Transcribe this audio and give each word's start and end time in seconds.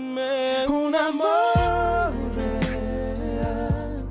dándome 0.00 0.66
un 0.68 0.94
amor 0.94 2.12
real, 2.36 4.04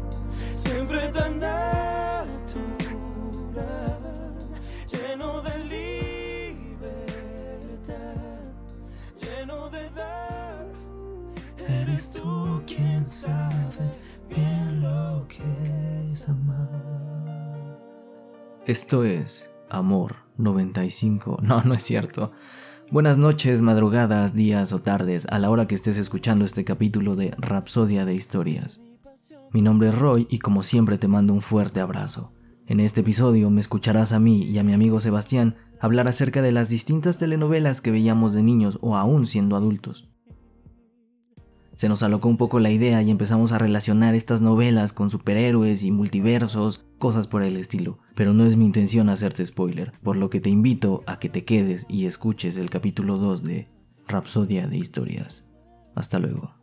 siempre 0.54 1.00
tan 1.10 1.40
natural, 1.40 2.60
lleno 4.92 5.42
de 5.42 5.58
libertad, 6.76 7.16
lleno 9.20 9.70
de 9.70 9.90
dar. 9.92 10.68
Eres 11.68 12.12
tú 12.12 12.62
quien 12.66 13.08
sabe 13.08 13.92
bien 14.30 14.82
lo 14.82 15.28
que 15.28 15.44
es 16.02 16.28
amar. 16.30 16.70
Esto 18.66 19.04
es 19.04 19.50
Amor 19.70 20.16
95. 20.38 21.40
No, 21.42 21.64
no 21.64 21.74
es 21.74 21.84
cierto. 21.84 22.32
Buenas 22.92 23.20
noches, 23.20 23.62
madrugadas, 23.62 24.34
días 24.34 24.74
o 24.74 24.82
tardes, 24.82 25.28
a 25.30 25.38
la 25.38 25.52
hora 25.52 25.68
que 25.68 25.76
estés 25.76 25.96
escuchando 25.98 26.44
este 26.44 26.66
capítulo 26.66 27.16
de 27.16 27.36
Rapsodia 27.38 28.04
de 28.04 28.16
Historias. 28.16 28.82
Mi 29.54 29.62
nombre 29.62 29.90
es 29.90 29.96
Roy 29.96 30.26
y 30.28 30.40
como 30.40 30.64
siempre 30.64 30.98
te 30.98 31.08
mando 31.08 31.34
un 31.34 31.42
fuerte 31.42 31.82
abrazo. 31.82 32.34
En 32.66 32.80
este 32.80 33.02
episodio 33.02 33.52
me 33.52 33.62
escucharás 33.62 34.12
a 34.12 34.20
mí 34.20 34.42
y 34.42 34.58
a 34.58 34.64
mi 34.64 34.74
amigo 34.74 35.00
Sebastián 35.00 35.56
hablar 35.80 36.10
acerca 36.10 36.42
de 36.42 36.52
las 36.52 36.70
distintas 36.70 37.20
telenovelas 37.20 37.80
que 37.80 37.92
veíamos 37.92 38.34
de 38.34 38.42
niños 38.42 38.80
o 38.82 38.98
aún 38.98 39.28
siendo 39.28 39.56
adultos. 39.56 40.09
Se 41.80 41.88
nos 41.88 42.04
alocó 42.04 42.28
un 42.28 42.36
poco 42.36 42.60
la 42.60 42.72
idea 42.72 43.02
y 43.02 43.10
empezamos 43.10 43.54
a 43.54 43.58
relacionar 43.58 44.14
estas 44.14 44.42
novelas 44.42 44.92
con 44.92 45.10
superhéroes 45.10 45.82
y 45.84 45.92
multiversos, 45.92 46.84
cosas 46.98 47.28
por 47.28 47.42
el 47.42 47.56
estilo. 47.56 48.00
Pero 48.16 48.34
no 48.34 48.46
es 48.46 48.58
mi 48.58 48.66
intención 48.66 49.08
hacerte 49.08 49.46
spoiler, 49.46 49.94
por 50.04 50.18
lo 50.18 50.30
que 50.30 50.42
te 50.42 50.50
invito 50.50 51.06
a 51.08 51.20
que 51.20 51.30
te 51.30 51.46
quedes 51.46 51.86
y 51.88 52.06
escuches 52.06 52.58
el 52.58 52.70
capítulo 52.70 53.18
2 53.18 53.44
de 53.46 53.70
Rapsodia 54.10 54.68
de 54.68 54.76
Historias. 54.76 55.48
Hasta 55.96 56.20
luego. 56.20 56.59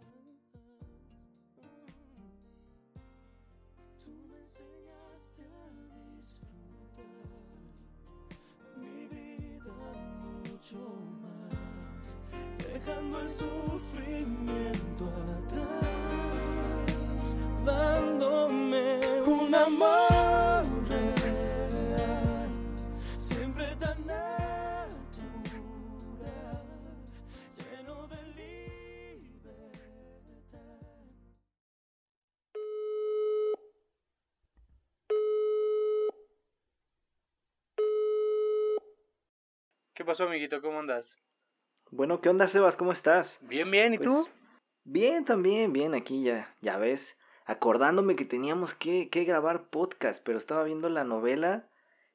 Dejando 12.87 13.20
el 13.20 13.29
sufrimiento 13.29 15.05
atrás, 15.45 17.37
dándome 17.65 19.01
un 19.27 19.55
amor 19.55 20.65
real, 20.89 22.51
siempre 23.19 23.67
tan 23.77 24.06
natural, 24.06 24.93
lleno 27.56 28.06
de 28.09 28.23
libertad. 28.34 29.61
¿Qué 39.95 40.05
pasó, 40.05 40.25
amiguito? 40.25 40.61
¿Cómo 40.62 40.78
andas? 40.78 41.17
Bueno, 41.91 42.20
¿qué 42.20 42.29
onda 42.29 42.48
Sebas? 42.48 42.77
¿Cómo 42.77 42.92
estás? 42.92 43.39
Bien, 43.42 43.70
bien, 43.70 43.95
¿y 43.95 43.98
Pues, 43.98 44.09
tú? 44.09 44.29
Bien, 44.84 45.25
también, 45.25 45.73
bien, 45.73 45.95
aquí 45.95 46.23
ya, 46.23 46.55
ya 46.61 46.77
ves. 46.78 47.17
Acordándome 47.45 48.17
que 48.17 48.25
teníamos 48.25 48.75
que, 48.75 49.09
que 49.09 49.25
grabar 49.25 49.69
podcast, 49.69 50.23
pero 50.25 50.39
estaba 50.39 50.65
viendo 50.65 50.89
la 50.89 51.05
novela, 51.05 51.69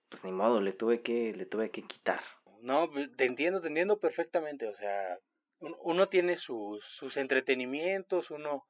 pues 0.10 0.24
ni 0.24 0.32
modo, 0.32 0.62
le 0.62 0.74
tuve 0.74 1.02
que, 1.02 1.34
le 1.34 1.46
tuve 1.46 1.72
que 1.72 1.84
quitar. 1.84 2.20
No, 2.62 2.90
pues, 2.92 3.10
te 3.16 3.26
entiendo, 3.26 3.62
te 3.62 3.70
entiendo 3.70 3.98
perfectamente. 4.00 4.68
O 4.68 4.76
sea, 4.76 5.18
un- 5.60 5.76
uno 5.84 6.10
tiene 6.10 6.38
sus, 6.38 6.84
sus 6.86 7.18
entretenimientos, 7.18 8.30
uno 8.30 8.66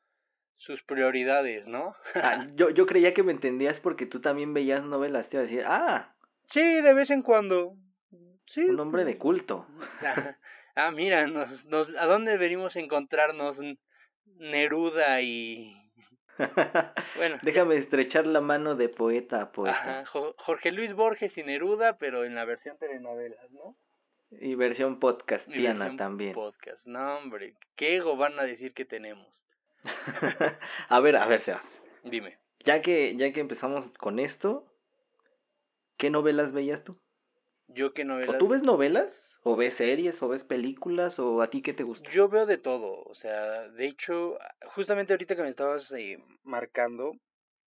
sus 0.56 0.84
prioridades, 0.84 1.66
¿no? 1.66 1.96
Ah, 2.14 2.46
yo, 2.56 2.70
yo 2.70 2.86
creía 2.86 3.16
que 3.16 3.24
me 3.24 3.32
entendías 3.32 3.80
porque 3.80 4.06
tú 4.06 4.22
también 4.22 4.54
veías 4.54 4.84
novelas, 4.84 5.30
te 5.30 5.38
iba 5.38 5.42
a 5.42 5.48
decir, 5.48 5.64
ah, 5.66 6.16
Sí, 6.46 6.62
de 6.62 6.94
vez 6.94 7.10
en 7.10 7.22
cuando. 7.24 7.76
Sí. 8.48 8.62
un 8.62 8.80
hombre 8.80 9.06
de 9.06 9.18
culto. 9.18 9.66
Ah, 10.76 10.92
mira, 10.92 11.28
nos, 11.28 11.66
nos, 11.66 11.90
¿a 11.98 12.06
dónde 12.06 12.38
venimos 12.38 12.76
a 12.76 12.80
encontrarnos 12.80 13.60
Neruda 14.26 15.22
y... 15.22 15.76
Bueno, 17.18 17.38
Déjame 17.44 17.76
estrechar 17.76 18.26
la 18.26 18.42
mano 18.42 18.76
de 18.76 18.90
poeta 18.90 19.42
a 19.42 19.52
poeta. 19.52 19.76
ajá, 20.00 20.06
Jo- 20.08 20.34
Jorge 20.38 20.72
Luis 20.72 20.94
Borges 20.94 21.38
y 21.38 21.44
Neruda, 21.44 21.98
pero 21.98 22.24
en 22.26 22.34
la 22.36 22.46
versión 22.46 22.78
telenovelas, 22.80 23.52
¿no? 23.52 23.76
Y 24.32 24.56
versión 24.56 24.94
Y 24.94 24.96
podcastiana 24.96 25.80
versión 25.80 25.98
también. 25.98 26.34
Podcast. 26.34 26.84
No, 26.86 27.18
hombre, 27.18 27.56
¿qué 27.76 27.98
ego 27.98 28.16
van 28.16 28.40
a 28.40 28.44
decir 28.44 28.74
que 28.74 28.86
tenemos? 28.86 29.28
a 30.90 31.00
ver, 31.00 31.18
a 31.18 31.26
ver, 31.28 31.42
Sebas. 31.42 31.84
Dime. 32.04 32.40
Ya 32.64 32.82
que, 32.82 33.16
ya 33.18 33.32
que 33.34 33.40
empezamos 33.42 33.90
con 34.00 34.18
esto, 34.20 34.66
¿qué 35.98 36.10
novelas 36.10 36.54
veías 36.54 36.84
tú? 36.84 37.00
Yo 37.68 37.94
que 37.94 38.04
¿O 38.04 38.06
novelas... 38.06 38.38
tú 38.38 38.48
ves 38.48 38.64
novelas? 38.64 39.31
¿O 39.44 39.56
ves 39.56 39.76
series? 39.76 40.22
¿O 40.22 40.28
ves 40.28 40.44
películas? 40.44 41.18
¿O 41.20 41.42
a 41.42 41.50
ti 41.50 41.62
qué 41.62 41.74
te 41.74 41.84
gusta? 41.84 42.10
Yo 42.12 42.30
veo 42.30 42.46
de 42.46 42.58
todo, 42.58 43.02
o 43.04 43.16
sea, 43.16 43.68
de 43.70 43.86
hecho, 43.88 44.38
justamente 44.76 45.14
ahorita 45.14 45.36
que 45.36 45.42
me 45.42 45.50
estabas 45.50 45.92
eh, 45.94 46.24
marcando, 46.44 47.14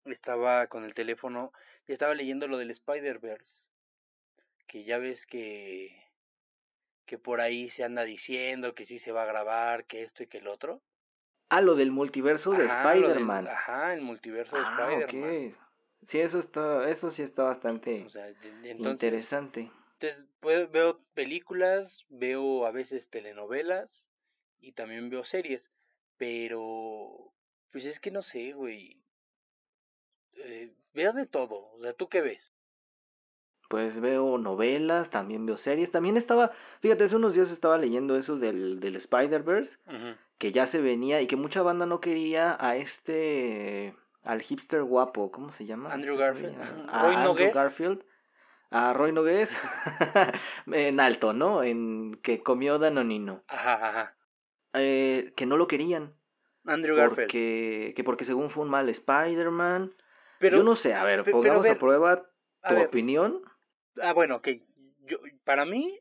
estaba 0.04 0.68
con 0.68 0.84
el 0.84 0.94
teléfono 0.94 1.52
y 1.88 1.92
estaba 1.92 2.14
leyendo 2.14 2.46
lo 2.46 2.58
del 2.58 2.70
Spider-Verse, 2.70 3.62
que 4.68 4.84
ya 4.84 4.98
ves 4.98 5.26
que 5.26 6.00
que 7.06 7.18
por 7.18 7.42
ahí 7.42 7.68
se 7.68 7.84
anda 7.84 8.02
diciendo 8.04 8.74
que 8.74 8.86
sí 8.86 8.98
se 8.98 9.12
va 9.12 9.24
a 9.24 9.26
grabar, 9.26 9.84
que 9.84 10.04
esto 10.04 10.22
y 10.22 10.26
que 10.26 10.38
el 10.38 10.48
otro. 10.48 10.80
Ah, 11.50 11.60
lo 11.60 11.74
del 11.74 11.90
multiverso 11.90 12.52
de 12.52 12.64
Spider-Man. 12.64 13.46
Ajá, 13.46 13.92
el 13.92 14.00
multiverso 14.00 14.56
de 14.56 14.62
Ah, 14.62 14.98
Spider-Man. 15.00 15.54
Sí, 16.06 16.20
eso 16.20 16.38
está, 16.38 16.88
eso 16.88 17.10
sí 17.10 17.22
está 17.22 17.42
bastante 17.44 18.04
O 18.06 18.08
sea, 18.08 18.24
de- 18.24 18.34
de- 18.62 18.70
entonces, 18.70 19.04
interesante. 19.04 19.70
Entonces 20.04 20.26
pues, 20.40 20.70
veo 20.70 21.00
películas, 21.14 22.04
veo 22.08 22.66
a 22.66 22.70
veces 22.70 23.08
telenovelas 23.08 24.06
y 24.60 24.72
también 24.72 25.10
veo 25.10 25.24
series, 25.24 25.70
pero 26.16 27.32
pues 27.72 27.86
es 27.86 28.00
que 28.00 28.10
no 28.10 28.22
sé, 28.22 28.52
güey. 28.52 29.00
Eh, 30.36 30.72
veo 30.92 31.12
de 31.12 31.26
todo, 31.26 31.70
o 31.72 31.80
sea, 31.80 31.92
¿tú 31.94 32.08
qué 32.08 32.20
ves? 32.20 32.52
Pues 33.68 33.98
veo 34.00 34.36
novelas, 34.36 35.10
también 35.10 35.46
veo 35.46 35.56
series. 35.56 35.90
También 35.90 36.16
estaba, 36.16 36.52
fíjate, 36.80 37.04
hace 37.04 37.16
unos 37.16 37.34
días 37.34 37.50
estaba 37.50 37.78
leyendo 37.78 38.16
eso 38.16 38.36
del, 38.36 38.78
del 38.78 38.96
Spider-Verse, 38.96 39.78
que 40.38 40.52
ya 40.52 40.66
se 40.66 40.80
venía 40.80 41.22
y 41.22 41.26
que 41.26 41.36
mucha 41.36 41.62
banda 41.62 41.86
no 41.86 42.00
quería 42.00 42.56
a 42.60 42.76
este, 42.76 43.96
al 44.22 44.42
hipster 44.42 44.82
guapo, 44.82 45.32
¿cómo 45.32 45.50
se 45.50 45.64
llama? 45.64 45.92
Andrew 45.92 46.14
este 46.14 46.24
Garfield. 46.24 46.88
A, 46.90 47.00
a 47.00 47.30
Andrew. 47.30 47.52
Garfield. 47.52 48.04
A 48.74 48.92
Roy 48.92 49.12
Nogués. 49.12 49.56
en 50.66 50.98
alto, 50.98 51.32
¿no? 51.32 51.62
En 51.62 52.16
que 52.24 52.42
comió 52.42 52.80
Danonino. 52.80 53.44
Ajá, 53.46 53.74
ajá. 53.88 54.16
Eh, 54.72 55.32
que 55.36 55.46
no 55.46 55.56
lo 55.56 55.68
querían. 55.68 56.12
Andrew 56.64 56.96
Garfield. 56.96 57.28
Porque, 57.28 57.92
que 57.94 58.02
porque 58.02 58.24
según 58.24 58.50
fue 58.50 58.64
un 58.64 58.70
mal 58.70 58.88
Spider-Man. 58.88 59.94
Yo 60.40 60.64
no 60.64 60.74
sé, 60.74 60.92
a 60.92 61.04
ver, 61.04 61.24
pongamos 61.30 61.62
ver, 61.62 61.76
a 61.76 61.78
prueba 61.78 62.30
tu 62.68 62.76
opinión. 62.76 63.42
Ah, 64.02 64.12
bueno, 64.12 64.36
ok. 64.36 64.48
Yo, 65.06 65.18
para 65.44 65.64
mí, 65.64 65.96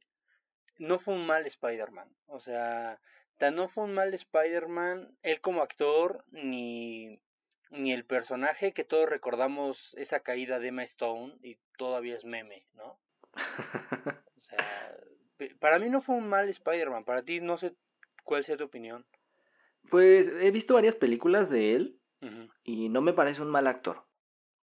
no 0.80 0.98
fue 0.98 1.14
un 1.14 1.28
mal 1.28 1.46
Spider-Man. 1.46 2.10
O 2.26 2.40
sea, 2.40 3.00
tan 3.38 3.56
no 3.56 3.68
fue 3.68 3.84
un 3.84 3.94
mal 3.94 4.16
Spider-Man, 4.16 5.16
él 5.22 5.42
como 5.42 5.62
actor, 5.62 6.26
ni, 6.32 7.22
ni 7.74 7.92
el 7.92 8.06
personaje 8.06 8.74
que 8.74 8.84
todos 8.84 9.10
recordamos 9.10 9.94
esa 9.98 10.22
caída 10.22 10.60
de 10.60 10.70
Emma 10.70 10.84
Stone 10.84 11.36
y 11.42 11.58
todavía 11.78 12.16
es 12.16 12.26
meme, 12.26 12.66
¿no? 12.76 12.98
O 14.38 14.46
sea, 14.46 14.98
para 15.60 15.80
mí 15.80 15.90
no 15.90 16.02
fue 16.02 16.16
un 16.16 16.28
mal 16.28 16.50
Spider-Man. 16.50 17.06
Para 17.06 17.24
ti, 17.24 17.40
no 17.40 17.58
sé 17.58 17.74
cuál 18.24 18.44
sea 18.44 18.58
tu 18.58 18.66
opinión. 18.66 19.06
Pues 19.90 20.28
he 20.28 20.52
visto 20.52 20.74
varias 20.74 20.96
películas 20.96 21.50
de 21.50 21.76
él 21.76 22.00
y 22.64 22.90
no 22.90 23.02
me 23.02 23.14
parece 23.14 23.42
un 23.42 23.50
mal 23.50 23.68
actor. 23.68 24.04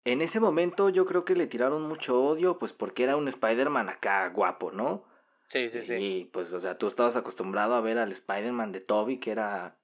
En 0.05 0.23
ese 0.23 0.41
momento 0.41 0.91
yo 0.91 1.07
creo 1.07 1.25
que 1.25 1.35
le 1.35 1.47
tiraron 1.47 1.83
mucho 1.83 2.21
odio, 2.23 2.59
pues 2.59 2.73
porque 2.73 3.05
era 3.05 3.17
un 3.17 3.29
Spider-Man 3.29 3.89
acá 3.89 4.29
guapo, 4.29 4.71
¿no? 4.71 5.05
Sí, 5.49 5.71
sí, 5.71 5.83
sí. 5.83 5.95
Y 5.95 6.25
pues, 6.27 6.53
o 6.53 6.61
sea, 6.61 6.79
tú 6.79 6.89
estabas 6.89 7.17
acostumbrado 7.17 7.75
a 7.75 7.81
ver 7.81 7.99
al 7.99 8.13
Spider-Man 8.13 8.73
de 8.73 8.81
Toby, 8.81 9.19
que 9.19 9.31
era 9.31 9.77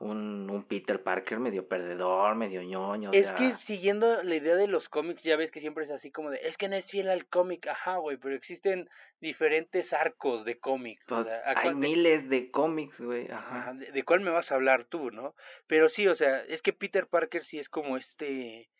un, 0.00 0.48
un 0.50 0.64
Peter 0.64 1.02
Parker 1.02 1.38
medio 1.38 1.68
perdedor, 1.68 2.34
medio 2.34 2.62
ñoño. 2.62 3.10
o 3.10 3.12
Es 3.12 3.28
sea, 3.28 3.36
que 3.36 3.52
siguiendo 3.52 4.22
la 4.22 4.34
idea 4.34 4.56
de 4.56 4.66
los 4.66 4.88
cómics, 4.88 5.22
ya 5.22 5.36
ves 5.36 5.50
que 5.50 5.60
siempre 5.60 5.84
es 5.84 5.90
así 5.90 6.10
como 6.10 6.30
de, 6.30 6.38
es 6.42 6.56
que 6.56 6.68
no 6.68 6.76
es 6.76 6.86
fiel 6.90 7.08
al 7.10 7.26
cómic, 7.28 7.66
ajá, 7.68 7.96
güey, 7.98 8.16
pero 8.16 8.34
existen 8.34 8.88
diferentes 9.20 9.92
arcos 9.92 10.44
de 10.46 10.58
cómic. 10.58 11.00
o 11.04 11.06
pues, 11.16 11.26
sea, 11.26 11.40
¿a 11.44 11.54
hay 11.60 11.74
miles 11.74 12.28
de 12.30 12.50
cómics, 12.50 13.00
güey. 13.00 13.30
ajá, 13.30 13.58
Ajá. 13.58 13.74
de, 13.74 13.92
de 13.92 14.02
cuál 14.04 14.20
me 14.20 14.30
vas 14.30 14.50
a 14.50 14.54
hablar 14.54 14.86
tú, 14.86 15.10
no? 15.10 15.34
Pero 15.66 15.88
sí, 15.90 16.08
o 16.08 16.14
sea, 16.14 16.40
es 16.44 16.62
que 16.62 16.72
Peter 16.72 17.06
Parker 17.06 17.44
sí 17.44 17.58
es 17.58 17.68
como 17.68 17.96
este 17.98 18.70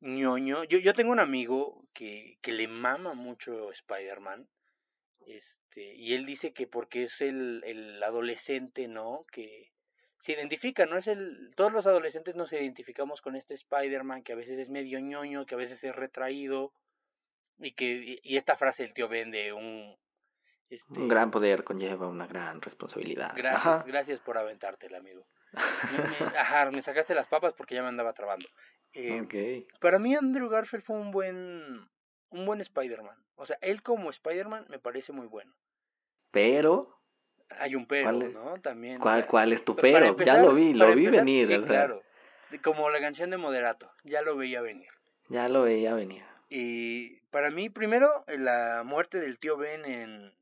ñoño. 0.00 0.64
Yo, 0.64 0.78
yo 0.78 0.94
tengo 0.94 1.12
un 1.12 1.20
amigo 1.20 1.86
que, 1.92 2.38
que 2.42 2.52
le 2.52 2.68
mama 2.68 3.14
mucho 3.14 3.70
Spider-Man, 3.72 4.48
este, 5.26 5.94
y 5.94 6.14
él 6.14 6.26
dice 6.26 6.52
que 6.54 6.66
porque 6.66 7.04
es 7.04 7.20
el, 7.20 7.62
el 7.66 8.02
adolescente, 8.02 8.88
¿no? 8.88 9.26
Que 9.32 9.73
se 10.24 10.32
identifica, 10.32 10.86
no 10.86 10.96
es 10.96 11.06
el 11.06 11.52
todos 11.54 11.72
los 11.72 11.86
adolescentes 11.86 12.34
nos 12.34 12.52
identificamos 12.52 13.20
con 13.20 13.36
este 13.36 13.54
Spider-Man 13.54 14.22
que 14.22 14.32
a 14.32 14.36
veces 14.36 14.58
es 14.58 14.70
medio 14.70 14.98
ñoño, 14.98 15.44
que 15.46 15.54
a 15.54 15.58
veces 15.58 15.82
es 15.84 15.94
retraído 15.94 16.72
y 17.58 17.72
que 17.72 18.18
y 18.22 18.36
esta 18.36 18.56
frase 18.56 18.84
el 18.84 18.94
tío 18.94 19.06
Ben 19.08 19.30
de 19.30 19.52
un 19.52 19.96
este, 20.70 20.92
Un 20.98 21.08
gran 21.08 21.30
poder 21.30 21.62
conlleva 21.62 22.08
una 22.08 22.26
gran 22.26 22.60
responsabilidad. 22.62 23.32
gracias, 23.36 23.66
Ajá. 23.66 23.84
gracias 23.86 24.20
por 24.20 24.38
aventártela, 24.38 24.98
amigo. 24.98 25.26
Me- 25.52 25.52
me- 26.32 26.38
ajá, 26.38 26.70
me 26.70 26.82
sacaste 26.82 27.14
las 27.14 27.28
papas 27.28 27.52
porque 27.54 27.74
ya 27.74 27.82
me 27.82 27.88
andaba 27.88 28.12
trabando. 28.14 28.48
Eh. 28.94 29.66
Para 29.80 29.98
mí 29.98 30.14
Andrew 30.14 30.48
Garfield 30.48 30.84
fue 30.84 30.96
un 30.96 31.10
buen 31.10 31.86
un 32.30 32.46
buen 32.46 32.60
Spider-Man. 32.60 33.16
O 33.36 33.44
sea, 33.46 33.58
él 33.60 33.82
como 33.82 34.08
Spider-Man 34.10 34.66
me 34.68 34.78
parece 34.78 35.12
muy 35.12 35.26
bueno. 35.26 35.52
Pero, 36.30 36.93
Hay 37.58 37.74
un 37.74 37.86
pero, 37.86 38.04
¿Cuál 38.10 38.22
es- 38.22 38.34
¿no? 38.34 38.60
También. 38.60 38.98
¿cuál, 38.98 39.26
cuál 39.26 39.52
es 39.52 39.64
tu 39.64 39.74
pero? 39.76 40.04
empezar- 40.06 40.36
ya 40.36 40.42
lo 40.42 40.54
vi, 40.54 40.72
lo 40.74 40.86
vi 40.94 41.06
empezar, 41.06 41.24
venir. 41.24 41.46
Sí, 41.46 41.54
o 41.54 41.62
sea, 41.62 41.68
claro. 41.68 42.02
Como 42.62 42.88
la 42.90 43.00
canción 43.00 43.30
de 43.30 43.36
Moderato, 43.36 43.90
ya 44.04 44.22
lo 44.22 44.36
veía 44.36 44.60
venir. 44.60 44.88
Ya 45.28 45.48
lo 45.48 45.62
veía 45.62 45.94
venir. 45.94 46.22
Y 46.50 47.16
para 47.30 47.50
mí, 47.50 47.68
primero, 47.70 48.24
la 48.28 48.82
muerte 48.84 49.18
del 49.18 49.38
tío 49.38 49.56
Ben 49.56 49.84
en, 49.84 50.32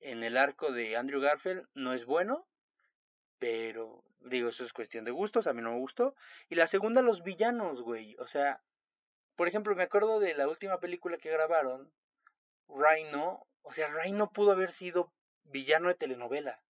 en 0.00 0.24
el 0.24 0.36
arco 0.36 0.72
de 0.72 0.96
Andrew 0.96 1.20
Garfield 1.20 1.66
no 1.74 1.92
es 1.92 2.04
bueno, 2.04 2.46
pero 3.38 4.02
digo, 4.20 4.48
eso 4.48 4.64
es 4.64 4.72
cuestión 4.72 5.04
de 5.04 5.10
gustos, 5.12 5.46
a 5.46 5.52
mí 5.52 5.62
no 5.62 5.72
me 5.72 5.78
gustó. 5.78 6.14
Y 6.48 6.54
la 6.56 6.66
segunda, 6.66 7.02
los 7.02 7.22
villanos, 7.22 7.82
güey. 7.82 8.16
O 8.18 8.26
sea, 8.26 8.60
por 9.36 9.46
ejemplo, 9.46 9.74
me 9.76 9.84
acuerdo 9.84 10.18
de 10.18 10.34
la 10.34 10.48
última 10.48 10.80
película 10.80 11.18
que 11.18 11.30
grabaron, 11.30 11.90
Rhino. 12.68 13.46
O 13.62 13.72
sea, 13.72 13.88
Rhino 13.88 14.30
pudo 14.32 14.52
haber 14.52 14.72
sido 14.72 15.12
villano 15.50 15.88
de 15.88 15.94
telenovela. 15.94 16.60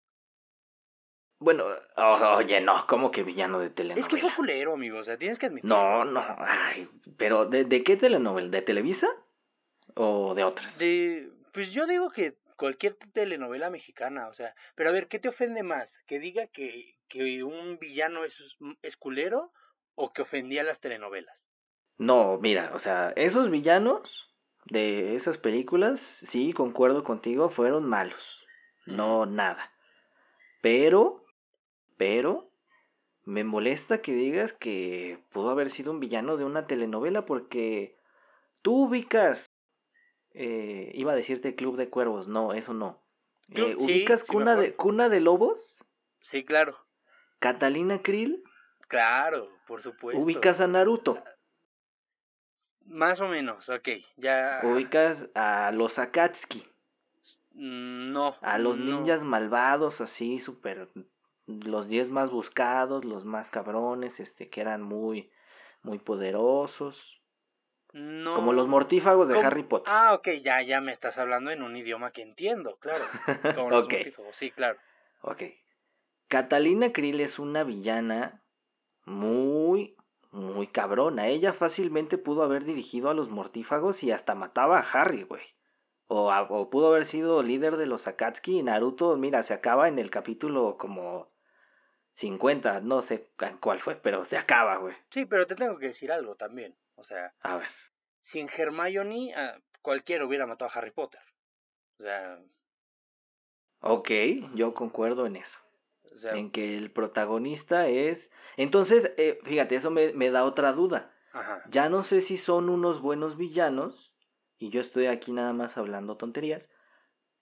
Bueno, 1.39 1.65
o- 1.97 2.37
oye, 2.37 2.61
no, 2.61 2.87
¿cómo 2.87 3.11
que 3.11 3.23
villano 3.23 3.59
de 3.59 3.69
telenovela? 3.71 4.07
Es 4.07 4.09
que 4.09 4.17
fue 4.21 4.35
culero, 4.35 4.73
amigo, 4.75 4.99
o 4.99 5.05
sea, 5.05 5.19
tienes 5.19 5.39
que 5.39 5.47
admitirlo. 5.47 5.77
No, 5.77 6.05
no, 6.05 6.25
ay, 6.39 6.89
pero 7.19 7.47
¿de, 7.47 7.65
de 7.65 7.85
qué 7.85 7.97
telenovela? 7.97 8.49
¿De 8.49 8.63
Televisa? 8.63 9.09
¿O 9.95 10.35
de 10.35 10.45
otras? 10.45 10.79
De, 10.79 11.31
pues 11.53 11.73
yo 11.73 11.87
digo 11.87 12.11
que 12.11 12.37
cualquier 12.57 12.97
telenovela 13.13 13.69
mexicana, 13.69 14.29
o 14.29 14.35
sea, 14.35 14.55
pero 14.75 14.89
a 14.89 14.93
ver, 14.93 15.09
¿qué 15.09 15.19
te 15.19 15.29
ofende 15.29 15.63
más? 15.63 15.89
¿Que 16.07 16.19
diga 16.19 16.47
que, 16.47 16.97
que 17.09 17.45
un 17.45 17.79
villano 17.79 18.25
es, 18.25 18.35
es 18.83 18.97
culero 18.97 19.53
o 19.95 20.13
que 20.13 20.23
ofendía 20.23 20.63
las 20.63 20.81
telenovelas? 20.81 21.37
No, 21.99 22.39
mira, 22.39 22.73
o 22.75 22.79
sea, 22.79 23.13
esos 23.17 23.51
villanos 23.51 24.31
de 24.67 25.17
esas 25.17 25.39
películas, 25.39 26.01
sí, 26.01 26.53
concuerdo 26.55 27.05
contigo, 27.05 27.51
fueron 27.51 27.87
malos. 27.89 28.46
No, 28.87 29.27
nada. 29.27 29.73
Pero, 30.63 31.25
pero, 31.97 32.51
me 33.25 33.45
molesta 33.45 34.01
que 34.01 34.13
digas 34.13 34.53
que 34.53 35.19
pudo 35.31 35.51
haber 35.51 35.71
sido 35.71 35.91
un 35.91 36.01
villano 36.01 36.37
de 36.37 36.45
una 36.45 36.67
telenovela 36.67 37.27
porque 37.27 37.99
tú 38.63 38.87
ubicas, 38.87 39.53
eh, 40.33 40.93
iba 40.95 41.13
a 41.13 41.17
decirte 41.17 41.57
Club 41.57 41.77
de 41.77 41.91
Cuervos, 41.91 42.29
no, 42.29 42.53
eso 42.53 42.73
no. 42.73 43.03
Eh, 43.51 43.75
sí, 43.79 43.85
¿Ubicas 43.85 44.21
sí 44.21 44.27
Cuna, 44.27 44.57
de. 44.57 44.75
Cuna 44.75 45.09
de 45.09 45.21
Lobos? 45.21 45.85
Sí, 46.21 46.45
claro, 46.45 46.79
Catalina 47.39 48.03
Krill, 48.03 48.43
claro, 48.89 49.49
por 49.67 49.83
supuesto. 49.83 50.21
ubicas 50.21 50.61
a 50.61 50.67
Naruto, 50.67 51.23
Más 52.87 53.21
o 53.21 53.29
menos, 53.29 53.69
ok, 53.69 53.89
ya... 54.17 54.61
ubicas 54.65 55.29
a 55.35 55.71
los 55.73 55.99
Akatsuki. 55.99 56.65
Mm, 57.57 58.13
No. 58.13 58.37
A 58.43 58.59
los 58.59 58.79
no. 58.79 58.85
ninjas 59.01 59.23
malvados, 59.23 60.01
así, 60.01 60.39
súper. 60.39 60.89
Los 61.47 61.89
10 61.89 62.11
más 62.11 62.31
buscados, 62.31 63.05
los 63.05 63.25
más 63.25 63.51
cabrones, 63.51 64.21
este, 64.21 64.49
que 64.49 64.61
eran 64.61 64.83
muy, 64.83 65.31
muy 65.83 65.99
poderosos. 65.99 67.21
No. 67.93 68.35
Como 68.35 68.53
los 68.53 68.69
mortífagos 68.69 69.29
de 69.29 69.35
¿Cómo? 69.35 69.47
Harry 69.47 69.63
Potter. 69.63 69.91
Ah, 69.91 70.13
ok, 70.15 70.29
ya, 70.43 70.61
ya 70.63 70.81
me 70.81 70.93
estás 70.93 71.17
hablando 71.19 71.51
en 71.51 71.63
un 71.63 71.77
idioma 71.77 72.11
que 72.11 72.23
entiendo, 72.23 72.77
claro. 72.79 73.05
Como 73.57 73.71
los 73.71 73.89
mortífagos, 73.89 74.37
sí, 74.37 74.51
claro. 74.51 74.79
Ok. 75.23 75.43
Catalina 76.29 76.93
Krill 76.93 77.21
es 77.21 77.39
una 77.39 77.63
villana 77.65 78.43
muy, 79.07 79.97
muy 80.31 80.67
cabrona. 80.67 81.29
Ella 81.29 81.53
fácilmente 81.53 82.19
pudo 82.19 82.43
haber 82.43 82.65
dirigido 82.65 83.09
a 83.09 83.15
los 83.15 83.31
mortífagos 83.31 84.03
y 84.03 84.11
hasta 84.11 84.35
mataba 84.35 84.79
a 84.81 84.91
Harry, 84.93 85.23
güey. 85.23 85.43
O, 86.09 86.71
pudo 86.71 86.89
haber 86.89 87.07
sido 87.07 87.43
líder 87.43 87.77
de 87.77 87.87
los 87.87 88.07
Akatsuki 88.07 88.59
y 88.59 88.63
Naruto, 88.63 89.17
mira, 89.17 89.43
se 89.43 89.55
acaba 89.55 89.89
en 89.89 89.99
el 89.99 90.11
capítulo 90.11 90.77
como 90.79 91.29
50, 92.13 92.81
no 92.81 93.03
sé 93.03 93.29
cu- 93.37 93.59
cuál 93.61 93.81
fue, 93.81 93.97
pero 93.97 94.25
se 94.25 94.37
acaba, 94.37 94.77
güey. 94.77 94.95
Sí, 95.11 95.25
pero 95.27 95.47
te 95.47 95.57
tengo 95.57 95.79
que 95.79 95.89
decir 95.89 96.13
algo 96.13 96.37
también. 96.37 96.77
O 96.95 97.05
sea, 97.05 97.35
A 97.41 97.57
ver. 97.57 97.69
sin 98.23 98.49
Hermione, 98.49 99.35
ah, 99.35 99.59
cualquiera 99.83 100.25
hubiera 100.25 100.47
matado 100.47 100.71
a 100.71 100.75
Harry 100.79 100.93
Potter. 100.93 101.21
O 101.99 102.03
sea, 102.05 102.39
Ok, 103.81 104.11
yo 104.55 104.75
concuerdo 104.75 105.27
en 105.27 105.37
eso. 105.37 105.59
o 106.15 106.19
sea 106.19 106.35
En 106.35 106.51
que 106.51 106.77
el 106.77 106.91
protagonista 106.91 107.89
es... 107.89 108.31
Entonces, 108.57 109.13
eh, 109.17 109.39
fíjate, 109.45 109.77
eso 109.77 109.91
me, 109.91 110.13
me 110.13 110.31
da 110.31 110.45
otra 110.45 110.73
duda. 110.73 111.13
ajá. 111.33 111.63
Ya 111.71 111.89
no 111.89 112.03
sé 112.03 112.21
si 112.21 112.37
son 112.37 112.69
unos 112.69 113.01
buenos 113.01 113.37
villanos, 113.37 114.13
y 114.59 114.71
yo 114.71 114.81
estoy 114.81 115.07
aquí 115.07 115.33
nada 115.33 115.53
más 115.53 115.77
hablando 115.77 116.17
tonterías, 116.17 116.69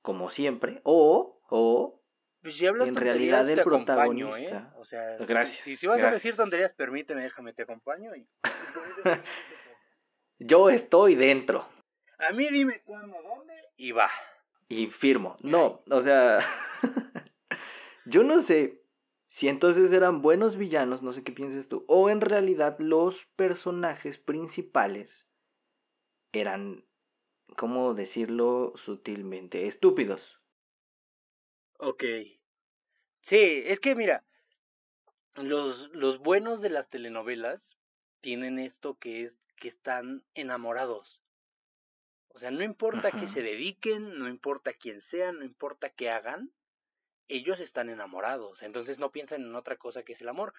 como 0.03 0.31
siempre, 0.31 0.81
o, 0.85 1.41
o, 1.49 2.03
Pues 2.43 2.57
si 2.57 2.67
hablas 2.67 2.89
en 2.89 2.95
realidad 2.95 3.49
el 3.49 3.61
acompaño, 3.61 4.29
protagonista- 4.31 4.73
¿eh? 4.73 4.79
O 4.79 4.85
sea, 4.85 5.17
Gracias, 5.19 5.65
Si, 5.65 5.77
si 5.77 5.87
vas 5.87 6.01
a 6.03 6.11
decir 6.11 6.37
tonterías, 6.37 6.73
permíteme, 6.73 7.23
déjame, 7.23 7.53
te 7.53 7.63
acompaño. 7.63 8.15
Y... 8.15 8.27
yo 10.39 10.69
estoy 10.69 11.15
dentro 11.15 11.67
a 12.19 12.33
mí 12.33 12.49
dime 12.49 12.81
cuándo, 12.85 13.17
dónde 13.23 13.55
y 13.77 13.93
va. 13.93 14.11
y 14.69 14.87
firmo. 14.87 15.37
No, 15.41 15.83
o 15.91 16.01
sea, 16.01 16.39
yo 18.07 18.23
no 18.23 18.41
sé 18.41 18.83
si 19.29 19.49
entonces 19.49 19.93
eran 19.93 20.23
buenos 20.23 20.57
villanos, 20.57 21.03
no 21.03 21.13
sé 21.13 21.25
qué 21.25 21.33
pienses 21.33 21.69
tú, 21.69 21.85
o 21.89 22.09
en 22.09 22.21
realidad 22.21 22.77
los 22.79 23.27
personajes 23.37 24.17
principales 24.19 25.27
eran, 26.33 26.85
¿cómo 27.57 27.95
decirlo 27.95 28.73
sutilmente? 28.77 29.67
Estúpidos. 29.67 30.41
Ok. 31.79 32.05
Sí, 33.23 33.63
es 33.65 33.81
que 33.81 33.95
mira, 33.95 34.25
los, 35.35 35.91
los 35.93 36.19
buenos 36.19 36.61
de 36.61 36.71
las 36.71 36.89
telenovelas 36.89 37.63
tienen 38.21 38.59
esto 38.59 38.99
que 38.99 39.25
es 39.25 39.33
que 39.57 39.69
están 39.69 40.25
enamorados. 40.35 41.21
O 42.29 42.39
sea, 42.39 42.51
no 42.51 42.65
importa 42.65 43.13
que 43.13 43.29
se 43.29 43.43
dediquen, 43.43 44.19
no 44.19 44.29
importa 44.29 44.73
quién 44.73 45.01
sean, 45.01 45.39
no 45.39 45.45
importa 45.45 45.91
qué 45.91 46.11
hagan, 46.11 46.51
ellos 47.29 47.61
están 47.61 47.91
enamorados. 47.91 48.63
Entonces 48.63 48.99
no 48.99 49.13
piensan 49.13 49.43
en 49.43 49.55
otra 49.55 49.77
cosa 49.77 50.03
que 50.03 50.15
es 50.15 50.21
el 50.21 50.29
amor. 50.29 50.53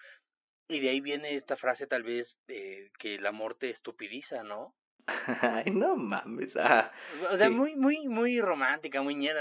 Y 0.68 0.80
de 0.80 0.88
ahí 0.88 1.00
viene 1.00 1.36
esta 1.36 1.56
frase 1.56 1.86
tal 1.86 2.02
vez 2.02 2.38
eh, 2.48 2.90
que 2.98 3.16
el 3.16 3.26
amor 3.26 3.56
te 3.56 3.70
estupidiza, 3.70 4.42
¿no? 4.42 4.74
Ay, 5.42 5.70
no 5.70 5.96
mames. 5.96 6.56
ah. 6.56 6.90
O 7.30 7.36
sea, 7.36 7.48
Sí. 7.48 7.54
muy, 7.54 7.76
muy, 7.76 8.08
muy 8.08 8.40
romántica, 8.40 9.02
muy 9.02 9.14
ñera, 9.14 9.40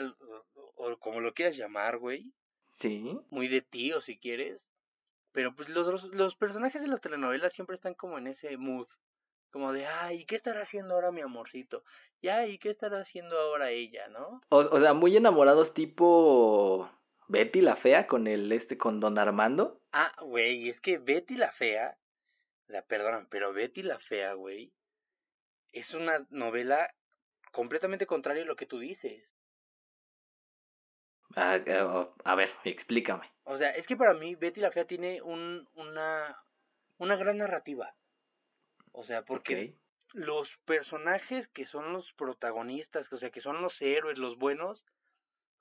o, 0.55 0.73
o 0.75 0.97
como 0.99 1.21
lo 1.21 1.33
quieras 1.33 1.55
llamar, 1.57 1.97
güey. 1.97 2.31
Sí. 2.79 3.17
muy 3.29 3.47
de 3.47 3.61
tío 3.61 4.01
si 4.01 4.17
quieres. 4.17 4.61
Pero 5.31 5.55
pues 5.55 5.69
los, 5.69 5.87
los, 5.87 6.03
los 6.13 6.35
personajes 6.35 6.81
de 6.81 6.87
las 6.87 7.01
telenovelas 7.01 7.53
siempre 7.53 7.75
están 7.75 7.93
como 7.93 8.17
en 8.17 8.27
ese 8.27 8.57
mood. 8.57 8.87
Como 9.51 9.71
de, 9.71 9.85
ay, 9.87 10.25
¿qué 10.25 10.35
estará 10.35 10.61
haciendo 10.63 10.95
ahora 10.95 11.11
mi 11.11 11.21
amorcito? 11.21 11.83
Y 12.21 12.27
ay, 12.27 12.57
¿qué 12.59 12.69
estará 12.69 12.99
haciendo 12.99 13.37
ahora 13.39 13.71
ella, 13.71 14.07
no? 14.09 14.41
O, 14.49 14.57
o 14.57 14.79
sea, 14.81 14.93
muy 14.93 15.15
enamorados 15.15 15.73
tipo 15.73 16.89
Betty 17.29 17.61
la 17.61 17.77
fea 17.77 18.07
con 18.07 18.27
el 18.27 18.51
este 18.51 18.77
con 18.77 18.99
Don 18.99 19.17
Armando. 19.17 19.79
Ah, 19.93 20.13
güey, 20.21 20.67
es 20.67 20.81
que 20.81 20.97
Betty 20.97 21.35
la 21.35 21.51
Fea, 21.53 21.97
la 22.67 22.81
perdonan, 22.81 23.27
pero 23.29 23.53
Betty 23.53 23.81
la 23.83 23.97
Fea, 23.99 24.33
güey, 24.33 24.73
es 25.75 25.93
una 25.93 26.25
novela 26.29 26.89
completamente 27.51 28.07
contraria 28.07 28.43
a 28.43 28.47
lo 28.47 28.55
que 28.55 28.65
tú 28.65 28.79
dices. 28.79 29.29
Ah, 31.35 31.57
eh, 31.57 31.81
oh, 31.81 32.15
a 32.23 32.35
ver, 32.35 32.49
explícame. 32.63 33.29
O 33.43 33.57
sea, 33.57 33.71
es 33.71 33.85
que 33.85 33.97
para 33.97 34.13
mí 34.13 34.35
Betty 34.35 34.61
la 34.61 34.71
Fea 34.71 34.85
tiene 34.85 35.21
un, 35.21 35.67
una, 35.75 36.41
una 36.97 37.17
gran 37.17 37.37
narrativa. 37.37 37.93
O 38.93 39.03
sea, 39.03 39.23
porque 39.23 39.75
los 40.13 40.49
personajes 40.65 41.49
que 41.49 41.65
son 41.65 41.91
los 41.91 42.13
protagonistas, 42.13 43.11
o 43.11 43.17
sea, 43.17 43.29
que 43.31 43.41
son 43.41 43.61
los 43.61 43.81
héroes, 43.81 44.17
los 44.17 44.37
buenos, 44.37 44.85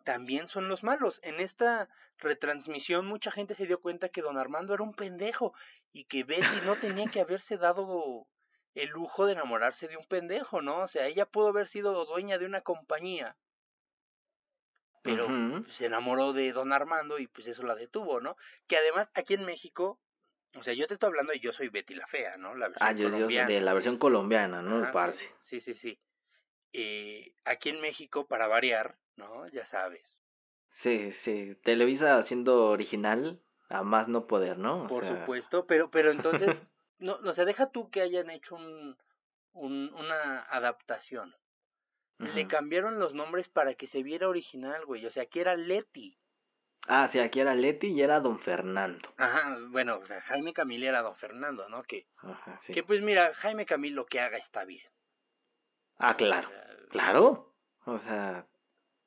también 0.04 0.46
son 0.46 0.68
los 0.68 0.84
malos. 0.84 1.18
En 1.24 1.40
esta 1.40 1.88
retransmisión 2.18 3.06
mucha 3.06 3.32
gente 3.32 3.56
se 3.56 3.66
dio 3.66 3.80
cuenta 3.80 4.10
que 4.10 4.22
don 4.22 4.38
Armando 4.38 4.74
era 4.74 4.84
un 4.84 4.94
pendejo 4.94 5.54
y 5.92 6.04
que 6.04 6.22
Betty 6.22 6.60
no 6.64 6.76
tenía 6.76 7.10
que 7.10 7.20
haberse 7.20 7.56
dado 7.56 8.28
el 8.74 8.90
lujo 8.90 9.26
de 9.26 9.32
enamorarse 9.32 9.88
de 9.88 9.96
un 9.96 10.06
pendejo, 10.06 10.62
¿no? 10.62 10.80
O 10.82 10.88
sea, 10.88 11.06
ella 11.06 11.26
pudo 11.26 11.48
haber 11.48 11.68
sido 11.68 12.04
dueña 12.06 12.38
de 12.38 12.46
una 12.46 12.62
compañía 12.62 13.36
pero 15.02 15.26
Ujú. 15.26 15.64
se 15.68 15.86
enamoró 15.86 16.32
de 16.32 16.52
Don 16.52 16.72
Armando 16.72 17.18
y 17.18 17.26
pues 17.26 17.46
eso 17.46 17.62
la 17.62 17.74
detuvo, 17.74 18.20
¿no? 18.20 18.36
Que 18.66 18.76
además 18.76 19.08
aquí 19.14 19.34
en 19.34 19.44
México, 19.44 20.00
o 20.56 20.62
sea, 20.62 20.72
yo 20.74 20.86
te 20.86 20.94
estoy 20.94 21.08
hablando 21.08 21.34
y 21.34 21.40
yo 21.40 21.52
soy 21.52 21.68
Betty 21.68 21.94
la 21.94 22.06
Fea, 22.06 22.36
¿no? 22.38 22.54
La 22.54 22.68
versión 22.68 22.88
Ah, 22.88 22.92
yo, 22.92 23.10
colombiana. 23.10 23.48
de 23.48 23.60
la 23.60 23.74
versión 23.74 23.98
colombiana, 23.98 24.62
¿no? 24.62 24.76
Ajá, 24.82 24.92
sí, 24.92 24.92
Parce. 24.92 25.30
Sí, 25.44 25.60
sí, 25.60 25.74
sí. 25.74 26.00
Eh, 26.72 27.34
aquí 27.44 27.70
en 27.70 27.80
México, 27.80 28.26
para 28.26 28.46
variar, 28.48 28.96
¿no? 29.16 29.46
Ya 29.48 29.64
sabes. 29.66 30.20
Sí, 30.72 31.12
sí. 31.12 31.56
Televisa 31.62 32.18
haciendo 32.18 32.66
original 32.68 33.40
a 33.70 33.82
más 33.82 34.08
no 34.08 34.26
poder, 34.26 34.58
¿no? 34.58 34.82
O 34.84 34.88
Por 34.88 35.00
sea, 35.00 35.18
supuesto, 35.18 35.66
pero, 35.66 35.90
pero 35.90 36.10
entonces, 36.10 36.50
no, 36.98 37.14
o 37.24 37.32
sea, 37.34 37.44
deja 37.44 37.70
tú 37.70 37.90
que 37.90 38.00
hayan 38.00 38.30
hecho 38.30 38.54
un, 38.56 38.96
un, 39.52 39.92
una 39.94 40.40
adaptación. 40.42 41.34
Le 42.18 42.46
cambiaron 42.46 43.00
los 43.00 43.12
nombres 43.12 43.48
para 43.48 43.74
que 43.74 43.88
se 43.88 44.02
viera 44.04 44.28
original, 44.28 44.86
güey. 44.86 45.04
O 45.04 45.10
sea, 45.10 45.24
aquí 45.24 45.40
era 45.40 45.56
Leti. 45.56 46.16
Ah, 46.86 47.08
sí, 47.08 47.18
aquí 47.18 47.40
era 47.40 47.54
Leti 47.54 47.88
y 47.88 48.02
era 48.02 48.20
Don 48.20 48.38
Fernando. 48.38 49.12
Ajá, 49.16 49.58
bueno, 49.70 49.98
o 49.98 50.06
sea, 50.06 50.20
Jaime 50.20 50.52
Camil 50.52 50.84
era 50.84 51.02
Don 51.02 51.16
Fernando, 51.16 51.68
¿no? 51.68 51.82
Que, 51.82 52.06
Ajá, 52.18 52.58
sí. 52.62 52.72
que 52.72 52.84
pues 52.84 53.02
mira, 53.02 53.34
Jaime 53.34 53.66
Camil 53.66 53.94
lo 53.94 54.06
que 54.06 54.20
haga 54.20 54.38
está 54.38 54.64
bien. 54.64 54.86
Ah, 55.98 56.16
claro. 56.16 56.48
O 56.48 56.50
sea, 56.50 56.64
Claro. 56.90 57.54
O 57.86 57.98
sea, 57.98 58.46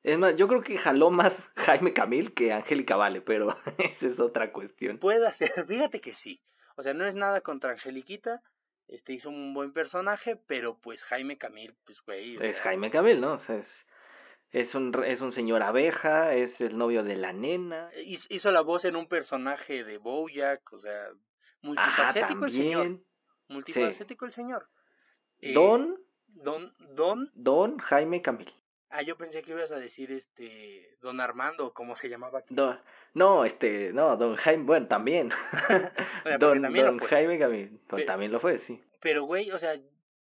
es 0.04 0.18
más, 0.18 0.36
yo 0.36 0.48
creo 0.48 0.62
que 0.62 0.78
jaló 0.78 1.10
más 1.10 1.34
Jaime 1.56 1.94
Camil 1.94 2.34
que 2.34 2.52
Angélica 2.52 2.96
Vale, 2.98 3.22
pero 3.22 3.58
esa 3.78 4.08
es 4.08 4.20
otra 4.20 4.52
cuestión. 4.52 4.98
Puede 4.98 5.32
ser, 5.34 5.66
fíjate 5.66 6.02
que 6.02 6.14
sí. 6.16 6.42
O 6.78 6.84
sea, 6.84 6.94
no 6.94 7.06
es 7.06 7.16
nada 7.16 7.42
contra 7.42 7.72
Angeliquita. 7.72 8.42
Este 8.88 9.14
hizo 9.14 9.30
un 9.30 9.54
buen 9.54 9.74
personaje, 9.74 10.36
pero 10.48 10.78
pues 10.80 11.04
Jaime 11.04 11.38
Camil, 11.38 11.76
pues 11.86 12.02
güey. 12.02 12.38
Es 12.40 12.62
Jaime 12.62 12.90
Camil, 12.92 13.20
¿no? 13.20 13.34
O 13.34 13.40
sea, 13.40 13.58
es, 13.58 13.88
es, 14.52 14.76
un, 14.76 14.94
es 15.04 15.20
un 15.22 15.34
señor 15.34 15.64
abeja, 15.64 16.34
es 16.36 16.62
el 16.62 16.78
novio 16.78 17.04
de 17.04 17.16
la 17.18 17.34
nena. 17.34 17.90
hizo, 18.06 18.26
hizo 18.30 18.52
la 18.52 18.62
voz 18.62 18.86
en 18.86 18.96
un 18.96 19.08
personaje 19.08 19.84
de 19.84 19.98
Bojack, 19.98 20.72
o 20.72 20.80
sea, 20.80 21.08
Ajá, 21.08 21.18
multifacético 21.62 22.46
el 22.46 22.52
señor. 22.52 23.00
Multifacético 23.50 24.26
el 24.26 24.32
señor. 24.32 24.70
Eh, 25.40 25.54
Don, 25.54 25.98
Don, 26.28 26.74
Don, 26.96 27.32
Don 27.34 27.78
Jaime 27.80 28.22
Camil. 28.22 28.54
Ah, 28.90 29.02
yo 29.02 29.18
pensé 29.18 29.42
que 29.42 29.52
ibas 29.52 29.72
a 29.72 29.78
decir 29.80 30.12
este, 30.12 30.98
Don 31.02 31.20
Armando, 31.22 31.74
como 31.74 31.96
se 31.96 32.10
llamaba 32.10 32.40
aquí. 32.40 32.54
Don, 32.56 32.80
no, 33.14 33.46
este, 33.46 33.92
no, 33.94 34.16
Don 34.18 34.36
Jaime, 34.36 34.64
bueno, 34.64 34.88
también. 34.88 35.32
O 35.68 35.70
sea, 35.70 35.94
porque 36.24 36.38
don 36.40 36.62
también 36.62 36.86
don. 36.86 37.00
Jaime 37.00 37.40
Camil, 37.40 37.80
Pe- 37.88 38.04
también 38.04 38.32
lo 38.32 38.40
fue, 38.40 38.60
sí. 38.60 38.82
Pero, 39.02 39.24
güey, 39.26 39.52
o 39.52 39.60
sea, 39.60 39.76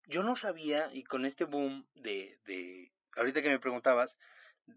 yo 0.08 0.24
no 0.24 0.36
sabía, 0.36 0.90
y 0.94 1.04
con 1.04 1.26
este 1.26 1.44
boom 1.46 1.86
de, 1.96 2.38
de, 2.46 2.92
ahorita 3.16 3.42
que 3.42 3.50
me 3.50 3.60
preguntabas 3.60 4.16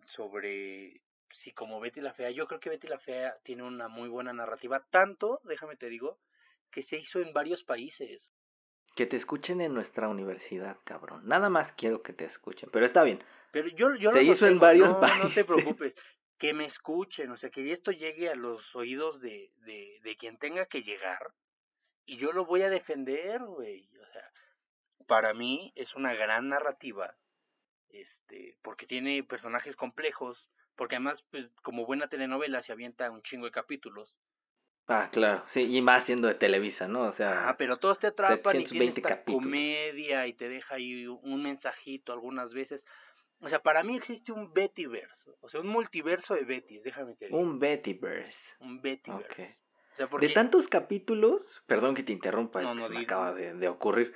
sobre 0.07 1.01
si 1.33 1.53
como 1.53 1.81
Betty 1.81 2.01
la 2.01 2.12
Fea, 2.12 2.31
yo 2.31 2.47
creo 2.47 2.61
que 2.61 2.71
Betty 2.71 2.89
la 2.89 2.99
Fea 2.99 3.37
tiene 3.43 3.62
una 3.62 3.89
muy 3.89 4.09
buena 4.09 4.33
narrativa, 4.33 4.85
tanto, 4.91 5.41
déjame 5.45 5.77
te 5.77 5.89
digo, 5.89 6.19
que 6.71 6.83
se 6.83 6.99
hizo 6.99 7.21
en 7.21 7.33
varios 7.33 7.65
países. 7.65 8.33
Que 8.95 9.07
te 9.07 9.17
escuchen 9.17 9.61
en 9.61 9.73
nuestra 9.75 10.09
universidad, 10.09 10.77
cabrón. 10.85 11.23
Nada 11.27 11.49
más 11.49 11.73
quiero 11.73 12.03
que 12.03 12.12
te 12.12 12.25
escuchen, 12.27 12.69
pero 12.73 12.85
está 12.85 13.03
bien. 13.03 13.23
Pero 13.53 13.69
yo, 13.69 13.95
yo 13.95 14.11
Se 14.13 14.23
hizo 14.25 14.47
en 14.49 14.59
varios 14.59 14.89
no, 14.89 15.01
No 15.01 15.01
te 15.29 15.45
países. 15.45 15.45
preocupes, 15.47 15.95
que 16.39 16.53
me 16.55 16.65
escuchen, 16.65 17.31
o 17.31 17.37
sea, 17.37 17.51
que 17.51 17.71
esto 17.73 17.93
llegue 17.93 18.29
a 18.31 18.35
los 18.35 18.75
oídos 18.75 19.21
de, 19.21 19.53
de, 19.59 20.01
de 20.03 20.17
quien 20.17 20.39
tenga 20.39 20.67
que 20.67 20.83
llegar, 20.83 21.33
y 22.05 22.17
yo 22.17 22.33
lo 22.33 22.45
voy 22.47 22.63
a 22.63 22.71
defender, 22.71 23.41
güey, 23.45 23.89
o 23.99 24.07
sea, 24.07 24.29
para 25.07 25.35
mí 25.35 25.73
es 25.77 25.95
una 25.95 26.15
gran 26.15 26.49
narrativa, 26.49 27.15
este, 27.91 28.57
porque 28.63 28.87
tiene 28.87 29.23
personajes 29.23 29.77
complejos, 29.77 30.49
porque 30.75 30.97
además, 30.97 31.23
pues, 31.31 31.49
como 31.63 31.87
buena 31.87 32.09
telenovela 32.09 32.63
se 32.63 32.73
avienta 32.73 33.11
un 33.11 33.23
chingo 33.23 33.45
de 33.47 33.53
capítulos, 33.53 34.17
Ah, 34.89 35.11
claro, 35.13 35.45
sí, 35.47 35.61
y 35.63 35.81
más 35.81 36.05
siendo 36.05 36.27
de 36.27 36.35
Televisa, 36.35 36.89
¿no? 36.89 37.03
O 37.03 37.13
sea, 37.13 37.45
Ajá, 37.45 37.57
pero 37.57 37.77
todos 37.79 38.01
te 38.01 38.09
atrapan 38.09 38.61
y 38.61 38.65
tiene 38.65 38.87
720 38.91 39.01
esta 39.01 39.09
capítulos. 39.11 39.43
comedia 39.45 40.27
y 40.27 40.33
te 40.35 40.49
deja 40.49 40.75
ahí 40.75 41.07
un 41.07 41.41
mensajito 41.45 42.13
algunas 42.13 42.53
veces. 42.53 42.83
O 43.43 43.49
sea, 43.49 43.59
para 43.61 43.83
mí 43.83 43.97
existe 43.97 44.33
un 44.33 44.53
Bettyverse, 44.53 45.31
o 45.41 45.49
sea, 45.49 45.61
un 45.61 45.67
multiverso 45.69 46.35
de 46.35 46.45
Bettys, 46.45 46.83
déjame 46.85 47.15
te 47.17 47.27
digo. 47.27 47.39
un 47.39 47.59
Bettyverse. 47.59 48.55
Un 48.61 48.81
Bettyverse. 48.81 49.43
Ok. 49.43 49.57
O 49.93 49.97
sea, 49.97 50.09
porque 50.09 50.29
De 50.29 50.33
tantos 50.33 50.69
capítulos, 50.69 51.63
perdón 51.67 51.95
que 51.95 52.03
te 52.05 52.13
interrumpa, 52.13 52.61
es 52.61 52.67
No, 52.67 52.73
que 52.75 52.81
no, 52.81 52.87
se 52.89 52.95
me 52.95 53.01
acaba 53.01 53.35
de, 53.35 53.55
de 53.55 53.69
ocurrir. 53.69 54.15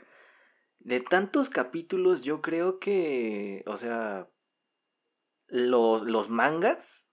De 0.78 1.00
tantos 1.00 1.50
capítulos, 1.50 2.22
yo 2.22 2.40
creo 2.40 2.78
que, 2.78 3.62
o 3.66 3.76
sea, 3.76 4.28
los, 5.48 6.02
los 6.06 6.30
mangas 6.30 7.04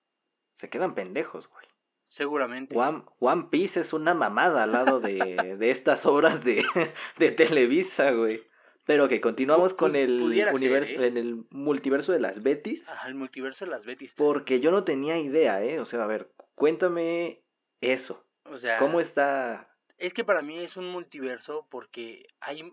se 0.53 0.69
quedan 0.69 0.93
pendejos, 0.95 1.49
güey. 1.49 1.67
seguramente. 2.07 2.77
One, 2.77 3.03
One 3.19 3.47
Piece 3.49 3.79
es 3.79 3.91
una 3.91 4.13
mamada 4.13 4.63
al 4.63 4.71
lado 4.71 4.99
de, 4.99 5.55
de 5.57 5.71
estas 5.71 6.05
obras 6.05 6.43
de, 6.43 6.63
de 7.17 7.31
Televisa, 7.31 8.11
güey. 8.11 8.43
Pero 8.85 9.07
que 9.07 9.21
continuamos 9.21 9.73
con 9.73 9.95
el 9.95 10.33
ser, 10.33 10.53
universo, 10.53 11.01
¿eh? 11.01 11.07
en 11.07 11.17
el 11.17 11.45
multiverso 11.51 12.11
de 12.11 12.19
las 12.19 12.43
Betis. 12.43 12.87
Ajá, 12.89 13.07
el 13.07 13.15
multiverso 13.15 13.65
de 13.65 13.71
las 13.71 13.85
Bettys. 13.85 14.13
Porque 14.15 14.59
yo 14.59 14.71
no 14.71 14.83
tenía 14.83 15.17
idea, 15.17 15.63
¿eh? 15.63 15.79
O 15.79 15.85
sea, 15.85 16.03
a 16.03 16.07
ver, 16.07 16.31
cuéntame 16.55 17.41
eso. 17.79 18.25
O 18.45 18.57
sea, 18.57 18.77
¿Cómo 18.79 18.99
está? 18.99 19.69
es 19.97 20.13
que 20.13 20.25
para 20.25 20.41
mí 20.41 20.59
es 20.59 20.75
un 20.75 20.89
multiverso 20.89 21.65
porque 21.69 22.27
hay 22.41 22.69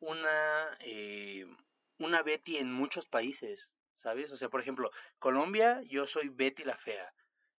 una 0.00 0.76
eh, 0.80 1.46
una 1.98 2.22
Betty 2.22 2.56
en 2.56 2.72
muchos 2.72 3.06
países, 3.06 3.68
¿sabes? 3.96 4.32
O 4.32 4.36
sea, 4.36 4.48
por 4.48 4.60
ejemplo, 4.60 4.90
Colombia, 5.18 5.82
yo 5.82 6.06
soy 6.06 6.28
Betty 6.28 6.64
la 6.64 6.76
fea. 6.78 7.12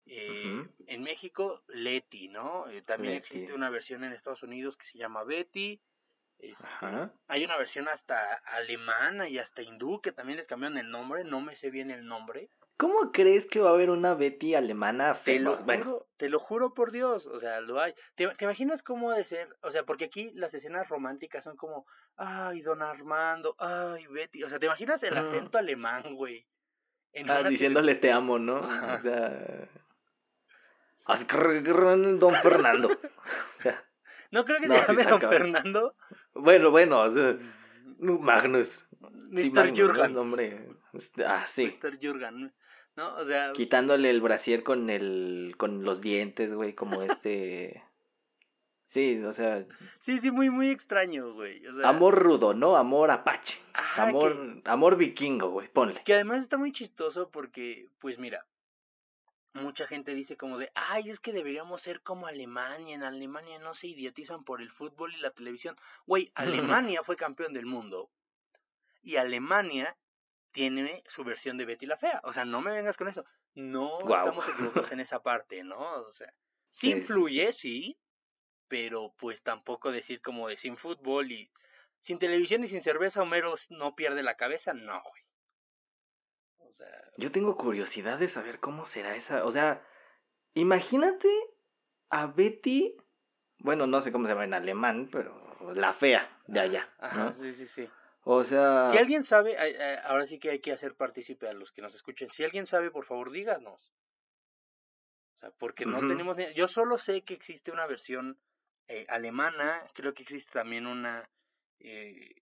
Eh. 0.06 0.66
En 0.86 1.02
México, 1.02 1.62
Leti, 1.68 2.28
¿no? 2.28 2.68
Eh, 2.68 2.82
también 2.82 3.14
Leti. 3.14 3.34
existe 3.34 3.52
una 3.52 3.70
versión 3.70 4.02
en 4.02 4.12
Estados 4.12 4.42
Unidos 4.42 4.76
que 4.76 4.86
se 4.86 4.98
llama 4.98 5.24
Betty. 5.24 5.80
Este, 6.42 6.64
Ajá. 6.66 7.12
Hay 7.28 7.44
una 7.44 7.56
versión 7.56 7.88
hasta 7.88 8.34
alemana 8.44 9.28
y 9.28 9.38
hasta 9.38 9.62
hindú 9.62 10.00
que 10.00 10.10
también 10.10 10.38
les 10.38 10.46
cambiaron 10.48 10.76
el 10.76 10.90
nombre, 10.90 11.22
no 11.22 11.40
me 11.40 11.54
sé 11.54 11.70
bien 11.70 11.92
el 11.92 12.04
nombre. 12.04 12.50
¿Cómo 12.76 13.12
crees 13.12 13.46
que 13.46 13.60
va 13.60 13.70
a 13.70 13.74
haber 13.74 13.90
una 13.90 14.14
Betty 14.14 14.56
alemana 14.56 15.14
te 15.24 15.38
lo, 15.38 15.56
juro, 15.58 16.08
te 16.16 16.28
lo 16.28 16.40
juro 16.40 16.74
por 16.74 16.90
Dios, 16.90 17.26
o 17.26 17.38
sea, 17.38 17.60
lo 17.60 17.80
hay. 17.80 17.94
¿Te, 18.16 18.26
¿Te, 18.26 18.44
imaginas 18.44 18.82
cómo 18.82 19.12
ha 19.12 19.16
de 19.16 19.22
ser? 19.22 19.54
O 19.62 19.70
sea, 19.70 19.84
porque 19.84 20.06
aquí 20.06 20.32
las 20.34 20.52
escenas 20.52 20.88
románticas 20.88 21.44
son 21.44 21.56
como, 21.56 21.86
ay, 22.16 22.60
don 22.62 22.82
Armando, 22.82 23.54
ay, 23.58 24.04
Betty. 24.08 24.42
O 24.42 24.48
sea, 24.48 24.58
¿te 24.58 24.66
imaginas 24.66 25.00
el 25.04 25.16
ah. 25.16 25.20
acento 25.20 25.58
mm. 25.58 25.60
alemán, 25.60 26.16
güey? 26.16 26.44
Ah, 27.28 27.44
diciéndole 27.48 27.94
te 27.94 28.10
amo, 28.10 28.40
¿no? 28.40 28.56
O 28.56 28.98
sea... 29.00 29.68
Don 32.18 32.34
Fernando. 32.36 32.88
o 33.58 33.62
sea... 33.62 33.84
No 34.32 34.44
creo 34.44 34.58
que 34.60 34.66
No, 34.66 34.74
se 34.74 34.80
sí 34.80 34.86
llame 34.88 35.00
está 35.02 35.10
don 35.12 35.20
cabrón. 35.20 35.40
Fernando. 35.52 35.94
Bueno, 36.34 36.70
bueno, 36.70 37.00
o 37.02 37.12
sea, 37.12 37.36
Magnus. 37.98 38.86
Sí, 39.36 39.50
Mr. 39.50 39.66
El 39.68 39.80
Jurgen. 39.80 40.12
nombre. 40.14 40.68
Este, 40.92 41.24
Ah, 41.24 41.46
sí. 41.46 41.78
Mr. 41.82 41.98
Jurgen. 42.02 42.52
¿No? 42.96 43.14
O 43.16 43.24
sea, 43.24 43.52
Quitándole 43.52 44.10
el 44.10 44.20
brasier 44.20 44.62
con 44.64 44.90
el 44.90 45.54
con 45.56 45.82
los 45.84 46.00
dientes, 46.02 46.52
güey, 46.52 46.74
como 46.74 47.02
este 47.24 47.82
Sí, 48.86 49.22
o 49.24 49.32
sea, 49.32 49.64
sí, 50.00 50.20
sí, 50.20 50.30
muy, 50.30 50.50
muy 50.50 50.68
extraño, 50.68 51.32
güey. 51.32 51.66
O 51.66 51.78
sea, 51.78 51.88
amor 51.88 52.14
rudo, 52.22 52.52
¿no? 52.52 52.76
Amor 52.76 53.10
apache. 53.10 53.58
ajá, 53.72 54.02
Amor 54.08 54.32
que- 54.62 54.68
amor 54.70 54.96
vikingo, 54.98 55.48
güey, 55.48 55.68
ponle. 55.68 56.02
Que 56.04 56.12
además 56.12 56.42
está 56.42 56.58
muy 56.58 56.72
chistoso 56.72 57.30
porque, 57.30 57.88
pues 58.00 58.18
mira, 58.18 58.44
mucha 59.54 59.86
gente 59.86 60.14
dice 60.14 60.36
como 60.36 60.58
de, 60.58 60.70
ay, 60.74 61.10
es 61.10 61.20
que 61.20 61.32
deberíamos 61.32 61.82
ser 61.82 62.00
como 62.02 62.26
Alemania, 62.26 62.94
en 62.94 63.02
Alemania 63.02 63.58
no 63.58 63.74
se 63.74 63.88
idiotizan 63.88 64.44
por 64.44 64.62
el 64.62 64.70
fútbol 64.70 65.14
y 65.14 65.18
la 65.20 65.30
televisión. 65.30 65.76
Güey, 66.06 66.32
Alemania 66.86 67.02
fue 67.02 67.16
campeón 67.16 67.52
del 67.52 67.66
mundo 67.66 68.10
y 69.02 69.16
Alemania 69.16 69.96
tiene 70.52 71.02
su 71.08 71.24
versión 71.24 71.56
de 71.56 71.64
Betty 71.64 71.86
la 71.86 71.96
Fea. 71.96 72.20
O 72.24 72.32
sea, 72.32 72.44
no 72.44 72.60
me 72.60 72.72
vengas 72.72 72.96
con 72.96 73.08
eso. 73.08 73.24
No 73.54 74.00
estamos 74.00 74.48
equivocados 74.48 74.92
en 74.92 75.00
esa 75.00 75.22
parte, 75.22 75.62
¿no? 75.62 75.78
O 75.78 76.12
sea, 76.14 76.32
sí, 76.70 76.86
Sí, 76.86 76.86
sí, 76.86 76.90
influye, 76.92 77.52
sí, 77.52 77.98
pero 78.68 79.14
pues 79.18 79.42
tampoco 79.42 79.92
decir 79.92 80.22
como 80.22 80.48
de 80.48 80.56
sin 80.56 80.76
fútbol 80.76 81.30
y 81.32 81.50
sin 82.00 82.18
televisión 82.18 82.64
y 82.64 82.68
sin 82.68 82.82
cerveza 82.82 83.22
Homero 83.22 83.54
no 83.70 83.94
pierde 83.94 84.22
la 84.22 84.36
cabeza, 84.36 84.72
no, 84.72 85.02
güey. 85.02 85.21
Sea, 86.82 87.02
Yo 87.16 87.30
tengo 87.30 87.56
curiosidad 87.56 88.18
de 88.18 88.28
saber 88.28 88.60
cómo 88.60 88.84
será 88.84 89.16
esa, 89.16 89.44
o 89.44 89.52
sea, 89.52 89.82
imagínate 90.54 91.28
a 92.10 92.26
Betty, 92.26 92.96
bueno, 93.58 93.86
no 93.86 94.00
sé 94.00 94.12
cómo 94.12 94.26
se 94.26 94.32
llama 94.32 94.44
en 94.44 94.54
alemán, 94.54 95.08
pero 95.10 95.72
la 95.74 95.92
fea 95.92 96.28
de 96.46 96.60
allá, 96.60 96.88
Ajá, 96.98 97.16
¿no? 97.24 97.42
sí, 97.42 97.52
sí, 97.54 97.66
sí. 97.68 97.88
O 98.24 98.44
sea, 98.44 98.90
Si 98.92 98.98
alguien 98.98 99.24
sabe, 99.24 99.56
ahora 100.04 100.26
sí 100.26 100.38
que 100.38 100.50
hay 100.50 100.60
que 100.60 100.72
hacer 100.72 100.94
partícipe 100.94 101.48
a 101.48 101.52
los 101.52 101.72
que 101.72 101.82
nos 101.82 101.94
escuchen. 101.94 102.30
Si 102.30 102.44
alguien 102.44 102.66
sabe, 102.66 102.90
por 102.90 103.04
favor, 103.04 103.32
díganos. 103.32 103.92
O 105.36 105.40
sea, 105.40 105.50
porque 105.58 105.86
no 105.86 105.98
tenemos 105.98 106.36
ni... 106.36 106.52
Yo 106.54 106.68
solo 106.68 106.98
sé 106.98 107.22
que 107.22 107.34
existe 107.34 107.72
una 107.72 107.86
versión 107.86 108.38
eh, 108.86 109.06
alemana, 109.08 109.82
creo 109.94 110.14
que 110.14 110.22
existe 110.22 110.52
también 110.52 110.86
una 110.86 111.28
eh, 111.80 112.41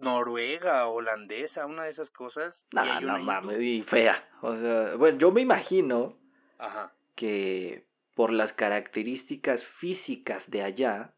noruega, 0.00 0.86
holandesa, 0.88 1.66
una 1.66 1.84
de 1.84 1.90
esas 1.90 2.10
cosas. 2.10 2.64
No, 2.72 3.00
no 3.00 3.18
mames, 3.18 3.60
y 3.60 3.82
fea. 3.82 4.28
O 4.42 4.56
sea, 4.56 4.94
bueno, 4.96 5.18
yo 5.18 5.30
me 5.30 5.40
imagino 5.40 6.16
Ajá. 6.58 6.92
que 7.14 7.86
por 8.14 8.32
las 8.32 8.52
características 8.52 9.64
físicas 9.64 10.50
de 10.50 10.62
allá, 10.62 11.14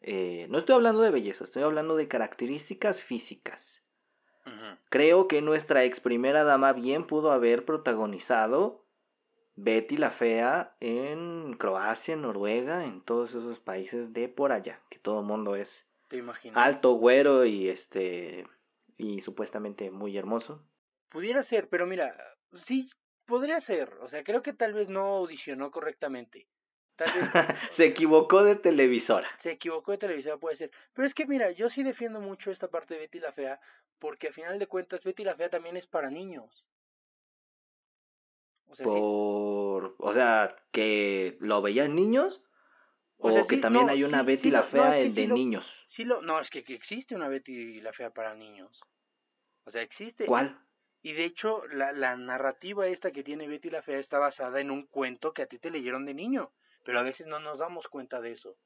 eh, 0.00 0.46
no 0.48 0.58
estoy 0.58 0.76
hablando 0.76 1.02
de 1.02 1.10
belleza, 1.10 1.44
estoy 1.44 1.62
hablando 1.62 1.96
de 1.96 2.08
características 2.08 3.02
físicas. 3.02 3.82
Creo 4.88 5.28
que 5.28 5.42
nuestra 5.42 5.84
ex 5.84 6.00
primera 6.00 6.42
dama 6.42 6.72
bien 6.72 7.06
pudo 7.06 7.30
haber 7.30 7.64
protagonizado 7.64 8.84
Betty 9.54 9.96
la 9.96 10.10
Fea 10.10 10.74
en 10.80 11.54
Croacia, 11.58 12.14
en 12.14 12.22
Noruega, 12.22 12.84
en 12.84 13.02
todos 13.02 13.30
esos 13.30 13.60
países 13.60 14.12
de 14.12 14.28
por 14.28 14.50
allá, 14.52 14.80
que 14.88 14.98
todo 14.98 15.20
el 15.20 15.26
mundo 15.26 15.54
es 15.54 15.86
¿Te 16.10 16.16
imaginas? 16.18 16.62
alto, 16.62 16.92
güero 16.94 17.46
y 17.46 17.68
este 17.70 18.46
y 18.98 19.22
supuestamente 19.22 19.90
muy 19.90 20.18
hermoso. 20.18 20.62
Pudiera 21.08 21.42
ser, 21.42 21.68
pero 21.70 21.86
mira, 21.86 22.14
sí, 22.66 22.90
podría 23.24 23.60
ser. 23.62 23.94
O 24.02 24.08
sea, 24.08 24.22
creo 24.22 24.42
que 24.42 24.52
tal 24.52 24.74
vez 24.74 24.88
no 24.90 25.00
audicionó 25.16 25.70
correctamente. 25.70 26.46
Tal 26.96 27.10
vez 27.14 27.30
Se 27.70 27.84
equivocó 27.86 28.42
de 28.44 28.56
televisora. 28.56 29.28
se 29.40 29.52
equivocó 29.52 29.92
de 29.92 29.98
televisora, 29.98 30.36
puede 30.36 30.56
ser. 30.56 30.70
Pero 30.92 31.06
es 31.08 31.14
que 31.14 31.26
mira, 31.26 31.50
yo 31.52 31.70
sí 31.70 31.82
defiendo 31.82 32.20
mucho 32.20 32.50
esta 32.50 32.68
parte 32.68 32.94
de 32.94 33.00
Betty 33.00 33.20
la 33.20 33.32
Fea, 33.32 33.58
porque 33.98 34.26
al 34.26 34.34
final 34.34 34.58
de 34.58 34.66
cuentas 34.66 35.02
Betty 35.04 35.24
la 35.24 35.34
Fea 35.36 35.48
también 35.48 35.76
es 35.78 35.86
para 35.86 36.10
niños. 36.10 36.66
O 38.66 38.74
sea, 38.76 38.84
sí- 38.84 38.90
Por, 38.92 39.94
o 39.98 40.12
sea, 40.12 40.56
que 40.72 41.36
lo 41.40 41.62
veían 41.62 41.94
niños 41.94 42.42
o, 43.20 43.28
O 43.28 43.32
sea, 43.32 43.46
que 43.46 43.56
sí, 43.56 43.60
también 43.60 43.86
no, 43.86 43.92
hay 43.92 44.04
una 44.04 44.20
sí, 44.20 44.26
Betty 44.26 44.42
sí 44.44 44.50
la 44.50 44.60
no, 44.62 44.66
Fea 44.66 44.98
es 44.98 45.14
que 45.14 45.20
de 45.22 45.26
lo- 45.28 45.34
niños. 45.34 45.66
sí 45.88 46.04
lo, 46.04 46.22
no, 46.22 46.40
es 46.40 46.50
que, 46.50 46.64
que 46.64 46.74
existe 46.74 47.14
una 47.14 47.28
Betty 47.28 47.80
la 47.80 47.92
Fea 47.92 48.10
para 48.10 48.34
niños. 48.34 48.80
O 49.64 49.70
sea, 49.70 49.82
existe. 49.82 50.26
¿Cuál? 50.26 50.58
Y 51.02 51.12
de 51.12 51.24
hecho, 51.24 51.66
la, 51.68 51.92
la 51.92 52.16
narrativa 52.16 52.86
esta 52.86 53.10
que 53.10 53.22
tiene 53.22 53.48
Betty 53.48 53.70
la 53.70 53.82
Fea 53.82 53.98
está 53.98 54.18
basada 54.18 54.60
en 54.60 54.70
un 54.70 54.86
cuento 54.86 55.32
que 55.32 55.42
a 55.42 55.46
ti 55.46 55.58
te 55.58 55.70
leyeron 55.70 56.04
de 56.06 56.14
niño. 56.14 56.50
Pero 56.84 56.98
a 56.98 57.02
veces 57.02 57.26
no 57.26 57.40
nos 57.40 57.58
damos 57.58 57.88
cuenta 57.88 58.20
de 58.20 58.32
eso. 58.32 58.56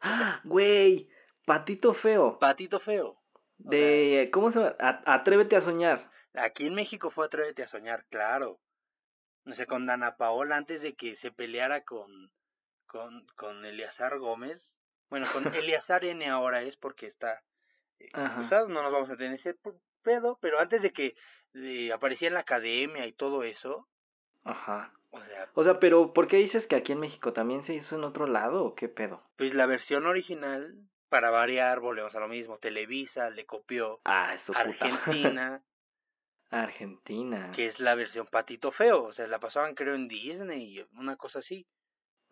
¡Ah! 0.00 0.40
Güey, 0.44 1.08
Patito 1.46 1.92
Feo. 1.94 2.38
Patito 2.38 2.80
Feo. 2.80 3.18
De, 3.58 4.30
¿cómo 4.32 4.50
se 4.50 4.58
llama? 4.58 4.74
A- 4.80 5.14
Atrévete 5.14 5.54
a 5.56 5.60
soñar. 5.60 6.10
Aquí 6.34 6.66
en 6.66 6.74
México 6.74 7.10
fue 7.10 7.26
Atrévete 7.26 7.62
a 7.62 7.68
Soñar, 7.68 8.06
claro. 8.10 8.58
No 9.44 9.54
sé, 9.54 9.66
con 9.66 9.84
Dana 9.86 10.16
Paola 10.16 10.56
antes 10.56 10.80
de 10.80 10.94
que 10.94 11.14
se 11.16 11.30
peleara 11.30 11.84
con, 11.84 12.30
con, 12.92 13.26
con 13.34 13.64
Eleazar 13.64 14.18
Gómez. 14.18 14.62
Bueno, 15.10 15.26
con 15.32 15.44
Eleazar 15.54 16.04
N 16.04 16.24
ahora 16.28 16.62
es 16.62 16.76
porque 16.76 17.06
está 17.06 17.42
eh, 17.98 18.08
acusado, 18.12 18.68
no 18.68 18.82
nos 18.82 18.92
vamos 18.92 19.10
a 19.10 19.16
tener 19.16 19.34
ese 19.34 19.56
pedo, 20.02 20.38
pero 20.40 20.60
antes 20.60 20.82
de 20.82 20.92
que 20.92 21.16
eh, 21.54 21.92
aparecía 21.92 22.28
en 22.28 22.34
la 22.34 22.40
academia 22.40 23.06
y 23.06 23.12
todo 23.12 23.42
eso, 23.42 23.88
Ajá. 24.44 24.92
o 25.10 25.20
sea, 25.22 25.48
O 25.54 25.64
sea, 25.64 25.78
pero 25.80 26.12
¿por 26.12 26.28
qué 26.28 26.36
dices 26.36 26.66
que 26.66 26.76
aquí 26.76 26.92
en 26.92 27.00
México 27.00 27.32
también 27.32 27.62
se 27.62 27.74
hizo 27.74 27.96
en 27.96 28.04
otro 28.04 28.26
lado 28.26 28.64
o 28.64 28.74
qué 28.74 28.88
pedo? 28.88 29.22
pues 29.36 29.54
la 29.54 29.66
versión 29.66 30.06
original, 30.06 30.74
para 31.08 31.30
variar, 31.30 31.80
volvemos 31.80 32.14
a 32.16 32.20
lo 32.20 32.28
mismo, 32.28 32.58
Televisa 32.58 33.28
le 33.30 33.44
copió 33.46 34.00
Ah. 34.04 34.36
Argentina, 34.54 35.62
Argentina. 36.50 37.50
que 37.54 37.66
es 37.66 37.80
la 37.80 37.94
versión 37.94 38.26
Patito 38.26 38.72
Feo, 38.72 39.04
o 39.04 39.12
sea, 39.12 39.26
la 39.26 39.38
pasaban 39.40 39.74
creo 39.74 39.94
en 39.94 40.08
Disney, 40.08 40.84
una 40.92 41.16
cosa 41.16 41.38
así. 41.40 41.66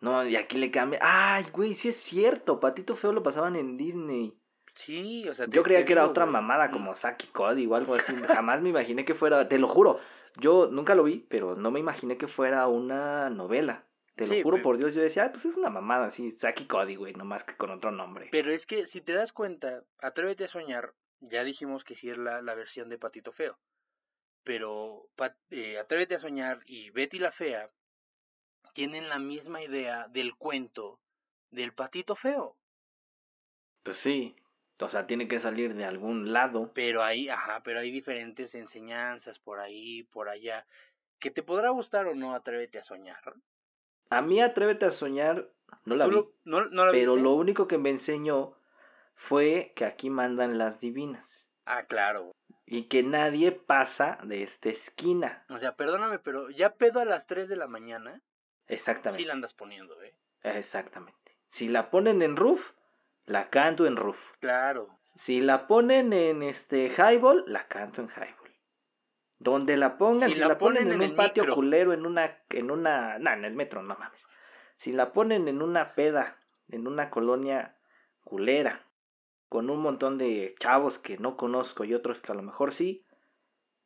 No, 0.01 0.27
y 0.27 0.35
aquí 0.35 0.57
le 0.57 0.71
cambia. 0.71 0.99
Ay, 1.01 1.45
güey, 1.53 1.73
sí 1.75 1.89
es 1.89 1.97
cierto. 1.97 2.59
Patito 2.59 2.95
Feo 2.95 3.13
lo 3.13 3.23
pasaban 3.23 3.55
en 3.55 3.77
Disney. 3.77 4.35
Sí, 4.75 5.27
o 5.29 5.33
sea, 5.33 5.45
Yo 5.47 5.63
creía 5.63 5.85
que 5.85 5.93
era 5.93 6.05
otra 6.05 6.23
güey. 6.25 6.33
mamada 6.33 6.71
como 6.71 6.95
Saki 6.95 7.27
Cody 7.27 7.67
o 7.67 7.75
algo 7.75 7.95
así. 7.95 8.13
Jamás 8.41 8.61
me 8.61 8.69
imaginé 8.69 9.05
que 9.05 9.13
fuera, 9.15 9.47
te 9.47 9.59
lo 9.59 9.67
juro. 9.67 9.99
Yo 10.37 10.67
nunca 10.71 10.95
lo 10.95 11.03
vi, 11.03 11.25
pero 11.29 11.55
no 11.55 11.71
me 11.71 11.79
imaginé 11.79 12.17
que 12.17 12.27
fuera 12.27 12.67
una 12.67 13.29
novela. 13.29 13.85
Te 14.15 14.25
lo 14.27 14.41
juro 14.41 14.57
pero- 14.57 14.63
por 14.63 14.77
Dios, 14.77 14.93
yo 14.95 15.01
decía, 15.01 15.25
ah, 15.25 15.31
pues 15.31 15.45
es 15.45 15.55
una 15.55 15.69
mamada 15.69 16.05
así, 16.07 16.31
Saki 16.31 16.65
Cody, 16.67 16.95
güey, 16.95 17.13
nomás 17.13 17.43
que 17.43 17.55
con 17.55 17.69
otro 17.69 17.91
nombre. 17.91 18.27
Pero 18.31 18.51
es 18.51 18.65
que 18.65 18.87
si 18.87 19.01
te 19.01 19.13
das 19.13 19.33
cuenta, 19.33 19.83
Atrévete 19.99 20.45
a 20.45 20.47
soñar, 20.47 20.93
ya 21.19 21.43
dijimos 21.43 21.83
que 21.83 21.95
sí 21.95 22.09
es 22.09 22.17
la, 22.17 22.41
la 22.41 22.55
versión 22.55 22.89
de 22.89 22.97
Patito 22.97 23.31
Feo. 23.33 23.57
Pero 24.43 25.07
eh, 25.49 25.77
Atrévete 25.79 26.15
a 26.15 26.19
soñar 26.19 26.59
y 26.65 26.89
Betty 26.91 27.19
la 27.19 27.31
Fea 27.31 27.69
tienen 28.73 29.09
la 29.09 29.19
misma 29.19 29.61
idea 29.63 30.07
del 30.09 30.35
cuento 30.35 30.99
del 31.51 31.73
Patito 31.73 32.15
Feo. 32.15 32.55
Pues 33.83 33.97
sí, 33.97 34.35
o 34.79 34.89
sea, 34.89 35.07
tiene 35.07 35.27
que 35.27 35.39
salir 35.39 35.73
de 35.75 35.85
algún 35.85 36.33
lado. 36.33 36.71
Pero 36.73 37.03
hay, 37.03 37.29
ajá, 37.29 37.61
pero 37.63 37.79
hay 37.79 37.91
diferentes 37.91 38.53
enseñanzas 38.55 39.39
por 39.39 39.59
ahí, 39.59 40.03
por 40.03 40.29
allá. 40.29 40.65
Que 41.19 41.31
te 41.31 41.43
podrá 41.43 41.69
gustar 41.69 42.07
o 42.07 42.15
no 42.15 42.33
Atrévete 42.33 42.79
a 42.79 42.83
soñar. 42.83 43.21
A 44.09 44.21
mí 44.21 44.41
Atrévete 44.41 44.85
a 44.85 44.91
soñar, 44.91 45.49
no 45.85 45.95
la 45.95 46.05
¿Tú 46.05 46.09
vi, 46.11 46.15
lo- 46.15 46.31
no, 46.45 46.65
no 46.69 46.85
la 46.85 46.91
pero 46.91 47.13
viste? 47.13 47.23
lo 47.23 47.33
único 47.33 47.67
que 47.67 47.77
me 47.77 47.89
enseñó 47.89 48.55
fue 49.15 49.73
que 49.75 49.85
aquí 49.85 50.09
mandan 50.09 50.57
las 50.57 50.79
divinas. 50.79 51.27
Ah, 51.65 51.83
claro. 51.85 52.31
Y 52.65 52.85
que 52.87 53.03
nadie 53.03 53.51
pasa 53.51 54.17
de 54.23 54.43
esta 54.43 54.69
esquina. 54.69 55.45
O 55.49 55.59
sea, 55.59 55.75
perdóname, 55.75 56.19
pero 56.19 56.49
ya 56.49 56.73
pedo 56.75 56.99
a 56.99 57.05
las 57.05 57.27
3 57.27 57.47
de 57.49 57.55
la 57.55 57.67
mañana, 57.67 58.21
Exactamente. 58.75 59.21
sí 59.23 59.27
la 59.27 59.33
andas 59.33 59.53
poniendo, 59.53 60.01
¿eh? 60.03 60.13
Exactamente. 60.43 61.37
Si 61.49 61.67
la 61.67 61.89
ponen 61.89 62.21
en 62.21 62.35
roof, 62.35 62.61
la 63.25 63.49
canto 63.49 63.85
en 63.85 63.95
roof. 63.95 64.17
Claro. 64.39 64.97
Si 65.15 65.41
la 65.41 65.67
ponen 65.67 66.13
en 66.13 66.41
este 66.43 66.87
highball, 66.89 67.43
la 67.47 67.67
canto 67.67 68.01
en 68.01 68.09
highball. 68.09 68.51
Donde 69.39 69.75
la 69.75 69.97
pongan, 69.97 70.29
Si 70.29 70.35
si, 70.35 70.39
la 70.39 70.47
la, 70.47 70.57
ponen, 70.57 70.83
ponen 70.85 70.93
en 70.93 71.01
en 71.01 71.09
un 71.11 71.15
patio 71.15 71.43
micro. 71.43 71.55
culero, 71.55 71.93
en 71.93 72.05
una, 72.05 72.37
en 72.49 72.71
una, 72.71 73.17
no, 73.19 73.31
en 73.31 73.43
el 73.45 73.53
metro, 73.55 73.81
no 73.83 73.95
mames. 73.95 74.27
Si 74.77 74.91
la 74.91 75.13
ponen 75.13 75.47
en 75.47 75.61
una 75.61 75.93
peda, 75.95 76.37
en 76.69 76.87
una 76.87 77.09
colonia 77.09 77.75
culera, 78.23 78.85
con 79.49 79.69
un 79.69 79.81
montón 79.81 80.17
de 80.17 80.55
chavos 80.59 80.97
que 80.99 81.17
no 81.17 81.35
conozco 81.37 81.83
y 81.83 81.93
otros 81.93 82.21
que 82.21 82.31
a 82.31 82.35
lo 82.35 82.43
mejor 82.43 82.73
sí, 82.73 83.05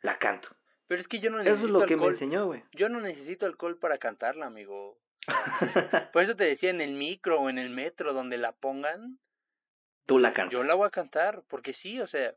la 0.02 0.20
canto. 0.20 0.50
Pero 0.88 1.02
es 1.02 1.08
que 1.08 1.20
yo 1.20 1.30
no 1.32 1.38
Eso 1.40 1.46
necesito 1.50 1.68
es 1.68 1.72
lo 1.74 1.80
que 1.88 1.96
me 1.96 2.02
alcohol. 2.04 2.12
enseñó, 2.14 2.46
güey. 2.46 2.64
Yo 2.74 2.90
no 2.90 3.02
necesito 3.02 3.46
alcohol 3.46 3.78
para 3.80 3.98
cantarla, 3.98 4.46
amigo. 4.46 5.00
Por 6.14 6.22
eso 6.22 6.36
te 6.36 6.44
decía 6.44 6.70
en 6.70 6.82
el 6.82 6.92
micro 6.94 7.42
o 7.42 7.50
en 7.50 7.58
el 7.58 7.70
metro 7.70 8.14
donde 8.14 8.38
la 8.38 8.52
pongan, 8.52 9.20
Tú 10.06 10.20
la 10.20 10.34
cantas. 10.34 10.54
yo 10.54 10.64
la 10.64 10.76
voy 10.76 10.88
a 10.88 10.92
cantar, 10.92 11.42
porque 11.50 11.74
sí, 11.74 12.00
o 12.00 12.06
sea, 12.08 12.36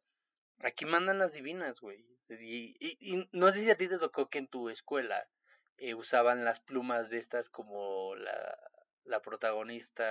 aquí 0.60 0.86
mandan 0.86 1.18
las 1.18 1.32
divinas, 1.32 1.78
güey. 1.80 2.04
Y, 2.30 2.76
y- 2.80 2.96
y 3.00 3.28
no 3.32 3.52
sé 3.52 3.60
si 3.62 3.70
a 3.70 3.76
ti 3.76 3.88
te 3.88 3.98
tocó 3.98 4.28
que 4.28 4.38
en 4.38 4.48
tu 4.48 4.68
escuela 4.70 5.26
eh, 5.78 5.94
usaban 5.94 6.44
las 6.44 6.60
plumas 6.60 7.08
de 7.10 7.18
estas 7.18 7.48
como 7.50 8.14
la, 8.16 8.58
la 9.04 9.20
protagonista, 9.20 10.04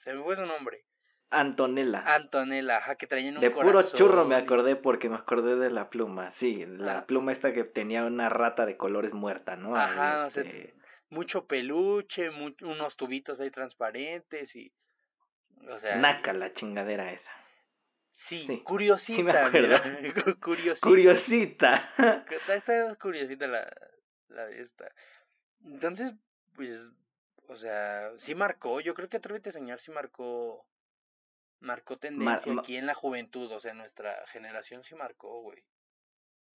se 0.00 0.12
me 0.14 0.22
fue 0.22 0.36
su 0.36 0.44
nombre, 0.46 0.84
Antonella. 1.30 2.02
Antonella, 2.14 2.76
ajá, 2.78 2.96
que 2.96 3.06
traían 3.06 3.36
un 3.36 3.40
De 3.40 3.50
puro 3.50 3.82
churro 3.90 4.24
me 4.24 4.36
acordé 4.36 4.76
porque 4.76 5.08
me 5.08 5.16
acordé 5.16 5.56
de 5.56 5.70
la 5.70 5.90
pluma. 5.90 6.30
Sí, 6.32 6.64
la 6.66 6.98
Ah. 6.98 7.06
pluma 7.06 7.32
esta 7.32 7.52
que 7.52 7.64
tenía 7.64 8.04
una 8.04 8.28
rata 8.28 8.66
de 8.66 8.76
colores 8.76 9.12
muerta, 9.14 9.56
¿no? 9.56 9.76
Ajá, 9.76 10.26
o 10.26 10.30
sea, 10.30 10.42
este, 10.44 10.74
mucho 11.10 11.46
peluche, 11.46 12.30
unos 12.62 12.96
tubitos 12.96 13.40
ahí 13.40 13.50
transparentes 13.50 14.54
y... 14.54 14.72
O 15.68 15.78
sea, 15.78 15.96
Naca 15.96 16.32
la 16.32 16.52
chingadera 16.52 17.12
esa. 17.12 17.32
Sí, 18.16 18.44
Sí, 18.46 18.60
curiosita, 18.62 19.16
sí 19.16 19.22
me 19.24 19.32
acuerdo. 19.32 19.58
mira, 19.60 19.82
cu- 20.24 20.40
curiosita. 20.40 20.86
Curiosita. 20.88 21.92
Está, 22.30 22.54
está 22.54 22.94
curiosita 22.96 23.46
la, 23.46 23.68
la 24.28 24.46
de 24.46 24.62
esta. 24.62 24.90
Entonces, 25.64 26.12
pues, 26.54 26.70
o 27.48 27.56
sea, 27.56 28.10
sí 28.18 28.34
marcó, 28.34 28.80
yo 28.80 28.94
creo 28.94 29.08
que 29.08 29.16
Atrévete 29.16 29.50
a 29.50 29.52
Soñar 29.52 29.80
sí 29.80 29.90
marcó, 29.90 30.64
marcó 31.64 31.96
tendencia 31.98 32.52
ma- 32.52 32.62
aquí 32.62 32.76
en 32.76 32.86
la 32.86 32.94
juventud, 32.94 33.50
o 33.52 33.60
sea, 33.60 33.74
nuestra 33.74 34.14
generación 34.28 34.84
sí 34.84 34.94
marcó, 34.94 35.40
güey. 35.42 35.64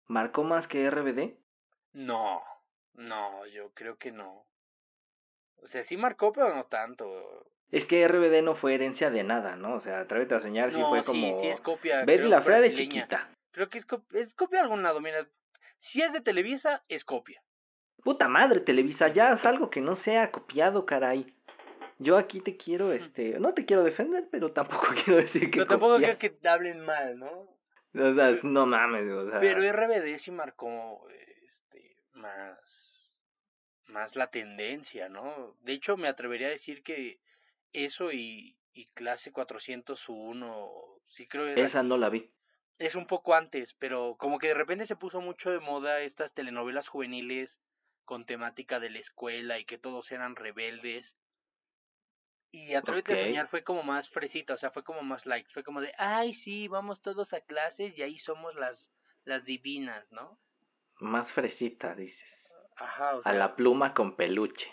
¿Marcó 0.09 0.45
más 0.45 0.69
que 0.69 0.89
RBD? 0.91 1.35
No, 1.93 2.43
no, 2.95 3.47
yo 3.47 3.73
creo 3.73 3.97
que 3.97 4.13
no. 4.13 4.47
O 5.63 5.67
sea, 5.69 5.83
sí 5.85 5.97
marcó, 5.97 6.33
pero 6.33 6.55
no 6.55 6.65
tanto. 6.67 7.51
Es 7.73 7.87
que 7.87 8.07
RBD 8.07 8.43
no 8.43 8.55
fue 8.55 8.75
herencia 8.75 9.11
de 9.11 9.25
nada, 9.25 9.57
¿no? 9.57 9.75
O 9.75 9.81
sea, 9.81 10.01
Atrévete 10.01 10.35
a 10.37 10.41
soñar 10.41 10.71
sí 10.71 10.79
no, 10.81 10.89
fue 10.89 11.03
como... 11.05 11.35
sí, 11.35 11.41
sí 11.41 11.47
es 11.49 11.61
copia. 11.61 12.05
Betty 12.05 12.29
la 12.29 12.43
fea 12.43 12.61
de 12.61 12.75
chiquita. 12.75 13.29
Creo 13.51 13.69
que 13.71 13.79
es, 13.79 13.87
cop- 13.87 14.15
es 14.15 14.33
copia 14.35 14.59
de 14.61 14.65
algún 14.65 14.83
lado, 14.83 15.01
mira. 15.01 15.27
Si 15.81 16.03
es 16.03 16.13
de 16.13 16.21
Televisa, 16.21 16.85
es 16.89 17.05
copia. 17.05 17.43
Puta 18.05 18.29
madre, 18.29 18.61
Televisa, 18.61 19.09
ya 19.09 19.33
haz 19.33 19.45
algo 19.47 19.69
que 19.71 19.81
no 19.81 19.97
sea 19.97 20.31
copiado, 20.31 20.87
caray. 20.87 21.35
Yo 21.99 22.17
aquí 22.19 22.41
te 22.41 22.57
quiero, 22.57 22.93
este... 22.93 23.39
No 23.41 23.55
te 23.55 23.65
quiero 23.65 23.83
defender, 23.85 24.29
pero 24.31 24.53
tampoco 24.53 24.87
quiero 25.05 25.17
decir 25.19 25.51
que 25.51 25.59
Pero 25.59 25.67
tampoco 25.67 25.95
copias. 25.95 26.19
que 26.19 26.37
hablen 26.45 26.81
mal, 26.85 27.19
¿no? 27.19 27.31
O 27.31 28.15
sea, 28.15 28.39
no 28.43 28.67
mames, 28.67 29.11
o 29.11 29.31
sea... 29.31 29.41
Pero 29.41 29.63
RBD 29.73 30.19
sí 30.19 30.31
marcó 30.31 31.09
este, 31.11 31.97
más, 32.13 32.59
más 33.87 34.15
la 34.17 34.27
tendencia, 34.31 35.09
¿no? 35.09 35.57
De 35.63 35.73
hecho, 35.73 35.97
me 35.97 36.09
atrevería 36.09 36.49
a 36.49 36.51
decir 36.51 36.83
que 36.83 37.21
eso 37.73 38.13
y, 38.13 38.59
y 38.75 38.87
clase 38.89 39.33
401, 39.33 40.71
sí 41.09 41.27
creo 41.27 41.55
que 41.55 41.63
Esa 41.63 41.83
no 41.83 41.97
la 41.97 42.11
vi. 42.11 42.31
es 42.79 42.95
un 42.95 43.07
poco 43.07 43.35
antes, 43.35 43.73
pero 43.79 44.17
como 44.19 44.39
que 44.39 44.49
de 44.49 44.55
repente 44.55 44.87
se 44.87 44.97
puso 44.97 45.21
mucho 45.23 45.51
de 45.51 45.61
moda 45.61 46.01
estas 46.01 46.33
telenovelas 46.35 46.89
juveniles 46.89 47.57
con 48.05 48.27
temática 48.27 48.79
de 48.81 48.91
la 48.91 48.99
escuela 48.99 49.59
y 49.59 49.65
que 49.65 49.79
todos 49.79 50.13
eran 50.13 50.37
rebeldes. 50.37 51.17
Y 52.57 52.75
Atrévete 52.75 53.13
Ok. 53.13 53.19
a 53.19 53.23
soñar 53.23 53.49
fue 53.49 53.63
como 53.63 53.83
más 53.83 54.09
fresita, 54.09 54.55
o 54.55 54.57
sea, 54.57 54.71
fue 54.71 54.83
como 54.83 55.03
más 55.03 55.27
light, 55.27 55.47
fue 55.53 55.63
como 55.63 55.83
de, 55.83 55.93
ay, 55.99 56.33
sí, 56.33 56.69
vamos 56.69 57.03
todos 57.03 57.35
a 57.35 57.41
clases 57.43 57.97
y 57.99 58.03
ahí 58.03 58.19
somos 58.19 58.55
las, 58.55 58.89
las 59.25 59.45
divinas, 59.45 60.11
¿no? 60.11 60.39
Más 60.99 61.31
fresita, 61.33 61.95
dices. 61.95 62.49
Ajá, 62.77 63.17
o 63.17 63.21
A 63.21 63.23
sea, 63.25 63.33
la 63.35 63.57
pluma 63.57 63.93
con 63.93 64.17
peluche. 64.17 64.73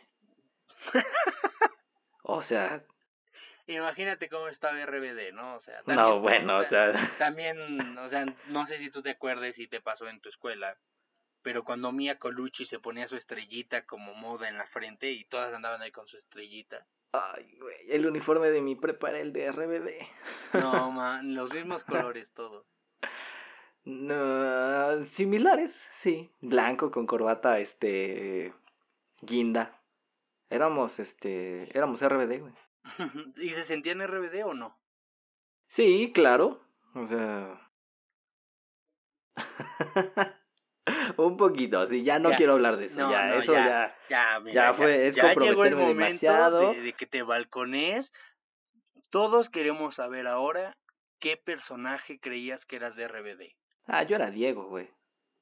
o 2.23 2.41
sea, 2.41 2.83
imagínate 3.67 4.29
cómo 4.29 4.47
estaba 4.47 4.79
RBD, 4.85 5.33
¿no? 5.33 5.55
O 5.55 5.61
sea, 5.61 5.81
no, 5.85 5.95
también- 5.95 6.21
bueno, 6.21 6.57
o 6.59 6.63
sea, 6.63 6.93
También, 7.19 7.97
o 7.97 8.09
sea, 8.09 8.25
no 8.47 8.65
sé 8.65 8.77
si 8.77 8.89
tú 8.91 9.01
te 9.01 9.11
acuerdes 9.11 9.55
si 9.55 9.67
te 9.67 9.81
pasó 9.81 10.07
en 10.07 10.21
tu 10.21 10.29
escuela, 10.29 10.77
pero 11.41 11.63
cuando 11.65 11.91
Mia 11.91 12.17
Colucci 12.17 12.65
se 12.65 12.79
ponía 12.79 13.07
su 13.09 13.17
estrellita 13.17 13.85
como 13.85 14.13
moda 14.13 14.47
en 14.47 14.57
la 14.57 14.67
frente 14.67 15.11
y 15.11 15.25
todas 15.25 15.53
andaban 15.53 15.81
ahí 15.81 15.91
con 15.91 16.07
su 16.07 16.17
estrellita. 16.17 16.85
Ay, 17.13 17.57
güey, 17.59 17.75
el 17.89 18.05
uniforme 18.05 18.49
de 18.49 18.61
mi 18.61 18.75
prepa 18.75 19.09
era 19.09 19.19
el 19.19 19.31
de 19.31 19.51
RBD. 19.51 20.59
No, 20.61 20.91
man, 20.91 21.33
los 21.35 21.51
mismos 21.53 21.83
colores 21.83 22.27
todo. 22.33 22.65
No, 23.85 25.05
similares, 25.05 25.89
sí. 25.93 26.31
Blanco 26.41 26.91
con 26.91 27.05
corbata, 27.05 27.59
este, 27.59 28.53
guinda. 29.21 29.79
Éramos, 30.49 30.99
este, 30.99 31.75
éramos 31.77 32.01
RBD, 32.01 32.39
güey. 32.39 32.53
¿Y 33.37 33.49
se 33.49 33.63
sentían 33.63 34.05
RBD 34.05 34.43
o 34.45 34.53
no? 34.53 34.77
Sí, 35.67 36.11
claro. 36.13 36.61
O 36.93 37.05
sea. 37.05 37.69
Un 41.17 41.37
poquito, 41.37 41.87
sí, 41.87 42.03
ya 42.03 42.19
no 42.19 42.31
Ya. 42.31 42.35
quiero 42.37 42.53
hablar 42.53 42.77
de 42.77 42.85
eso. 42.87 42.99
No, 42.99 43.11
ya, 43.11 43.27
no, 43.27 43.35
eso 43.35 43.53
ya. 43.53 43.95
ya. 44.09 44.39
Mira, 44.41 44.53
Ya 44.53 44.73
fue, 44.73 45.07
es 45.07 45.15
ya 45.15 45.33
llegó 45.33 45.65
el 45.65 45.75
momento 45.75 46.03
demasiado. 46.03 46.73
de, 46.73 46.81
de 46.81 46.93
que 46.93 47.05
te 47.05 47.21
balcones. 47.23 48.11
Todos 49.09 49.49
queremos 49.49 49.95
saber 49.95 50.27
ahora 50.27 50.75
qué 51.19 51.37
personaje 51.37 52.19
creías 52.19 52.65
que 52.65 52.75
eras 52.77 52.95
de 52.95 53.07
RBD. 53.07 53.53
Ah, 53.87 54.03
yo 54.03 54.15
era 54.15 54.31
Diego, 54.31 54.65
güey. 54.67 54.89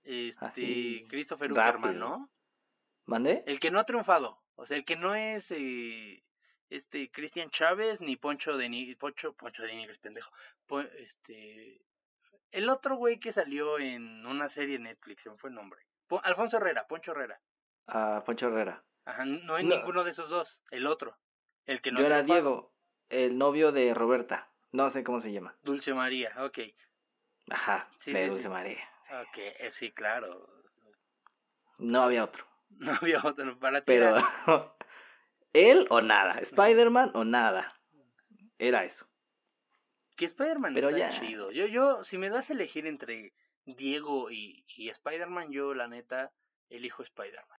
Este, 0.04 0.46
Así, 0.46 1.06
Christopher. 1.10 1.52
Uckerman, 1.52 1.98
¿no? 1.98 2.30
¿Mandé? 3.06 3.44
El 3.48 3.60
que 3.60 3.72
no 3.72 3.80
ha 3.80 3.86
triunfado. 3.86 4.40
O 4.56 4.66
sea, 4.66 4.78
el 4.78 4.86
que 4.86 4.96
no 4.96 5.16
es 5.16 5.46
eh, 5.52 6.24
este 6.70 7.10
Cristian 7.12 7.50
Chávez 7.50 8.00
ni 8.02 8.16
Poncho 8.16 8.58
de 8.58 8.70
Ni 8.70 8.94
Poncho, 8.96 9.34
Poncho 9.34 9.64
de 9.64 9.74
Nigres, 9.76 9.98
pendejo. 10.00 10.32
Po- 10.68 10.82
este 10.82 11.82
el 12.52 12.70
otro 12.70 12.96
güey 12.96 13.20
que 13.20 13.32
salió 13.34 13.80
en 13.80 14.26
una 14.26 14.50
serie 14.50 14.80
Netflix, 14.80 15.24
se 15.24 15.30
me 15.30 15.38
fue 15.38 15.50
el 15.50 15.56
nombre. 15.56 15.80
Po- 16.08 16.22
Alfonso 16.24 16.58
Herrera, 16.58 16.88
Poncho 16.88 17.12
Herrera. 17.12 17.40
Ah, 17.88 18.24
Poncho 18.26 18.48
Herrera. 18.48 18.84
Ajá, 19.06 19.26
no 19.26 19.58
es 19.58 19.66
No. 19.66 19.76
ninguno 19.78 20.04
de 20.04 20.12
esos 20.12 20.30
dos, 20.30 20.62
el 20.72 20.86
otro. 20.88 21.18
El 21.66 21.82
que 21.82 21.92
no 21.92 22.00
yo 22.02 22.06
era. 22.08 22.24
Diego, 22.24 22.74
el 23.10 23.38
novio 23.38 23.72
de 23.72 23.94
Roberta. 23.94 24.50
No 24.72 24.90
sé 24.90 25.04
cómo 25.04 25.20
se 25.20 25.32
llama. 25.32 25.56
Dulce 25.64 25.94
María, 25.94 26.34
ok. 26.44 26.60
Ajá, 27.50 27.88
Sí, 28.00 28.14
de 28.14 28.24
sí, 28.24 28.30
Dulce 28.30 28.44
sí. 28.44 28.50
María. 28.50 28.90
Ok, 29.22 29.38
eh, 29.38 29.72
sí, 29.74 29.92
claro. 29.92 30.48
No 31.78 32.04
había 32.04 32.24
otro. 32.24 32.46
No 32.80 32.94
había 32.94 33.20
otro 33.22 33.60
para 33.60 33.80
ti. 33.82 33.86
Pero, 33.88 34.16
él 35.54 35.88
o 35.90 36.00
nada. 36.02 36.40
Spider-Man 36.40 37.12
o 37.16 37.26
nada. 37.26 37.76
Era 38.58 38.86
eso. 38.86 39.06
Que 40.22 40.28
Spider-Man 40.28 40.78
está 40.78 40.96
ya. 40.96 41.20
chido. 41.20 41.50
Yo, 41.50 41.66
yo, 41.66 42.04
si 42.04 42.20
me 42.20 42.30
das 42.30 42.48
a 42.52 42.54
elegir 42.54 42.86
entre 42.86 43.34
Diego 43.66 44.30
y, 44.30 44.64
y 44.68 44.90
Spider-Man, 44.90 45.52
yo, 45.52 45.74
la 45.74 45.88
neta, 45.88 46.32
elijo 46.70 47.02
Spider-Man. 47.02 47.60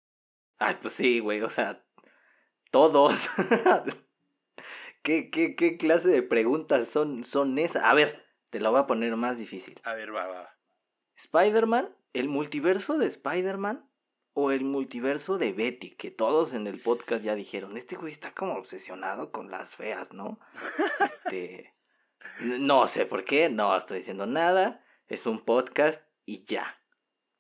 Ay, 0.60 0.78
pues 0.80 0.94
sí, 0.94 1.22
güey, 1.22 1.42
o 1.42 1.50
sea, 1.50 1.84
todos. 2.70 3.20
¿Qué, 5.02 5.32
qué, 5.32 5.56
¿Qué 5.56 5.78
clase 5.78 6.10
de 6.10 6.22
preguntas 6.22 6.88
son, 6.88 7.24
son 7.24 7.58
esas? 7.58 7.84
A 7.84 7.96
ver, 7.96 8.28
te 8.52 8.60
lo 8.60 8.70
voy 8.70 8.82
a 8.82 8.86
poner 8.86 9.16
más 9.16 9.40
difícil. 9.40 9.82
A 9.84 9.96
ver, 9.96 10.16
va. 10.16 10.28
va. 10.28 10.56
¿Spider-Man? 11.16 11.90
¿El 12.14 12.30
multiverso 12.30 13.00
de 13.00 13.08
Spider-Man? 13.08 13.90
¿O 14.34 14.52
el 14.52 14.66
multiverso 14.66 15.40
de 15.40 15.52
Betty? 15.52 15.96
Que 15.96 16.12
todos 16.12 16.54
en 16.54 16.68
el 16.68 16.80
podcast 16.80 17.24
ya 17.24 17.34
dijeron, 17.34 17.76
este 17.76 17.96
güey 17.96 18.12
está 18.12 18.36
como 18.36 18.54
obsesionado 18.54 19.32
con 19.32 19.50
las 19.50 19.76
feas, 19.76 20.14
¿no? 20.14 20.40
Este... 21.26 21.74
No 22.42 22.88
sé 22.88 23.06
por 23.06 23.24
qué, 23.24 23.50
no 23.50 23.76
estoy 23.78 24.00
diciendo 24.00 24.26
nada. 24.26 24.84
Es 25.08 25.26
un 25.26 25.44
podcast 25.44 26.02
y 26.26 26.46
ya. 26.46 26.78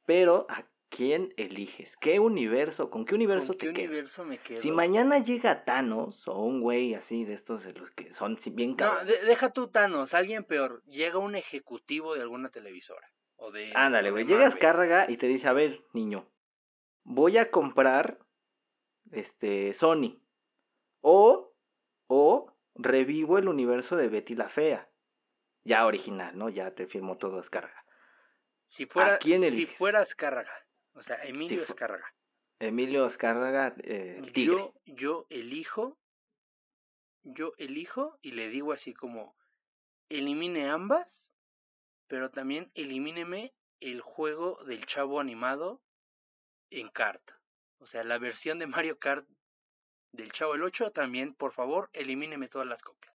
Pero, 0.05 0.45
¿a 0.49 0.65
quién 0.89 1.33
eliges? 1.37 1.95
¿Qué 1.97 2.19
universo? 2.19 2.89
¿Con 2.89 3.05
qué 3.05 3.15
universo 3.15 3.53
¿Con 3.53 3.57
qué 3.57 3.67
te 3.67 3.73
quedas? 3.73 3.87
universo 3.89 4.25
me 4.25 4.37
quedo? 4.39 4.59
Si 4.61 4.71
mañana 4.71 5.19
llega 5.19 5.63
Thanos 5.63 6.27
o 6.27 6.39
un 6.43 6.59
güey 6.61 6.93
así 6.95 7.23
de 7.23 7.33
estos 7.33 7.63
de 7.63 7.73
los 7.73 7.91
que 7.91 8.11
son 8.11 8.37
bien 8.53 8.71
No, 8.71 8.77
cabrones. 8.77 9.07
de- 9.07 9.25
deja 9.25 9.51
tú 9.53 9.67
Thanos, 9.69 10.13
alguien 10.13 10.43
peor. 10.43 10.83
Llega 10.85 11.17
un 11.17 11.35
ejecutivo 11.35 12.13
de 12.15 12.21
alguna 12.21 12.49
televisora. 12.49 13.07
O 13.37 13.51
de, 13.51 13.71
Ándale, 13.73 14.11
güey. 14.11 14.25
Llegas. 14.25 14.55
Cárraga 14.55 15.09
y 15.09 15.17
te 15.17 15.27
dice, 15.27 15.47
a 15.47 15.53
ver, 15.53 15.81
niño, 15.93 16.27
voy 17.03 17.37
a 17.37 17.49
comprar 17.49 18.19
este 19.11 19.73
Sony. 19.73 20.19
O 21.01 21.50
revivo 22.83 23.37
el 23.37 23.47
universo 23.47 23.95
de 23.95 24.07
Betty 24.09 24.35
la 24.35 24.49
Fea. 24.49 24.89
Ya 25.63 25.85
original, 25.85 26.37
¿no? 26.37 26.49
Ya 26.49 26.71
te 26.71 26.87
firmó 26.87 27.17
todo 27.17 27.39
Azcárraga. 27.39 27.85
Si 28.67 28.85
fuera, 28.85 29.19
quién 29.19 29.43
si 29.43 29.65
fuera 29.67 30.01
Azcárraga. 30.01 30.51
O 30.93 31.03
sea, 31.03 31.17
Emilio 31.23 31.65
fu- 31.65 31.73
Azcárraga. 31.73 32.05
Emilio 32.59 33.05
Azcárraga, 33.05 33.75
eh, 33.83 34.15
el 34.19 34.33
tigre. 34.33 34.55
Yo, 34.55 34.73
yo 34.85 35.25
elijo, 35.29 35.97
yo 37.23 37.53
elijo 37.57 38.17
y 38.21 38.31
le 38.31 38.49
digo 38.49 38.71
así 38.73 38.93
como, 38.93 39.35
elimine 40.09 40.69
ambas, 40.69 41.29
pero 42.07 42.29
también 42.31 42.71
elimíneme 42.73 43.53
el 43.79 44.01
juego 44.01 44.63
del 44.65 44.85
chavo 44.85 45.19
animado 45.19 45.81
en 46.69 46.89
kart. 46.89 47.23
O 47.79 47.85
sea, 47.87 48.03
la 48.03 48.17
versión 48.19 48.59
de 48.59 48.67
Mario 48.67 48.99
Kart 48.99 49.27
del 50.13 50.32
chavo 50.32 50.56
el 50.56 50.63
8 50.63 50.91
también, 50.91 51.34
por 51.34 51.54
favor, 51.54 51.89
elimíneme 51.93 52.47
todas 52.47 52.67
las 52.67 52.82
copias. 52.82 53.13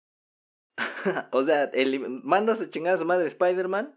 o 1.33 1.43
sea, 1.45 1.65
el- 1.65 2.01
mandas 2.23 2.61
a 2.61 2.71
chingar 2.71 2.95
a 2.95 2.99
su 2.99 3.05
madre 3.05 3.27
Spider-Man. 3.29 3.97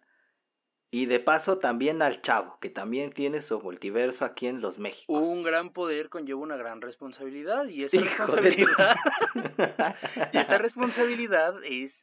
Y 0.91 1.05
de 1.05 1.19
paso 1.19 1.59
también 1.59 2.01
al 2.01 2.23
chavo, 2.23 2.57
que 2.59 2.71
también 2.71 3.11
tiene 3.13 3.43
su 3.43 3.61
multiverso 3.61 4.25
aquí 4.25 4.47
en 4.47 4.59
los 4.59 4.79
Méxicos. 4.79 5.21
Un 5.21 5.43
gran 5.43 5.71
poder 5.71 6.09
conlleva 6.09 6.39
una 6.39 6.57
gran 6.57 6.81
responsabilidad 6.81 7.67
y 7.67 7.83
esa 7.83 7.97
Hijo 7.97 8.07
responsabilidad, 8.25 8.95
y 10.33 10.37
esa 10.39 10.57
responsabilidad 10.57 11.63
es 11.63 11.93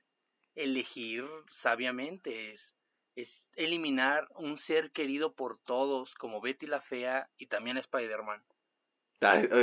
elegir 0.55 1.25
sabiamente, 1.51 2.53
es, 2.53 2.77
es 3.17 3.43
eliminar 3.57 4.29
un 4.37 4.57
ser 4.57 4.93
querido 4.93 5.35
por 5.35 5.59
todos 5.65 6.15
como 6.15 6.41
Betty 6.41 6.69
la 6.69 6.81
Fea 6.81 7.29
y 7.39 7.47
también 7.47 7.79
Spider-Man 7.79 8.41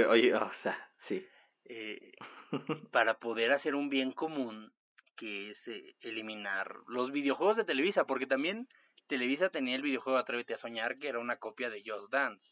oye, 0.09 0.33
o 0.35 0.53
sea, 0.53 0.77
sí. 0.99 1.25
eh, 1.65 2.13
para 2.91 3.19
poder 3.19 3.51
hacer 3.51 3.75
un 3.75 3.89
bien 3.89 4.11
común 4.11 4.73
que 5.15 5.51
es 5.51 5.67
eh, 5.67 5.95
eliminar 6.01 6.75
los 6.87 7.11
videojuegos 7.11 7.57
de 7.57 7.65
Televisa, 7.65 8.05
porque 8.05 8.25
también 8.27 8.67
Televisa 9.07 9.49
tenía 9.49 9.75
el 9.75 9.81
videojuego 9.81 10.17
Atrévete 10.17 10.55
a 10.55 10.57
Soñar 10.57 10.97
que 10.97 11.07
era 11.09 11.19
una 11.19 11.37
copia 11.37 11.69
de 11.69 11.83
Just 11.85 12.11
Dance. 12.11 12.45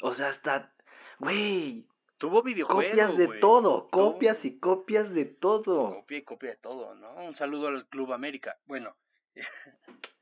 O 0.00 0.14
sea, 0.14 0.28
hasta, 0.28 0.74
güey, 1.18 1.86
Tuvo 2.18 2.42
videojuegos. 2.42 2.84
copias 2.86 3.16
de 3.16 3.28
Todo. 3.38 3.88
copias 3.90 4.44
y 4.44 4.58
copias 4.58 5.12
de 5.14 5.24
todo. 5.24 5.94
Copia 5.94 6.18
y 6.18 6.22
copia 6.22 6.50
de 6.50 6.56
todo, 6.56 6.94
¿no? 6.96 7.12
Un 7.14 7.36
saludo 7.36 7.68
al 7.68 7.86
Club 7.88 8.12
América. 8.12 8.58
Bueno, 8.66 8.96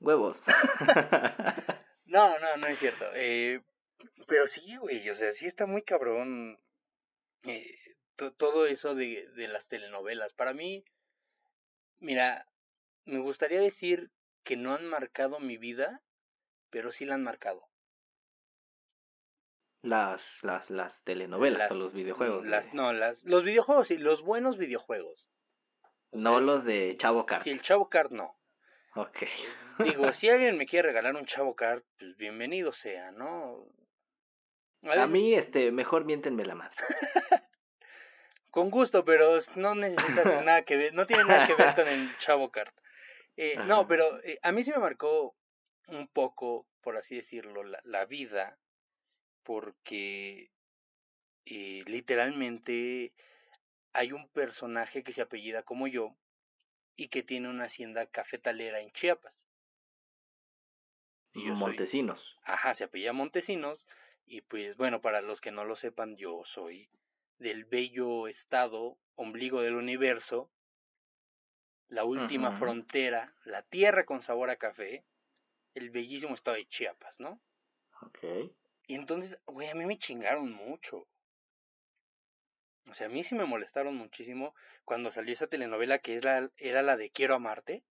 Huevos. 0.00 0.38
no, 2.06 2.38
no, 2.38 2.56
no 2.58 2.66
es 2.66 2.78
cierto. 2.78 3.06
Eh, 3.14 3.62
pero 4.26 4.46
sí, 4.48 4.76
güey, 4.76 5.08
o 5.10 5.14
sea, 5.14 5.32
sí 5.32 5.46
está 5.46 5.66
muy 5.66 5.82
cabrón 5.82 6.58
eh, 7.44 7.78
to- 8.16 8.32
todo 8.32 8.66
eso 8.66 8.94
de, 8.94 9.28
de 9.34 9.48
las 9.48 9.66
telenovelas. 9.68 10.32
Para 10.32 10.52
mí, 10.52 10.84
mira, 11.98 12.46
me 13.04 13.18
gustaría 13.18 13.60
decir 13.60 14.10
que 14.44 14.56
no 14.56 14.74
han 14.74 14.86
marcado 14.86 15.38
mi 15.40 15.56
vida, 15.58 16.02
pero 16.70 16.90
sí 16.92 17.04
la 17.04 17.14
han 17.14 17.22
marcado. 17.22 17.68
las, 19.82 20.22
las, 20.42 20.70
las 20.70 21.02
telenovelas 21.02 21.58
Las- 21.58 21.70
o 21.72 21.74
los 21.74 21.92
videojuegos. 21.92 22.46
Las, 22.46 22.72
no, 22.72 22.92
las, 22.92 23.22
los 23.24 23.42
videojuegos, 23.44 23.88
sí, 23.88 23.98
los 23.98 24.22
buenos 24.22 24.56
videojuegos. 24.58 25.26
O 26.12 26.18
No 26.18 26.36
sea, 26.36 26.40
los 26.40 26.64
de 26.64 26.96
Chavo 26.98 27.26
Cart. 27.26 27.42
Si 27.42 27.50
el 27.50 27.62
Chavo 27.62 27.88
Card 27.88 28.12
no. 28.12 28.36
Ok. 28.94 29.18
Digo, 29.78 30.12
si 30.12 30.28
alguien 30.28 30.56
me 30.56 30.66
quiere 30.66 30.88
regalar 30.88 31.16
un 31.16 31.24
Chavo 31.26 31.56
Card, 31.56 31.82
pues 31.98 32.16
bienvenido 32.16 32.72
sea, 32.72 33.10
¿no? 33.10 33.66
A 34.84 35.06
mí, 35.06 35.34
este, 35.34 35.70
mejor 35.70 36.04
miéntenme 36.04 36.44
la 36.44 36.54
madre. 36.54 36.76
Con 38.50 38.70
gusto, 38.70 39.04
pero 39.04 39.38
no 39.56 39.74
necesitas 39.74 40.24
nada 40.44 40.62
que 40.62 40.76
ver, 40.76 40.92
no 40.92 41.06
tiene 41.06 41.24
nada 41.24 41.46
que 41.46 41.54
ver 41.54 41.74
con 41.74 41.88
el 41.88 42.16
Chavo 42.18 42.50
Card. 42.50 42.72
Eh, 43.36 43.56
no, 43.66 43.86
pero 43.88 44.22
eh, 44.24 44.38
a 44.42 44.52
mí 44.52 44.62
sí 44.62 44.70
me 44.72 44.78
marcó 44.78 45.34
un 45.86 46.06
poco, 46.08 46.66
por 46.82 46.98
así 46.98 47.16
decirlo, 47.16 47.62
la, 47.64 47.80
la 47.84 48.04
vida, 48.04 48.58
porque 49.42 50.50
eh, 51.46 51.82
literalmente 51.86 53.12
hay 53.94 54.12
un 54.12 54.28
personaje 54.28 55.02
que 55.02 55.14
se 55.14 55.22
apellida 55.22 55.62
como 55.62 55.86
yo 55.86 56.14
y 56.94 57.08
que 57.08 57.22
tiene 57.22 57.48
una 57.48 57.64
hacienda 57.64 58.06
cafetalera 58.06 58.80
en 58.80 58.90
Chiapas. 58.92 59.32
Y 61.32 61.40
yo 61.46 61.56
soy- 61.56 61.68
Montesinos. 61.68 62.38
Ajá, 62.42 62.74
se 62.74 62.84
apellida 62.84 63.14
Montesinos. 63.14 63.86
Y 64.32 64.40
pues 64.40 64.78
bueno, 64.78 65.02
para 65.02 65.20
los 65.20 65.42
que 65.42 65.50
no 65.50 65.66
lo 65.66 65.76
sepan, 65.76 66.16
yo 66.16 66.40
soy 66.46 66.88
del 67.36 67.66
bello 67.66 68.28
estado, 68.28 68.96
ombligo 69.14 69.60
del 69.60 69.74
universo, 69.74 70.50
la 71.88 72.04
última 72.04 72.58
frontera, 72.58 73.34
la 73.44 73.60
tierra 73.60 74.06
con 74.06 74.22
sabor 74.22 74.48
a 74.48 74.56
café, 74.56 75.04
el 75.74 75.90
bellísimo 75.90 76.34
estado 76.34 76.56
de 76.56 76.66
Chiapas, 76.66 77.14
¿no? 77.18 77.42
Ok. 78.00 78.24
Y 78.86 78.94
entonces, 78.94 79.38
güey, 79.44 79.68
a 79.68 79.74
mí 79.74 79.84
me 79.84 79.98
chingaron 79.98 80.50
mucho. 80.50 81.06
O 82.86 82.94
sea, 82.94 83.08
a 83.08 83.10
mí 83.10 83.22
sí 83.24 83.34
me 83.34 83.44
molestaron 83.44 83.94
muchísimo 83.96 84.54
cuando 84.86 85.12
salió 85.12 85.34
esa 85.34 85.46
telenovela 85.46 85.98
que 85.98 86.16
es 86.16 86.24
la, 86.24 86.50
era 86.56 86.80
la 86.80 86.96
de 86.96 87.10
Quiero 87.10 87.34
Amarte. 87.34 87.84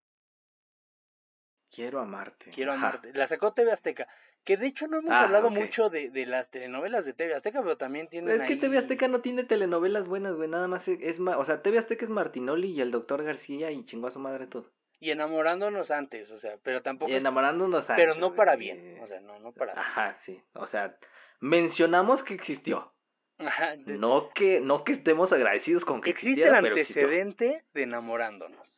Quiero 1.70 2.00
amarte. 2.00 2.50
Quiero 2.50 2.72
Ajá. 2.72 2.88
amarte. 2.88 3.12
La 3.12 3.28
sacó 3.28 3.52
TV 3.52 3.70
Azteca. 3.72 4.08
Que 4.44 4.56
de 4.56 4.66
hecho 4.68 4.86
no 4.88 4.98
hemos 4.98 5.10
Ah, 5.12 5.24
hablado 5.24 5.50
mucho 5.50 5.90
de, 5.90 6.10
de 6.10 6.24
las 6.26 6.50
telenovelas 6.50 7.04
de 7.04 7.12
TV 7.12 7.34
Azteca, 7.34 7.60
pero 7.62 7.76
también 7.76 8.08
tienen 8.08 8.40
Es 8.40 8.48
que 8.48 8.56
TV 8.56 8.78
Azteca 8.78 9.06
no 9.06 9.20
tiene 9.20 9.44
telenovelas 9.44 10.06
buenas, 10.08 10.34
güey. 10.34 10.48
Nada 10.48 10.66
más 10.66 10.88
es, 10.88 10.98
es 11.02 11.20
ma- 11.20 11.36
O 11.38 11.44
sea, 11.44 11.62
TV 11.62 11.78
Azteca 11.78 12.04
es 12.04 12.10
Martinoli 12.10 12.68
y 12.72 12.80
el 12.80 12.90
doctor 12.90 13.22
García 13.22 13.70
y 13.70 13.84
chingó 13.84 14.06
a 14.08 14.10
su 14.10 14.18
madre 14.18 14.46
todo. 14.46 14.70
Y 14.98 15.10
enamorándonos 15.10 15.90
antes, 15.90 16.30
o 16.30 16.38
sea, 16.38 16.56
pero 16.62 16.82
tampoco... 16.82 17.10
Y 17.10 17.14
es- 17.14 17.20
enamorándonos 17.20 17.86
pero 17.86 18.12
antes, 18.12 18.20
no 18.20 18.34
para 18.34 18.56
bien, 18.56 18.98
o 19.02 19.06
sea, 19.06 19.20
no, 19.20 19.38
no 19.40 19.52
para 19.52 19.72
bien. 19.74 19.84
Ajá, 19.86 20.16
sí. 20.20 20.42
O 20.54 20.66
sea, 20.66 20.96
mencionamos 21.40 22.22
que 22.22 22.34
existió. 22.34 22.92
Ajá, 23.38 23.76
de- 23.76 23.96
No 23.98 24.30
que, 24.34 24.60
no 24.60 24.84
que 24.84 24.92
estemos 24.92 25.32
agradecidos 25.32 25.84
con 25.84 26.00
que 26.02 26.10
existe 26.10 26.42
el 26.44 26.50
pero 26.50 26.68
antecedente 26.68 27.64
de 27.72 27.82
enamorándonos. 27.82 28.74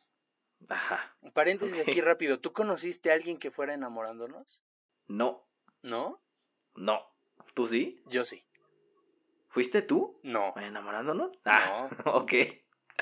Ajá. 0.69 1.13
Paréntesis 1.33 1.79
aquí 1.81 1.99
rápido, 2.01 2.39
¿tú 2.39 2.53
conociste 2.53 3.11
a 3.11 3.15
alguien 3.15 3.37
que 3.37 3.51
fuera 3.51 3.73
enamorándonos? 3.73 4.61
No, 5.07 5.45
¿No? 5.83 6.19
no. 6.75 7.05
¿Tú 7.53 7.67
sí? 7.67 8.01
Yo 8.07 8.25
sí. 8.25 8.43
¿Fuiste 9.49 9.83
tú? 9.83 10.19
No, 10.23 10.53
¿Enamorándonos? 10.57 11.31
Ah, 11.45 11.87
ok. 12.05 12.33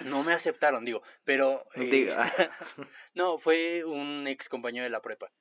no 0.04 0.24
me 0.24 0.34
aceptaron, 0.34 0.84
digo, 0.84 1.02
pero... 1.24 1.65
eh, 1.76 1.86
Digo, 1.86 2.13
no, 3.13 3.38
fue 3.39 3.86
un 3.86 4.28
ex 4.28 4.50
compañero 4.50 4.84
de 4.84 4.89
la 4.89 5.02
prepa. 5.02 5.32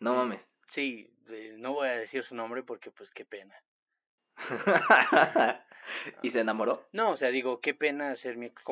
No 0.00 0.14
mames. 0.14 0.40
Sí, 0.68 1.08
no 1.58 1.74
voy 1.74 1.88
a 1.88 1.96
decir 1.98 2.24
su 2.24 2.34
nombre 2.34 2.62
porque 2.64 2.90
pues 2.90 3.10
qué 3.12 3.24
pena. 3.24 3.54
¿Y 6.22 6.30
se 6.30 6.40
enamoró? 6.40 6.88
No, 6.92 7.10
o 7.12 7.16
sea, 7.16 7.28
digo, 7.30 7.60
qué 7.60 7.74
pena 7.74 8.16
ser 8.16 8.36
mi 8.36 8.46
ex, 8.46 8.62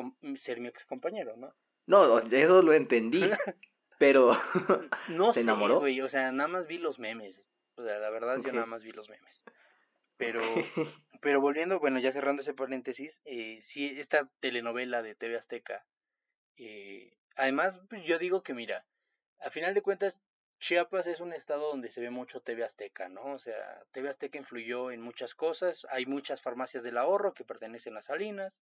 ser 0.41 0.59
mi 0.59 0.67
ex 0.67 0.85
compañero, 0.85 1.35
¿no? 1.37 1.53
No, 1.85 2.19
eso 2.19 2.61
lo 2.61 2.73
entendí. 2.73 3.29
Pero. 3.97 4.31
No 5.09 5.27
¿Se 5.33 5.35
sé, 5.35 5.41
enamoró? 5.41 5.79
güey, 5.79 6.01
o 6.01 6.07
sea, 6.09 6.31
nada 6.31 6.47
más 6.47 6.67
vi 6.67 6.77
los 6.77 6.99
memes. 6.99 7.41
O 7.79 7.83
sea, 7.83 7.97
la 7.97 8.09
verdad 8.09 8.39
yo 8.43 8.51
nada 8.51 8.65
más 8.65 8.83
vi 8.83 8.91
los 8.91 9.09
memes. 9.09 9.43
Pero, 10.17 10.41
pero 11.21 11.39
volviendo, 11.39 11.79
bueno, 11.79 11.99
ya 11.99 12.11
cerrando 12.11 12.41
ese 12.41 12.53
paréntesis, 12.53 13.17
eh, 13.23 13.63
sí, 13.67 13.97
esta 13.99 14.29
telenovela 14.41 15.01
de 15.01 15.15
TV 15.15 15.37
Azteca, 15.37 15.85
eh, 16.57 17.13
además, 17.37 17.79
pues 17.89 18.03
yo 18.03 18.19
digo 18.19 18.43
que 18.43 18.53
mira, 18.53 18.83
a 19.39 19.49
final 19.49 19.73
de 19.73 19.81
cuentas, 19.81 20.19
Chiapas 20.59 21.07
es 21.07 21.21
un 21.21 21.31
estado 21.31 21.69
donde 21.69 21.89
se 21.89 22.01
ve 22.01 22.09
mucho 22.09 22.41
TV 22.41 22.65
Azteca, 22.65 23.07
¿no? 23.07 23.23
O 23.27 23.39
sea, 23.39 23.81
TV 23.93 24.09
Azteca 24.09 24.37
influyó 24.37 24.91
en 24.91 25.01
muchas 25.01 25.33
cosas, 25.33 25.87
hay 25.89 26.05
muchas 26.05 26.41
farmacias 26.41 26.83
del 26.83 26.97
ahorro 26.97 27.33
que 27.33 27.45
pertenecen 27.45 27.95
a 27.95 28.01
Salinas, 28.01 28.53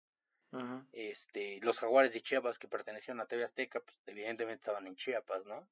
este, 0.93 1.59
los 1.61 1.79
jaguares 1.79 2.13
de 2.13 2.23
Chiapas 2.23 2.59
que 2.59 2.69
pertenecían 2.69 3.21
a 3.21 3.27
TV 3.27 3.45
Azteca, 3.45 3.81
pues 3.81 3.97
evidentemente 4.07 4.61
estaban 4.61 4.87
en 4.87 4.97
Chiapas, 4.97 5.47
¿no? 5.47 5.67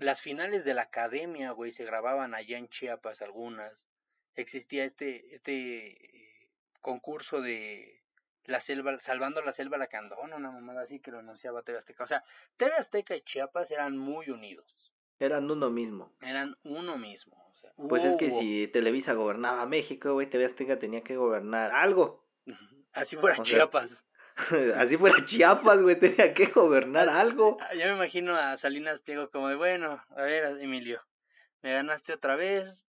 Las 0.00 0.22
finales 0.22 0.64
de 0.64 0.74
la 0.74 0.82
academia, 0.82 1.50
güey, 1.50 1.72
se 1.72 1.84
grababan 1.84 2.34
allá 2.34 2.58
en 2.58 2.68
Chiapas 2.68 3.20
algunas. 3.20 3.86
Existía 4.34 4.84
este, 4.84 5.34
este 5.34 6.48
concurso 6.80 7.40
de 7.40 8.00
la 8.44 8.60
selva, 8.60 8.98
salvando 9.00 9.42
la 9.42 9.52
selva 9.52 9.76
Lacandón, 9.78 10.32
una 10.32 10.50
mamada 10.50 10.82
así 10.82 11.00
que 11.00 11.10
lo 11.10 11.18
anunciaba 11.18 11.62
TV 11.62 11.78
Azteca. 11.78 12.04
O 12.04 12.06
sea, 12.06 12.24
TV 12.56 12.72
Azteca 12.74 13.16
y 13.16 13.22
Chiapas 13.22 13.70
eran 13.70 13.96
muy 13.96 14.30
unidos. 14.30 14.92
Eran 15.18 15.50
uno 15.50 15.68
mismo. 15.68 16.12
Eran 16.22 16.56
uno 16.64 16.96
mismo. 16.96 17.36
O 17.50 17.54
sea, 17.54 17.72
Pues 17.76 18.04
es 18.04 18.16
que 18.16 18.30
si 18.30 18.68
Televisa 18.68 19.12
gobernaba 19.12 19.66
México, 19.66 20.14
güey, 20.14 20.30
TV 20.30 20.46
Azteca 20.46 20.78
tenía 20.78 21.02
que 21.02 21.16
gobernar 21.16 21.72
algo. 21.72 22.24
Así 22.92 23.16
fuera 23.16 23.34
o 23.34 23.44
sea, 23.44 23.56
Chiapas. 23.56 23.90
Así 24.76 24.96
fuera 24.96 25.24
Chiapas, 25.24 25.82
güey, 25.82 25.98
tenía 25.98 26.34
que 26.34 26.46
gobernar 26.46 27.08
algo. 27.08 27.58
Ah, 27.60 27.74
Ya 27.74 27.86
me 27.86 27.92
imagino 27.94 28.36
a 28.36 28.56
Salinas 28.56 29.00
Pliego 29.00 29.30
como 29.30 29.48
de, 29.48 29.56
bueno, 29.56 30.02
a 30.16 30.22
ver, 30.22 30.58
Emilio, 30.60 31.02
me 31.62 31.72
ganaste 31.72 32.12
otra 32.12 32.36
vez, 32.36 32.84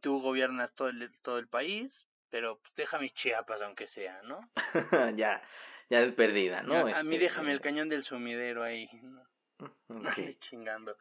tú 0.00 0.20
gobiernas 0.20 0.72
todo 0.74 0.88
el, 0.88 1.10
todo 1.22 1.38
el 1.38 1.48
país, 1.48 2.06
pero 2.30 2.58
pues, 2.58 2.74
déjame 2.76 3.10
Chiapas 3.10 3.60
aunque 3.62 3.86
sea, 3.86 4.20
¿no? 4.22 4.40
ya, 5.16 5.42
ya 5.90 6.00
es 6.00 6.12
perdida, 6.14 6.62
¿no? 6.62 6.74
a, 6.74 6.98
a 6.98 7.02
mí 7.02 7.16
Este, 7.16 7.24
déjame 7.26 7.52
el 7.52 7.60
cañón 7.60 7.88
del 7.88 8.04
sumidero 8.04 8.62
ahí, 8.62 8.88
¿no? 9.02 9.22
ok. 9.88 10.18
chingando. 10.40 10.96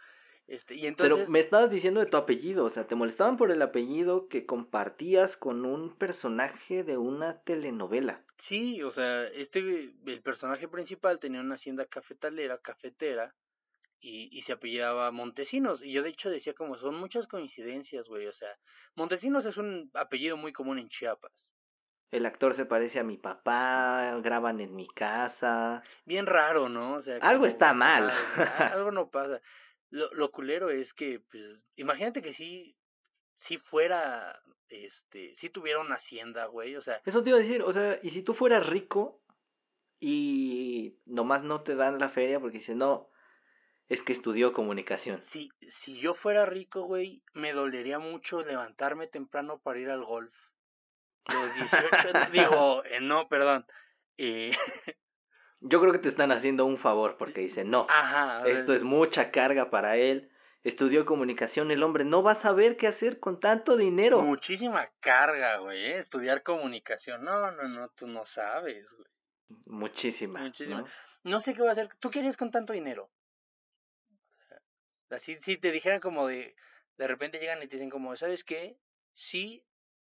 Este, 0.48 0.76
y 0.76 0.86
entonces, 0.86 1.16
Pero 1.18 1.30
me 1.32 1.40
estabas 1.40 1.72
diciendo 1.72 2.00
de 2.02 2.06
tu 2.06 2.18
apellido, 2.18 2.66
o 2.66 2.70
sea, 2.70 2.86
te 2.86 2.94
molestaban 2.94 3.36
por 3.36 3.50
el 3.52 3.62
apellido 3.64 4.28
que 4.28 4.46
compartías 4.46 5.38
con 5.38 5.66
un 5.66 5.96
personaje 5.98 6.84
de 6.84 6.98
una 6.98 7.42
telenovela. 7.42 8.22
sí, 8.38 8.84
o 8.84 8.92
sea, 8.92 9.24
este, 9.26 9.60
el 10.06 10.22
personaje 10.22 10.68
principal 10.68 11.20
tenía 11.20 11.40
una 11.42 11.56
hacienda 11.56 11.86
cafetalera, 11.86 12.60
cafetera, 12.60 13.34
y, 14.00 14.30
y 14.38 14.44
se 14.44 14.54
apellidaba 14.54 15.10
Montesinos. 15.10 15.82
Y 15.84 15.92
yo 15.94 16.04
de 16.04 16.10
hecho 16.10 16.30
decía 16.30 16.54
como 16.54 16.76
son 16.78 16.96
muchas 17.00 17.26
coincidencias, 17.28 18.08
güey. 18.08 18.28
O 18.28 18.34
sea, 18.34 18.50
Montesinos 18.96 19.46
es 19.48 19.58
un 19.58 19.90
apellido 19.96 20.38
muy 20.38 20.54
común 20.54 20.78
en 20.78 20.90
Chiapas. 20.90 21.32
El 22.12 22.28
actor 22.28 22.54
se 22.54 22.66
parece 22.66 23.00
a 23.00 23.04
mi 23.04 23.18
papá, 23.18 24.20
graban 24.22 24.62
en 24.62 24.76
mi 24.76 24.88
casa. 24.88 25.82
Bien 26.06 26.28
raro, 26.28 26.70
¿no? 26.70 26.94
O 26.98 27.02
sea, 27.02 27.16
Algo 27.16 27.42
como- 27.42 27.46
está 27.48 27.74
mal. 27.74 28.12
algo 28.60 28.92
no 28.92 29.10
pasa. 29.10 29.42
Lo, 29.96 30.14
lo 30.14 30.30
culero 30.30 30.70
es 30.70 30.94
que, 30.94 31.22
pues, 31.32 31.42
imagínate 31.78 32.22
que 32.22 32.34
sí, 32.34 32.76
si 33.38 33.58
fuera, 33.58 34.42
este, 34.68 35.36
si 35.38 35.50
tuviera 35.50 35.80
una 35.80 35.96
hacienda, 35.96 36.48
güey. 36.48 36.76
O 36.76 36.82
sea, 36.82 37.02
Eso 37.06 37.24
te 37.24 37.30
iba 37.30 37.40
a 37.40 37.42
decir, 37.42 37.62
o 37.62 37.72
sea, 37.72 37.98
y 38.04 38.10
si 38.10 38.22
tú 38.22 38.34
fueras 38.34 38.68
rico 38.68 39.22
y 40.00 40.98
nomás 41.06 41.44
no 41.44 41.62
te 41.62 41.76
dan 41.76 41.98
la 41.98 42.10
feria 42.10 42.42
porque 42.42 42.58
dices, 42.58 42.76
no, 42.76 43.10
es 43.88 44.04
que 44.04 44.12
estudió 44.12 44.52
comunicación. 44.52 45.24
si, 45.28 45.50
si 45.84 45.98
yo 46.00 46.14
fuera 46.14 46.46
rico, 46.46 46.84
güey, 46.84 47.24
me 47.34 47.54
dolería 47.54 47.98
mucho 47.98 48.42
levantarme 48.44 49.08
temprano 49.08 49.60
para 49.62 49.80
ir 49.80 49.90
al 49.90 50.04
golf. 50.04 50.36
Los 51.28 51.56
18, 51.56 52.32
digo, 52.34 52.84
eh, 52.84 53.00
no, 53.00 53.28
perdón. 53.30 53.66
Eh, 54.18 54.52
Yo 55.68 55.82
creo 55.82 55.92
que 55.92 56.00
te 56.00 56.10
están 56.10 56.32
haciendo 56.32 56.66
un 56.66 56.78
favor 56.78 57.18
porque 57.18 57.42
dicen, 57.42 57.72
no, 57.72 57.88
ajá. 57.90 58.48
esto 58.48 58.74
es 58.74 58.84
mucha 58.84 59.32
carga 59.32 59.72
para 59.72 59.98
él. 59.98 60.30
Estudió 60.64 61.06
comunicación, 61.06 61.72
el 61.72 61.82
hombre 61.82 62.06
no 62.06 62.22
va 62.22 62.32
a 62.32 62.36
saber 62.36 62.78
qué 62.78 62.88
hacer 62.88 63.20
con 63.20 63.40
tanto 63.40 63.76
dinero. 63.76 64.22
Muchísima 64.22 64.90
carga, 65.00 65.58
güey, 65.58 65.86
eh, 65.86 66.00
estudiar 66.00 66.44
comunicación. 66.44 67.24
No, 67.24 67.52
no, 67.52 67.68
no, 67.68 67.90
tú 67.90 68.06
no 68.08 68.26
sabes, 68.28 68.88
güey. 68.92 69.10
Muchísima. 69.66 70.40
Muchísima. 70.42 70.82
¿no? 70.82 70.88
no 71.24 71.40
sé 71.40 71.54
qué 71.56 71.62
va 71.62 71.70
a 71.70 71.72
hacer. 71.72 71.90
¿Tú 72.00 72.12
qué 72.12 72.20
harías 72.20 72.38
con 72.38 72.52
tanto 72.52 72.74
dinero? 72.74 73.10
Así, 75.10 75.38
si 75.44 75.58
te 75.58 75.72
dijeran 75.72 76.00
como 76.00 76.28
de, 76.28 76.56
de 76.98 77.08
repente 77.08 77.40
llegan 77.40 77.62
y 77.64 77.68
te 77.68 77.78
dicen 77.78 77.90
como, 77.90 78.16
¿sabes 78.16 78.44
qué? 78.44 78.78
Sí, 79.14 79.64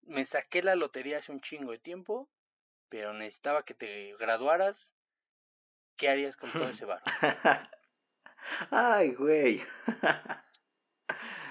me 0.04 0.26
saqué 0.26 0.62
la 0.64 0.76
lotería 0.76 1.20
hace 1.20 1.32
un 1.32 1.42
chingo 1.42 1.72
de 1.72 1.80
tiempo, 1.80 2.30
pero 2.90 3.14
necesitaba 3.14 3.64
que 3.64 3.74
te 3.74 4.16
graduaras. 4.18 4.90
¿Qué 5.98 6.10
harías 6.10 6.36
con 6.38 6.52
todo 6.52 6.70
ese 6.70 6.86
bar? 6.86 7.02
Ay, 8.72 9.14
güey. 9.14 9.62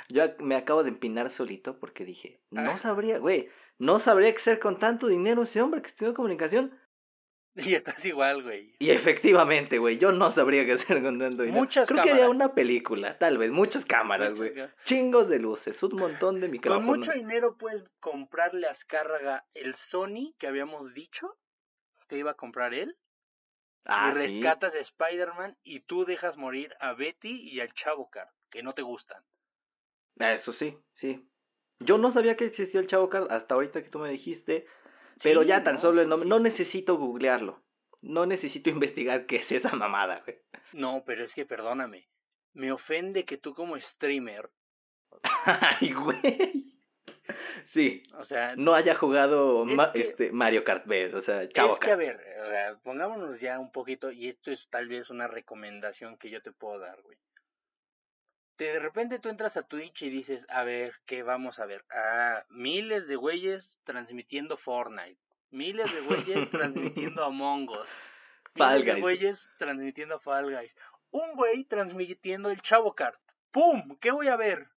Yo 0.09 0.24
me 0.38 0.54
acabo 0.57 0.83
de 0.83 0.90
empinar 0.90 1.30
solito 1.30 1.78
porque 1.78 2.04
dije, 2.04 2.40
no 2.50 2.72
Ah. 2.72 2.76
sabría, 2.76 3.18
güey, 3.18 3.48
no 3.78 3.98
sabría 3.98 4.30
qué 4.33 4.37
hacer 4.38 4.59
con 4.61 4.78
tanto 4.78 5.07
dinero 5.09 5.42
ese 5.42 5.62
hombre 5.62 5.80
que 5.83 5.88
estudió 5.88 6.14
comunicación. 6.14 6.78
Y 7.72 7.76
estás 7.76 8.04
igual, 8.04 8.42
güey. 8.42 8.74
Y 8.80 8.90
efectivamente, 8.90 9.78
güey, 9.78 9.96
yo 9.98 10.11
no 10.11 10.33
sabría 10.33 10.66
qué 10.66 10.72
hacer 10.72 11.00
con 11.02 11.20
tanto 11.20 11.44
dinero. 11.44 11.61
Muchas 11.62 11.87
Creo 11.88 12.02
que 12.02 12.11
haría 12.11 12.28
una 12.28 12.52
película, 12.52 13.16
tal 13.18 13.38
vez, 13.38 13.52
muchas 13.52 13.87
cámaras, 13.87 14.35
güey. 14.35 14.52
Chingos 14.85 15.28
de 15.28 15.38
luces, 15.38 15.80
un 15.85 15.94
montón 15.94 16.40
de 16.40 16.46
Con 16.48 16.50
micrófonos. 16.50 16.98
mucho 16.98 17.12
dinero 17.12 17.57
puedes 17.57 17.88
comprarle 18.00 18.66
a 18.66 18.72
Azcárraga 18.72 19.46
el 19.54 19.76
Sony 19.76 20.35
que 20.40 20.48
habíamos 20.48 20.92
dicho 20.94 21.38
que 22.09 22.18
iba 22.18 22.33
a 22.33 22.35
comprar 22.35 22.74
él. 22.74 22.96
Ah, 23.85 24.11
y 24.11 24.14
sí. 24.14 24.20
rescatas 24.42 24.75
a 24.75 24.79
Spider-Man 24.79 25.59
y 25.62 25.81
tú 25.81 26.05
dejas 26.05 26.37
morir 26.37 26.75
a 26.81 26.94
Betty 26.94 27.49
y 27.51 27.61
al 27.61 27.73
Chavo 27.75 28.09
Card, 28.11 28.29
que 28.51 28.62
no 28.62 28.75
te 28.75 28.83
gustan. 28.83 29.23
Ah, 30.18 30.33
Eso 30.33 30.53
sí, 30.53 30.79
sí. 30.94 31.29
Yo 31.81 31.99
no 31.99 32.11
sabía 32.11 32.37
que 32.37 32.44
existía 32.47 32.81
el 32.81 32.87
Chavo 32.87 33.11
Card 33.11 33.31
hasta 33.31 33.55
ahorita 33.55 33.83
que 33.83 33.90
tú 33.90 33.99
me 33.99 34.11
dijiste. 34.11 34.66
Pero 35.23 35.42
Sí, 35.42 35.49
ya 35.49 35.62
tan 35.62 35.75
no, 35.75 35.81
solo 35.81 36.03
el 36.03 36.09
nombre. 36.09 36.29
No 36.29 36.38
necesito 36.40 36.97
googlearlo. 36.97 37.62
No 38.01 38.27
necesito 38.27 38.70
investigar 38.70 39.27
qué 39.27 39.37
es 39.37 39.53
esa 39.53 39.73
mamada, 39.75 40.23
güey. 40.25 40.38
No, 40.73 41.03
pero 41.05 41.25
es 41.25 41.35
que 41.35 41.44
perdóname. 41.47 42.09
Me 42.53 42.70
ofende 42.73 43.25
que 43.25 43.37
tú 43.38 43.55
como 43.55 43.79
streamer, 43.81 44.51
Ay, 45.44 45.92
güey. 45.92 46.73
Sí. 47.66 48.02
o 48.18 48.24
sea, 48.24 48.54
No 48.56 48.74
haya 48.74 48.94
jugado 48.94 49.66
Es 49.66 49.74
ma- 49.74 49.92
que- 49.92 50.00
este, 50.00 50.32
Mario 50.32 50.64
Kart 50.64 50.87
B, 50.87 51.14
o 51.14 51.22
sea, 51.22 51.48
Chavo 51.48 51.74
es 51.74 51.78
que 51.80 51.90
a 51.90 51.96
ver, 51.96 52.20
o 52.44 52.48
sea, 52.50 52.76
pongámonos 52.82 53.40
ya 53.40 53.58
un 53.58 53.72
poquito, 53.72 54.10
y 54.12 54.28
esto 54.28 54.50
es 54.50 54.66
tal 54.70 54.88
vez 54.88 55.08
una 55.10 55.26
recomendación 55.26 56.16
que 56.18 56.30
yo 56.30 56.42
te 56.42 56.52
puedo 56.52 56.78
dar, 56.78 57.00
güey. 57.02 57.16
De 58.58 58.78
repente 58.78 59.18
tú 59.18 59.30
entras 59.30 59.56
a 59.56 59.62
Twitch 59.64 60.02
y 60.02 60.10
dices, 60.10 60.44
a 60.48 60.62
ver, 60.62 60.94
¿qué 61.06 61.22
vamos 61.24 61.58
a 61.58 61.66
ver? 61.66 61.84
Ah, 61.90 62.44
miles 62.50 63.08
de 63.08 63.16
güeyes 63.16 63.68
transmitiendo 63.84 64.56
Fortnite. 64.56 65.18
Miles 65.50 65.92
de 65.92 66.00
güeyes 66.02 66.50
transmitiendo 66.50 67.24
Among 67.24 67.68
Us. 67.70 67.88
Fall 68.56 68.80
Miles 68.80 68.94
de 68.94 69.00
güeyes 69.00 69.48
transmitiendo 69.58 70.20
Fall 70.20 70.54
Guys. 70.56 70.76
Un 71.10 71.34
güey 71.34 71.64
transmitiendo 71.64 72.50
el 72.50 72.60
Chavo 72.62 72.94
Kart. 72.94 73.18
¡Pum! 73.50 73.96
¿Qué 74.00 74.12
voy 74.12 74.28
a 74.28 74.37
ver? 74.37 74.68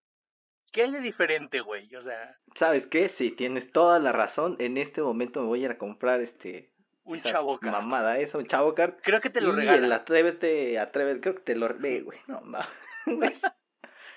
¿Qué 0.72 0.84
hay 0.84 0.92
de 0.92 1.00
diferente, 1.00 1.62
güey? 1.62 1.94
O 1.96 2.04
sea, 2.04 2.38
¿Sabes 2.56 2.88
qué? 2.88 3.10
Sí, 3.10 3.32
tienes 3.32 3.72
toda 3.72 4.00
la 4.00 4.12
razón. 4.12 4.56
En 4.60 4.78
este 4.78 5.02
momento 5.02 5.42
me 5.42 5.48
voy 5.48 5.62
a 5.62 5.66
ir 5.66 5.72
a 5.72 5.78
comprar 5.78 6.22
este. 6.22 6.72
un 7.04 7.20
Chavo 7.22 7.60
Kart. 7.60 7.74
Mamada, 7.74 8.20
eso, 8.20 8.38
un 8.38 8.48
Chavo 8.48 8.76
Kart. 8.76 9.00
Creo 9.04 9.22
que 9.22 9.30
te 9.30 9.42
lo 9.42 9.54
y 9.54 9.58
regalan. 9.58 9.86
el 9.86 9.92
Atrévete, 9.92 10.78
Atrévete, 10.80 11.22
creo 11.22 11.36
que 11.36 11.42
te 11.42 11.56
lo. 11.56 11.68
Ve, 11.78 12.02
güey, 12.02 12.20
no 12.28 12.42
mames. 12.42 12.68
Güey, 13.06 13.34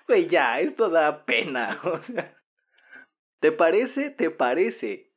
Güey, 0.09 0.27
ya, 0.27 0.61
esto 0.61 0.91
da 0.91 1.25
pena. 1.25 1.81
O 1.85 2.03
sea. 2.03 2.37
¿Te 3.41 3.53
parece? 3.53 4.11
¿Te 4.11 4.31
parece? 4.31 5.13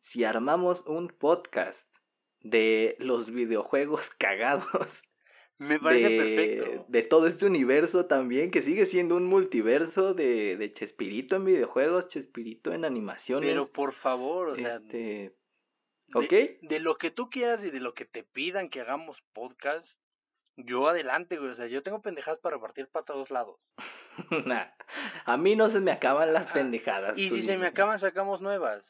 Si 0.00 0.24
armamos 0.24 0.86
un 0.86 1.08
podcast 1.08 1.88
de 2.40 2.96
los 2.98 3.30
videojuegos 3.30 4.10
cagados 4.18 5.02
Me 5.58 5.78
parece 5.78 6.08
de, 6.08 6.18
perfecto. 6.18 6.84
de 6.88 7.02
todo 7.02 7.26
este 7.28 7.46
universo 7.46 8.06
también, 8.06 8.50
que 8.50 8.62
sigue 8.62 8.86
siendo 8.86 9.16
un 9.16 9.24
multiverso 9.26 10.12
de, 10.12 10.56
de 10.56 10.72
Chespirito 10.72 11.36
en 11.36 11.44
videojuegos, 11.44 12.08
Chespirito 12.08 12.72
en 12.72 12.84
animaciones. 12.84 13.50
Pero 13.50 13.66
por 13.66 13.92
favor, 13.92 14.48
o 14.48 14.56
sea, 14.56 14.76
este, 14.76 14.96
de- 14.96 15.34
¿ok? 16.14 16.60
de, 16.62 16.80
lo 16.80 16.96
que 16.96 17.10
tú 17.10 17.30
quieras 17.30 17.62
y 17.64 17.70
de 17.70 17.80
lo 17.80 17.94
que 17.94 18.04
te 18.04 18.24
pidan 18.24 18.68
que 18.68 18.80
hagamos 18.80 19.22
podcast, 19.32 19.86
yo 20.56 20.88
adelante, 20.88 21.38
güey. 21.38 21.50
O 21.50 21.54
sea, 21.54 21.66
yo 21.66 21.82
tengo 21.82 22.02
pendejadas 22.02 22.40
para 22.40 22.56
repartir 22.56 22.88
para 22.88 23.04
todos 23.04 23.30
lados. 23.30 23.58
Nah, 24.46 24.66
a 25.24 25.36
mí 25.36 25.56
no 25.56 25.68
se 25.70 25.80
me 25.80 25.90
acaban 25.90 26.32
las 26.32 26.46
pendejadas. 26.46 27.18
Y 27.18 27.30
si 27.30 27.42
se 27.42 27.56
me 27.58 27.66
acaban, 27.66 27.98
sacamos 27.98 28.40
nuevas. 28.40 28.84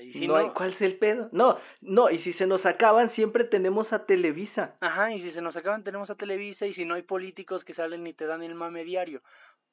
Y 0.00 0.12
si 0.14 0.26
no, 0.26 0.34
no, 0.34 0.38
hay- 0.38 0.50
¿cuál 0.54 0.70
es 0.70 0.80
el 0.82 0.96
pedo? 0.98 1.28
No, 1.32 1.58
no, 1.80 2.08
y 2.10 2.18
si 2.18 2.32
se 2.32 2.46
nos 2.46 2.64
acaban, 2.66 3.10
siempre 3.10 3.44
tenemos 3.44 3.92
a 3.92 4.06
Televisa. 4.06 4.76
Ajá, 4.80 5.12
y 5.12 5.20
si 5.20 5.30
se 5.32 5.42
nos 5.42 5.56
acaban, 5.56 5.84
tenemos 5.84 6.08
a 6.10 6.14
Televisa. 6.14 6.66
Y 6.66 6.72
si 6.72 6.84
no 6.84 6.94
hay 6.94 7.02
políticos 7.02 7.64
que 7.64 7.74
salen 7.74 8.06
y 8.06 8.14
te 8.14 8.26
dan 8.26 8.42
el 8.42 8.54
mame 8.54 8.84
diario. 8.84 9.22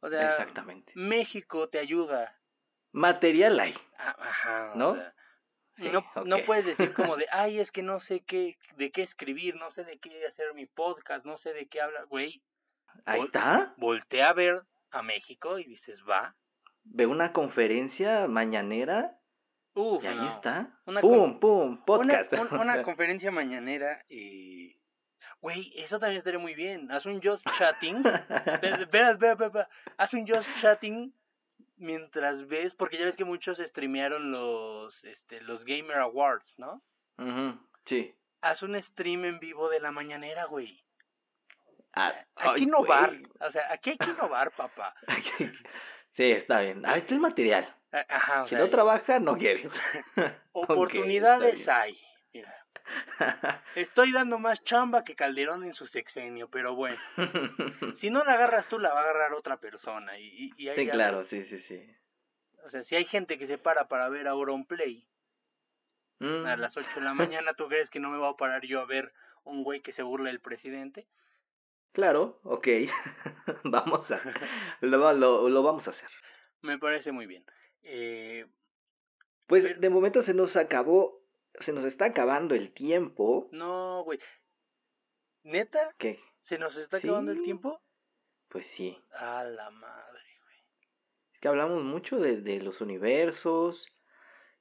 O 0.02 0.10
sea, 0.10 0.28
Exactamente. 0.28 0.92
México 0.96 1.70
te 1.70 1.80
ayuda. 1.80 2.38
Material 2.92 3.60
hay. 3.60 3.74
Ah, 3.98 4.16
Ajá, 4.20 4.72
o 4.74 4.78
¿No? 4.78 4.96
sea, 4.96 5.14
Sí, 5.76 5.90
no, 5.90 6.38
puedes 6.46 6.66
decir 6.66 6.94
como 6.94 7.18
de, 7.18 7.26
ay, 7.32 7.60
es 7.60 7.72
que 7.72 7.82
no 7.82 8.00
sé 8.00 8.20
qué, 8.20 8.60
de 8.78 8.92
qué 8.92 9.02
escribir, 9.02 9.56
no 9.56 9.72
sé 9.72 9.84
de 9.84 9.98
qué 9.98 10.24
hacer 10.28 10.54
mi 10.54 10.68
podcast, 10.68 11.26
no 11.26 11.38
sé 11.40 11.52
de 11.54 11.68
qué 11.68 11.82
hablar, 11.82 12.06
güey. 12.06 12.44
Ahí 13.06 13.22
Vol- 13.22 13.26
está. 13.26 13.74
Voltea 13.78 14.30
a 14.30 14.34
ver 14.34 14.62
a 14.92 15.02
México 15.02 15.58
y 15.58 15.64
dices, 15.64 16.00
va. 16.08 16.36
Ve 16.84 17.08
una 17.08 17.34
conferencia 17.34 18.28
mañanera 18.28 19.18
Uf, 19.76 20.04
y 20.04 20.08
ahí 20.08 20.16
no. 20.16 20.28
está. 20.28 20.70
Una 20.86 21.02
pum, 21.02 21.40
pum, 21.40 21.72
Una, 21.72 21.86
podcast. 21.86 22.34
un- 22.34 22.60
una 22.62 22.82
conferencia 22.84 23.32
mañanera 23.32 24.04
y... 24.10 24.76
Güey, 25.42 25.74
eso 25.76 26.00
también 26.00 26.20
estaría 26.20 26.40
muy 26.40 26.54
bien. 26.54 26.90
Haz 26.92 27.06
un 27.06 27.22
just 27.22 27.46
chatting. 27.58 27.98
Espera, 28.62 29.12
espera, 29.12 29.34
espera. 29.34 29.70
Haz 29.98 30.14
un 30.14 30.26
just 30.26 30.48
chatting 30.62 31.14
mientras 31.76 32.48
ves, 32.48 32.74
porque 32.76 32.98
ya 32.98 33.04
ves 33.06 33.18
que 33.18 33.26
muchos 33.26 33.58
streamearon 33.58 34.32
los, 34.32 35.04
este, 35.04 35.42
los 35.42 35.66
Gamer 35.66 35.98
Awards, 35.98 36.54
¿no? 36.58 36.82
Ujú, 37.18 37.60
Sí. 37.86 38.16
Haz 38.42 38.64
un 38.64 38.82
stream 38.82 39.26
en 39.26 39.40
vivo 39.40 39.70
de 39.70 39.82
la 39.82 39.92
mañanera, 39.92 40.46
güey. 40.46 40.82
Ah, 41.94 42.14
Hay 42.38 42.44
que 42.44 42.50
ay, 42.60 42.64
innovar. 42.64 43.12
O 43.42 43.52
sea, 43.52 43.64
aquí 43.72 43.92
hay 43.92 43.98
que 43.98 44.10
innovar, 44.12 44.52
papá. 44.52 44.96
Sí, 46.12 46.32
está 46.32 46.60
bien. 46.62 46.86
Ahí 46.86 47.00
está 47.00 47.16
el 47.16 47.20
material. 47.20 47.68
A- 47.94 48.06
Ajá, 48.10 48.44
o 48.44 48.48
Si 48.48 48.56
sea, 48.56 48.60
no 48.60 48.70
trabaja, 48.70 49.20
no 49.20 49.38
quiere. 49.38 49.70
oportunidades 50.54 51.68
hay. 51.68 51.98
Mira, 52.34 52.54
estoy 53.76 54.12
dando 54.12 54.40
más 54.40 54.64
chamba 54.64 55.04
que 55.04 55.16
Calderón 55.16 55.64
en 55.64 55.74
su 55.74 55.86
sexenio, 55.88 56.50
pero 56.50 56.76
bueno. 56.76 57.00
Si 57.96 58.10
no 58.10 58.24
la 58.24 58.34
agarras 58.34 58.68
tú, 58.68 58.80
la 58.80 58.94
va 58.94 59.00
a 59.02 59.04
agarrar 59.04 59.34
otra 59.34 59.58
persona. 59.58 60.18
Y, 60.18 60.26
y, 60.58 60.64
y 60.64 60.70
ahí 60.70 60.78
sí, 60.78 60.90
claro, 60.90 61.24
sí, 61.24 61.44
sí, 61.44 61.60
sí. 61.60 61.96
O 62.66 62.70
sea, 62.72 62.84
si 62.84 62.96
hay 62.96 63.06
gente 63.06 63.38
que 63.38 63.46
se 63.46 63.58
para 63.58 63.88
para 63.88 64.10
ver 64.10 64.28
Auronplay 64.28 65.08
Mm, 66.20 66.46
a 66.46 66.56
las 66.58 66.76
8 66.78 66.90
de 66.96 67.02
la 67.02 67.14
mañana, 67.14 67.54
¿tú 67.54 67.68
crees 67.68 67.90
que 67.90 68.00
no 68.00 68.10
me 68.10 68.18
voy 68.18 68.30
a 68.32 68.38
parar 68.38 68.66
yo 68.66 68.82
a 68.82 68.86
ver 68.86 69.14
un 69.44 69.64
güey 69.64 69.82
que 69.82 69.92
se 69.94 70.04
burla 70.04 70.30
del 70.30 70.40
presidente? 70.40 71.06
Claro, 71.92 72.40
ok. 72.44 72.68
vamos 73.64 74.10
a. 74.12 74.20
Lo, 74.82 75.14
lo, 75.14 75.50
lo 75.50 75.64
vamos 75.64 75.88
a 75.88 75.92
hacer. 75.92 76.10
Me 76.62 76.78
parece 76.80 77.12
muy 77.12 77.28
bien. 77.28 77.46
Eh, 77.84 78.46
Pues 79.48 79.64
Pero- 79.66 79.80
de 79.80 79.90
momento 79.90 80.22
se 80.22 80.34
nos 80.34 80.56
acabó. 80.56 81.22
Se 81.60 81.72
nos 81.74 81.86
está 81.86 82.06
acabando 82.06 82.56
el 82.56 82.72
tiempo. 82.74 83.50
no, 83.52 84.04
güey. 84.04 84.20
¿Neta? 85.44 85.94
¿Qué? 85.98 86.20
¿Se 86.44 86.58
nos 86.58 86.76
está 86.78 86.98
acabando 86.98 87.32
el 87.32 87.44
tiempo? 87.44 87.82
Pues 88.50 88.66
sí. 88.68 88.98
A 89.12 89.44
la 89.44 89.70
madre. 89.70 90.20
Es 91.34 91.40
que 91.40 91.48
hablamos 91.50 91.84
mucho 91.84 92.18
de, 92.20 92.38
de 92.42 92.60
los 92.62 92.80
universos. 92.82 93.88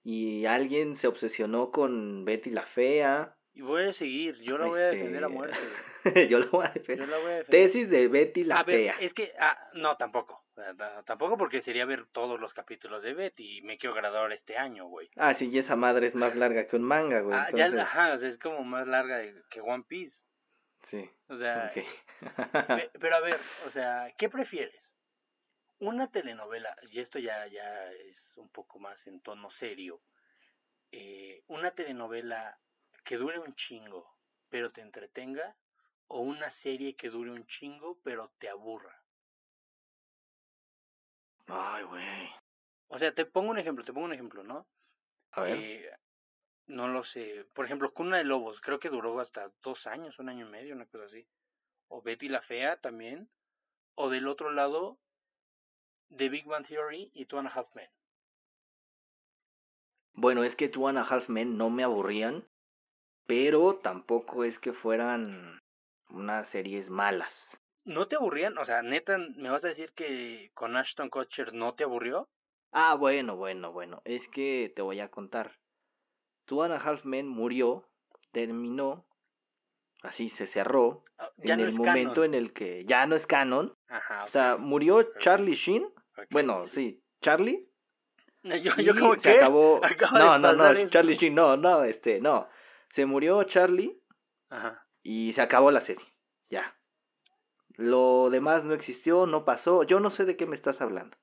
Y 0.04 0.46
alguien 0.46 0.96
se 0.96 1.06
obsesionó 1.06 1.70
con 1.70 2.24
Betty 2.24 2.50
la 2.50 2.66
Fea. 2.66 3.37
Y 3.54 3.61
voy 3.61 3.85
a 3.85 3.92
seguir, 3.92 4.37
yo 4.40 4.58
la 4.58 4.66
voy 4.66 4.80
a 4.80 4.87
defender 4.87 5.22
a 5.22 5.26
Este, 5.28 5.37
muerte. 5.38 5.58
Yo 6.30 6.38
lo 6.40 6.50
voy 6.50 6.64
a 6.66 6.68
Yo 6.74 6.80
defender. 6.80 7.08
la 7.08 7.18
voy 7.18 7.26
a 7.26 7.35
defender. 7.37 7.50
Tesis 7.68 7.88
de 7.90 8.08
Betty 8.08 8.44
la 8.44 8.58
a 8.61 8.62
ver, 8.64 8.76
Fea. 8.76 8.96
es 9.00 9.14
que, 9.14 9.32
ah, 9.38 9.70
no, 9.74 9.96
tampoco. 9.96 10.41
Ta- 10.55 11.03
Tampoco 11.05 11.38
porque 11.38 11.62
sería 11.62 11.85
ver 11.87 12.07
todos 12.07 12.38
los 12.38 12.53
capítulos 12.53 13.03
de 13.03 13.15
Betty 13.15 13.59
y 13.59 13.62
me 13.62 13.79
quiero 13.79 13.95
graduar 13.95 14.31
este 14.33 14.57
año, 14.59 14.87
güey. 14.87 15.09
Ah, 15.17 15.33
sí, 15.35 15.49
y 15.49 15.59
esa 15.59 15.77
madre 15.77 16.07
es 16.07 16.15
más 16.15 16.37
larga 16.37 16.67
que 16.67 16.77
un 16.77 16.83
manga, 16.83 17.21
güey. 17.21 17.38
Ah, 17.38 17.49
ya, 17.55 17.67
entonces, 17.67 17.81
ajá, 17.81 18.12
o 18.15 18.19
sea, 18.19 18.29
es 18.29 18.38
como 18.38 18.62
más 18.62 18.87
larga 18.87 19.23
que 19.51 19.61
One 19.61 19.85
Piece. 19.88 20.17
Sí. 20.85 21.09
O 21.29 21.38
sea, 21.38 21.73
pero 23.01 23.17
a 23.17 23.21
ver, 23.21 23.41
o 23.67 23.71
sea, 23.71 24.12
¿qué 24.19 24.29
prefieres? 24.29 24.79
Una 25.79 26.11
telenovela, 26.11 26.77
y 26.91 27.01
esto 27.01 27.19
ya, 27.19 27.47
ya 27.47 27.91
es 27.93 28.37
un 28.37 28.49
poco 28.51 28.79
más 28.79 29.07
en 29.07 29.21
tono 29.21 29.51
serio, 29.51 30.01
eh, 30.93 31.43
una 31.49 31.71
telenovela 31.73 32.59
que 33.05 33.17
dure 33.17 33.38
un 33.38 33.55
chingo, 33.55 34.07
pero 34.49 34.71
te 34.71 34.81
entretenga, 34.81 35.57
o 36.09 36.21
una 36.21 36.51
serie 36.51 36.95
que 36.95 37.09
dure 37.09 37.31
un 37.31 37.47
chingo, 37.47 37.99
pero 38.05 38.31
te 38.38 38.49
aburra. 38.49 39.02
Ay, 41.46 41.85
güey. 41.85 42.31
O 42.88 42.98
sea, 42.98 43.14
te 43.14 43.24
pongo 43.24 43.50
un 43.50 43.59
ejemplo, 43.59 43.85
te 43.85 43.92
pongo 43.92 44.07
un 44.07 44.12
ejemplo, 44.12 44.42
¿no? 44.42 44.66
A 45.33 45.42
ver. 45.42 45.57
Eh, 45.59 45.90
no 46.66 46.88
lo 46.88 47.05
sé. 47.05 47.46
Por 47.55 47.64
ejemplo, 47.64 47.92
Cuna 47.92 48.18
de 48.18 48.24
Lobos, 48.24 48.61
creo 48.61 48.78
que 48.78 48.90
duró 48.90 49.18
hasta 49.20 49.50
dos 49.62 49.87
años, 49.87 50.18
un 50.18 50.28
año 50.28 50.46
y 50.46 50.50
medio, 50.50 50.74
una 50.74 50.87
cosa 50.87 51.05
así. 51.05 51.26
O 51.88 52.02
Betty 52.02 52.28
la 52.28 52.42
Fea 52.42 52.76
también. 52.81 53.28
O 53.94 54.09
del 54.11 54.28
otro 54.28 54.50
lado, 54.50 54.98
The 56.17 56.29
Big 56.29 56.46
Bang 56.46 56.67
Theory 56.67 57.10
y 57.14 57.27
Two 57.27 57.38
and 57.38 57.48
a 57.48 57.52
Half 57.52 57.75
Men. 57.75 57.90
Bueno, 60.14 60.44
es 60.44 60.56
que 60.56 60.69
Two 60.69 60.88
and 60.88 60.98
a 60.98 61.02
Half 61.02 61.29
Men 61.29 61.56
no 61.56 61.71
me 61.71 61.85
aburrían, 61.85 62.46
pero 63.27 63.77
tampoco 63.77 64.44
es 64.44 64.58
que 64.58 64.73
fueran 64.73 65.60
unas 66.10 66.48
series 66.48 66.90
malas. 66.90 67.58
¿No 67.85 68.06
te 68.08 68.16
aburrían? 68.16 68.56
O 68.58 68.64
sea, 68.64 68.83
neta, 68.83 69.18
¿me 69.37 69.50
vas 69.50 69.64
a 69.64 69.68
decir 69.68 69.92
que 69.92 70.50
con 70.54 70.76
Ashton 70.76 71.10
Kutcher 71.10 71.52
no 71.52 71.74
te 71.74 71.85
aburrió? 71.85 72.28
Ah, 72.70 72.94
bueno, 72.94 73.37
bueno, 73.37 73.72
bueno. 73.72 74.00
Es 74.04 74.28
que 74.28 74.72
te 74.74 74.83
voy 74.83 75.00
a 75.00 75.08
contar. 75.10 75.58
Two 76.46 76.62
and 76.62 76.72
a 76.74 76.76
Half 76.76 77.04
Men 77.04 77.28
murió, 77.28 77.88
terminó, 78.33 79.06
así 80.02 80.28
se 80.28 80.46
cerró, 80.46 81.04
Ah, 81.18 81.30
Ya 81.37 81.54
en 81.54 81.60
no 81.60 81.64
el 81.66 81.68
es 81.70 81.78
momento 81.78 82.14
canon. 82.22 82.24
en 82.26 82.35
el 82.35 82.52
que 82.52 82.85
ya 82.85 83.06
no 83.06 83.14
es 83.14 83.26
canon. 83.26 83.76
Ajá, 83.88 84.24
O 84.24 84.28
sea, 84.28 84.56
murió 84.56 85.02
Charlie 85.18 85.54
Sheen. 85.54 85.87
Bueno, 86.30 86.66
sí, 86.68 87.02
Charlie. 87.20 87.68
Yo, 88.85 88.94
como 88.98 89.14
se 89.14 89.20
que... 89.33 89.37
acabó. 89.37 89.80
No, 90.12 90.38
no, 90.38 90.52
no, 90.52 90.70
esto. 90.70 90.90
Charlie 90.90 91.14
Sheen, 91.14 91.35
no, 91.35 91.56
no, 91.56 91.85
este, 91.85 92.20
no. 92.20 92.48
Se 92.90 93.06
murió 93.06 93.42
Charlie 93.44 93.98
Ajá. 94.50 94.85
Y 95.02 95.33
se 95.33 95.40
acabó 95.42 95.70
la 95.70 95.80
serie. 95.80 96.04
Ya. 96.50 96.76
Lo 97.77 98.29
demás 98.31 98.64
no 98.64 98.75
existió, 98.75 99.27
no 99.27 99.44
pasó. 99.44 99.83
Yo 99.83 100.00
no 100.00 100.10
sé 100.10 100.25
de 100.25 100.37
qué 100.37 100.46
me 100.46 100.56
estás 100.56 100.81
hablando. 100.81 101.16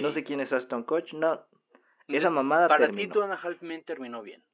No 0.00 0.10
sé 0.10 0.22
quién 0.22 0.40
es 0.40 0.52
Ashton 0.52 0.82
Coach. 0.84 1.14
No. 1.14 1.46
Esa 2.08 2.30
mamada 2.30 2.68
Para 2.68 2.86
terminó. 2.86 3.08
ti, 3.08 3.12
Two 3.14 3.22
and 3.22 3.32
a 3.32 3.36
Half 3.36 3.62
Men 3.62 3.82
terminó 3.84 4.22
bien. 4.22 4.44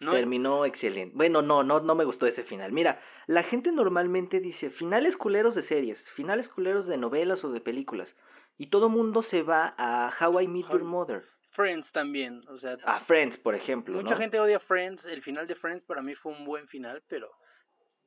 ¿no? 0.00 0.12
Terminó 0.12 0.64
excelente. 0.64 1.14
Bueno, 1.14 1.42
no, 1.42 1.62
no, 1.62 1.80
no 1.80 1.94
me 1.94 2.04
gustó 2.04 2.26
ese 2.26 2.42
final. 2.42 2.72
Mira, 2.72 3.00
la 3.26 3.42
gente 3.42 3.72
normalmente 3.72 4.40
dice 4.40 4.70
finales 4.70 5.16
culeros 5.16 5.54
de 5.54 5.62
series, 5.62 6.10
finales 6.10 6.48
culeros 6.48 6.86
de 6.86 6.96
novelas 6.96 7.44
o 7.44 7.52
de 7.52 7.60
películas. 7.60 8.16
Y 8.56 8.68
todo 8.68 8.88
mundo 8.88 9.22
se 9.22 9.42
va 9.42 9.74
a 9.76 10.12
How 10.20 10.40
I 10.40 10.48
Met 10.48 10.68
Your 10.70 10.82
Mother. 10.84 11.24
Friends 11.50 11.92
también. 11.92 12.40
O 12.48 12.58
sea, 12.58 12.76
A 12.84 13.00
Friends, 13.00 13.36
por 13.36 13.54
ejemplo. 13.54 13.94
mucha 13.96 14.14
¿no? 14.14 14.20
gente 14.20 14.40
odia 14.40 14.58
Friends. 14.60 15.04
El 15.04 15.22
final 15.22 15.46
de 15.46 15.54
Friends 15.54 15.84
para 15.84 16.02
mí 16.02 16.14
fue 16.14 16.32
un 16.32 16.44
buen 16.44 16.66
final, 16.68 17.02
pero. 17.08 17.30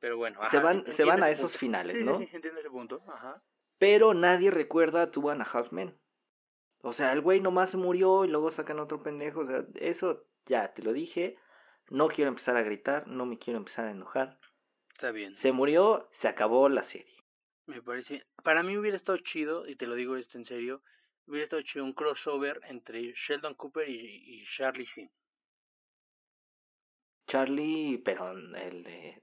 Pero 0.00 0.16
bueno. 0.16 0.38
Se 0.50 0.58
van- 0.58 0.84
se 0.92 1.04
van 1.04 1.22
a 1.22 1.30
esos 1.30 1.50
punto. 1.52 1.58
finales, 1.58 1.98
Sí, 1.98 2.04
¿no? 2.04 2.18
Sí, 2.18 2.28
entiendo 2.32 2.60
ese 2.60 2.70
punto. 2.70 3.02
Ajá. 3.08 3.42
Pero 3.78 4.14
nadie 4.14 4.50
recuerda 4.50 5.02
a 5.02 5.10
Two 5.10 5.30
and 5.30 5.42
a 5.42 5.44
Half 5.44 5.72
Men. 5.72 5.98
O 6.82 6.92
sea, 6.92 7.12
el 7.12 7.20
güey 7.20 7.40
nomás 7.40 7.70
se 7.70 7.76
murió 7.76 8.24
y 8.24 8.28
luego 8.28 8.50
sacan 8.50 8.78
otro 8.78 9.02
pendejo. 9.02 9.40
O 9.40 9.46
sea, 9.46 9.64
eso 9.76 10.26
ya 10.46 10.72
te 10.74 10.82
lo 10.82 10.92
dije. 10.92 11.36
No 11.90 12.08
quiero 12.08 12.28
empezar 12.28 12.56
a 12.56 12.62
gritar, 12.62 13.06
no 13.08 13.26
me 13.26 13.38
quiero 13.38 13.58
empezar 13.58 13.86
a 13.86 13.90
enojar. 13.90 14.38
Está 14.90 15.10
bien. 15.10 15.34
Se 15.34 15.52
murió, 15.52 16.08
se 16.12 16.28
acabó 16.28 16.68
la 16.68 16.82
serie. 16.82 17.16
Me 17.66 17.82
parece. 17.82 18.24
Para 18.44 18.62
mí 18.62 18.76
hubiera 18.76 18.96
estado 18.96 19.18
chido, 19.18 19.66
y 19.66 19.74
te 19.76 19.86
lo 19.86 19.94
digo 19.94 20.16
esto 20.16 20.38
en 20.38 20.44
serio. 20.44 20.82
Hubiera 21.26 21.44
estado 21.44 21.62
chido 21.62 21.84
un 21.84 21.92
crossover 21.92 22.60
entre 22.68 23.12
Sheldon 23.14 23.54
Cooper 23.54 23.88
y, 23.88 24.40
y 24.42 24.44
Charlie 24.56 24.86
Sheen. 24.86 25.10
Charlie, 27.26 27.98
pero 28.04 28.32
el 28.32 28.82
de. 28.82 29.22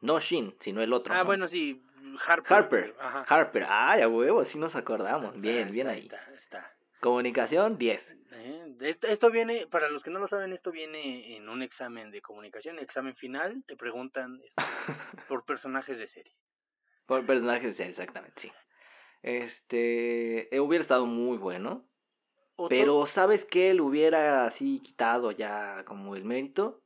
No 0.00 0.20
Shin, 0.20 0.54
sino 0.60 0.82
el 0.82 0.92
otro. 0.92 1.14
Ah, 1.14 1.18
¿no? 1.18 1.24
bueno, 1.24 1.48
sí. 1.48 1.82
Harper. 2.26 2.52
Harper. 2.56 2.94
Ajá. 3.00 3.24
Harper. 3.28 3.66
Ay, 3.68 4.02
a 4.02 4.08
huevo, 4.08 4.44
sí 4.44 4.58
nos 4.58 4.74
acordamos. 4.76 5.40
Bien, 5.40 5.70
bien 5.70 5.88
ahí. 5.88 6.04
Está, 6.04 6.20
está. 6.34 6.72
Comunicación, 7.00 7.78
10. 7.78 8.16
Eh, 8.32 8.76
Esto, 8.80 9.06
esto 9.06 9.30
viene, 9.30 9.66
para 9.66 9.88
los 9.88 10.02
que 10.02 10.10
no 10.10 10.18
lo 10.18 10.28
saben, 10.28 10.52
esto 10.52 10.70
viene 10.70 11.36
en 11.36 11.48
un 11.48 11.62
examen 11.62 12.10
de 12.10 12.20
comunicación, 12.22 12.78
examen 12.78 13.14
final, 13.16 13.62
te 13.66 13.76
preguntan 13.76 14.40
este, 14.44 14.54
por 15.28 15.44
personajes 15.44 15.98
de 15.98 16.06
serie. 16.06 16.32
Por 17.06 17.24
personajes, 17.26 17.76
sí, 17.76 17.82
exactamente, 17.82 18.40
sí. 18.40 18.52
Este. 19.22 20.54
eh, 20.54 20.60
hubiera 20.60 20.82
estado 20.82 21.06
muy 21.06 21.36
bueno. 21.38 21.84
Pero, 22.68 23.06
¿sabes 23.06 23.44
qué? 23.44 23.72
Le 23.72 23.82
hubiera 23.82 24.46
así 24.46 24.80
quitado 24.80 25.30
ya 25.30 25.84
como 25.84 26.16
el 26.16 26.24
mérito. 26.24 26.82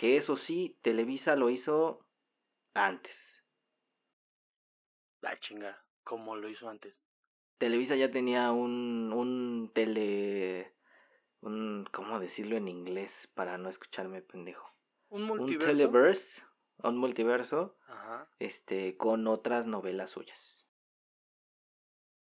Que 0.00 0.16
eso 0.16 0.34
sí, 0.38 0.78
Televisa 0.80 1.36
lo 1.36 1.50
hizo 1.50 2.06
antes. 2.72 3.44
Ah, 5.22 5.36
chinga, 5.38 5.84
como 6.04 6.36
lo 6.36 6.48
hizo 6.48 6.70
antes. 6.70 6.98
Televisa 7.58 7.96
ya 7.96 8.10
tenía 8.10 8.50
un, 8.50 9.12
un 9.12 9.70
tele... 9.74 10.74
Un, 11.42 11.86
¿Cómo 11.92 12.18
decirlo 12.18 12.56
en 12.56 12.68
inglés 12.68 13.30
para 13.34 13.58
no 13.58 13.68
escucharme 13.68 14.22
pendejo? 14.22 14.66
Un 15.10 15.24
Un 15.24 15.28
multiverso. 15.28 15.66
televerse, 15.70 16.42
un 16.82 16.96
multiverso, 16.96 17.76
Ajá. 17.86 18.26
este, 18.38 18.96
con 18.96 19.26
otras 19.26 19.66
novelas 19.66 20.12
suyas. 20.12 20.66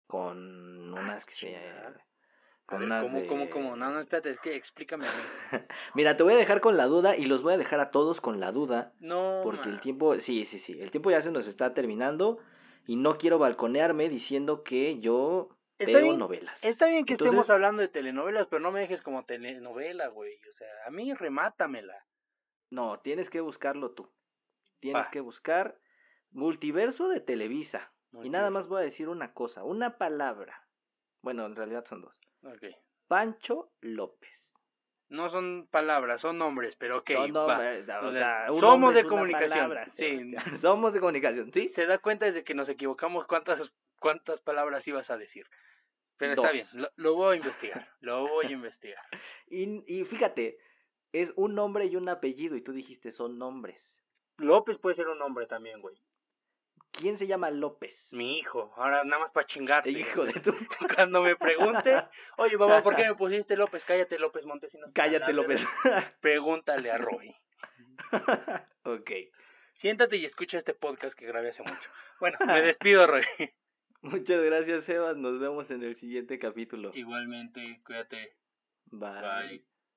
Con 0.05 0.93
unas 0.93 1.25
que 1.25 1.33
se... 1.33 1.57
Con 2.65 2.87
ver, 2.87 3.01
¿cómo, 3.01 3.19
de... 3.19 3.27
cómo, 3.27 3.49
cómo? 3.49 3.75
No, 3.75 3.89
no, 3.91 3.99
espérate, 3.99 4.31
es 4.31 4.39
que 4.39 4.55
explícame. 4.55 5.05
Mira, 5.95 6.15
te 6.15 6.23
voy 6.23 6.33
a 6.33 6.37
dejar 6.37 6.61
con 6.61 6.77
la 6.77 6.85
duda 6.85 7.15
y 7.15 7.25
los 7.25 7.41
voy 7.41 7.53
a 7.53 7.57
dejar 7.57 7.79
a 7.79 7.91
todos 7.91 8.21
con 8.21 8.39
la 8.39 8.51
duda. 8.51 8.93
No, 8.99 9.41
Porque 9.43 9.69
el 9.69 9.81
tiempo, 9.81 10.19
sí, 10.19 10.45
sí, 10.45 10.59
sí, 10.59 10.79
el 10.81 10.91
tiempo 10.91 11.11
ya 11.11 11.21
se 11.21 11.31
nos 11.31 11.47
está 11.47 11.73
terminando 11.73 12.39
y 12.85 12.95
no 12.95 13.17
quiero 13.17 13.37
balconearme 13.39 14.09
diciendo 14.09 14.63
que 14.63 14.99
yo 14.99 15.49
Está 15.77 15.97
veo 15.97 16.07
bien, 16.07 16.19
novelas. 16.19 16.63
Está 16.63 16.87
bien 16.87 17.05
que 17.05 17.13
estemos 17.13 17.49
hablando 17.49 17.81
de 17.81 17.87
telenovelas, 17.87 18.47
pero 18.47 18.61
no 18.61 18.71
me 18.71 18.79
dejes 18.81 19.01
como 19.01 19.25
telenovela, 19.25 20.07
güey. 20.07 20.35
O 20.49 20.53
sea, 20.53 20.67
a 20.87 20.91
mí 20.91 21.13
remátamela. 21.13 22.05
No, 22.69 22.99
tienes 22.99 23.29
que 23.29 23.41
buscarlo 23.41 23.91
tú. 23.91 24.09
Tienes 24.79 25.07
Va. 25.07 25.11
que 25.11 25.19
buscar 25.19 25.77
multiverso 26.31 27.07
de 27.07 27.19
Televisa. 27.19 27.91
Y 28.21 28.29
nada 28.29 28.51
más 28.51 28.67
voy 28.67 28.81
a 28.81 28.85
decir 28.85 29.09
una 29.09 29.33
cosa, 29.33 29.63
una 29.63 29.97
palabra. 29.97 30.67
Bueno, 31.21 31.45
en 31.45 31.55
realidad 31.55 31.85
son 31.85 32.01
dos. 32.01 32.15
Ok. 32.43 32.65
Pancho 33.07 33.71
López. 33.81 34.29
No 35.09 35.29
son 35.29 35.67
palabras, 35.69 36.21
son 36.21 36.37
nombres, 36.37 36.75
pero 36.75 36.99
ok. 36.99 37.11
Son 37.11 37.35
va. 37.35 37.47
nombres, 37.47 37.89
o 37.89 38.07
O 38.07 38.11
sea, 38.11 38.45
un 38.49 38.59
somos 38.59 38.79
nombre 38.79 38.93
de 38.93 38.99
es 39.01 39.05
una 39.05 39.09
comunicación, 39.15 39.49
palabra, 39.49 39.85
sí. 39.95 40.17
Sebastián. 40.17 40.57
Somos 40.61 40.93
de 40.93 40.99
comunicación, 40.99 41.53
¿sí? 41.53 41.69
Se 41.69 41.85
da 41.85 41.99
cuenta 41.99 42.25
desde 42.25 42.43
que 42.43 42.55
nos 42.55 42.67
equivocamos 42.69 43.27
cuántas, 43.27 43.71
cuántas 43.99 44.41
palabras 44.41 44.87
ibas 44.87 45.11
a 45.11 45.17
decir. 45.17 45.45
Pero 46.17 46.33
está 46.33 46.51
bien, 46.51 46.67
lo, 46.73 46.89
lo 46.95 47.15
voy 47.15 47.35
a 47.35 47.37
investigar. 47.37 47.87
Lo 48.01 48.27
voy 48.27 48.47
a 48.47 48.51
investigar. 48.51 49.03
Y, 49.47 49.83
y 49.87 50.05
fíjate, 50.05 50.57
es 51.11 51.31
un 51.35 51.53
nombre 51.55 51.85
y 51.85 51.95
un 51.95 52.09
apellido 52.09 52.55
y 52.55 52.61
tú 52.61 52.71
dijiste 52.71 53.11
son 53.11 53.37
nombres. 53.37 54.03
López 54.37 54.77
puede 54.79 54.95
ser 54.95 55.07
un 55.07 55.19
nombre 55.19 55.45
también, 55.45 55.79
güey. 55.79 55.95
¿Quién 56.93 57.17
se 57.17 57.25
llama 57.25 57.49
López? 57.49 58.07
Mi 58.11 58.37
hijo. 58.37 58.71
Ahora 58.77 59.03
nada 59.03 59.23
más 59.23 59.31
para 59.31 59.47
chingarte. 59.47 59.89
Hijo 59.89 60.25
de 60.25 60.33
tu... 60.33 60.53
Cuando 60.95 61.21
me 61.21 61.35
pregunte, 61.35 62.03
oye, 62.37 62.57
papá, 62.57 62.83
¿por 62.83 62.95
qué 62.95 63.03
me 63.03 63.15
pusiste 63.15 63.57
López? 63.57 63.83
Cállate, 63.83 64.19
López 64.19 64.45
Montesinos. 64.45 64.91
Cállate, 64.93 65.33
López. 65.33 65.65
Pregúntale 66.21 66.91
a 66.91 66.97
Roy. 66.97 67.35
ok. 68.83 69.11
Siéntate 69.73 70.17
y 70.17 70.25
escucha 70.25 70.59
este 70.59 70.75
podcast 70.75 71.17
que 71.17 71.25
grabé 71.25 71.49
hace 71.49 71.63
mucho. 71.63 71.89
Bueno, 72.19 72.37
me 72.45 72.61
despido, 72.61 73.07
Roy. 73.07 73.25
Muchas 74.01 74.41
gracias, 74.41 74.85
Sebas. 74.85 75.17
Nos 75.17 75.39
vemos 75.39 75.71
en 75.71 75.81
el 75.83 75.95
siguiente 75.95 76.37
capítulo. 76.37 76.91
Igualmente, 76.93 77.81
cuídate. 77.83 78.35
Bye. 78.91 79.21
Bye. 79.21 79.72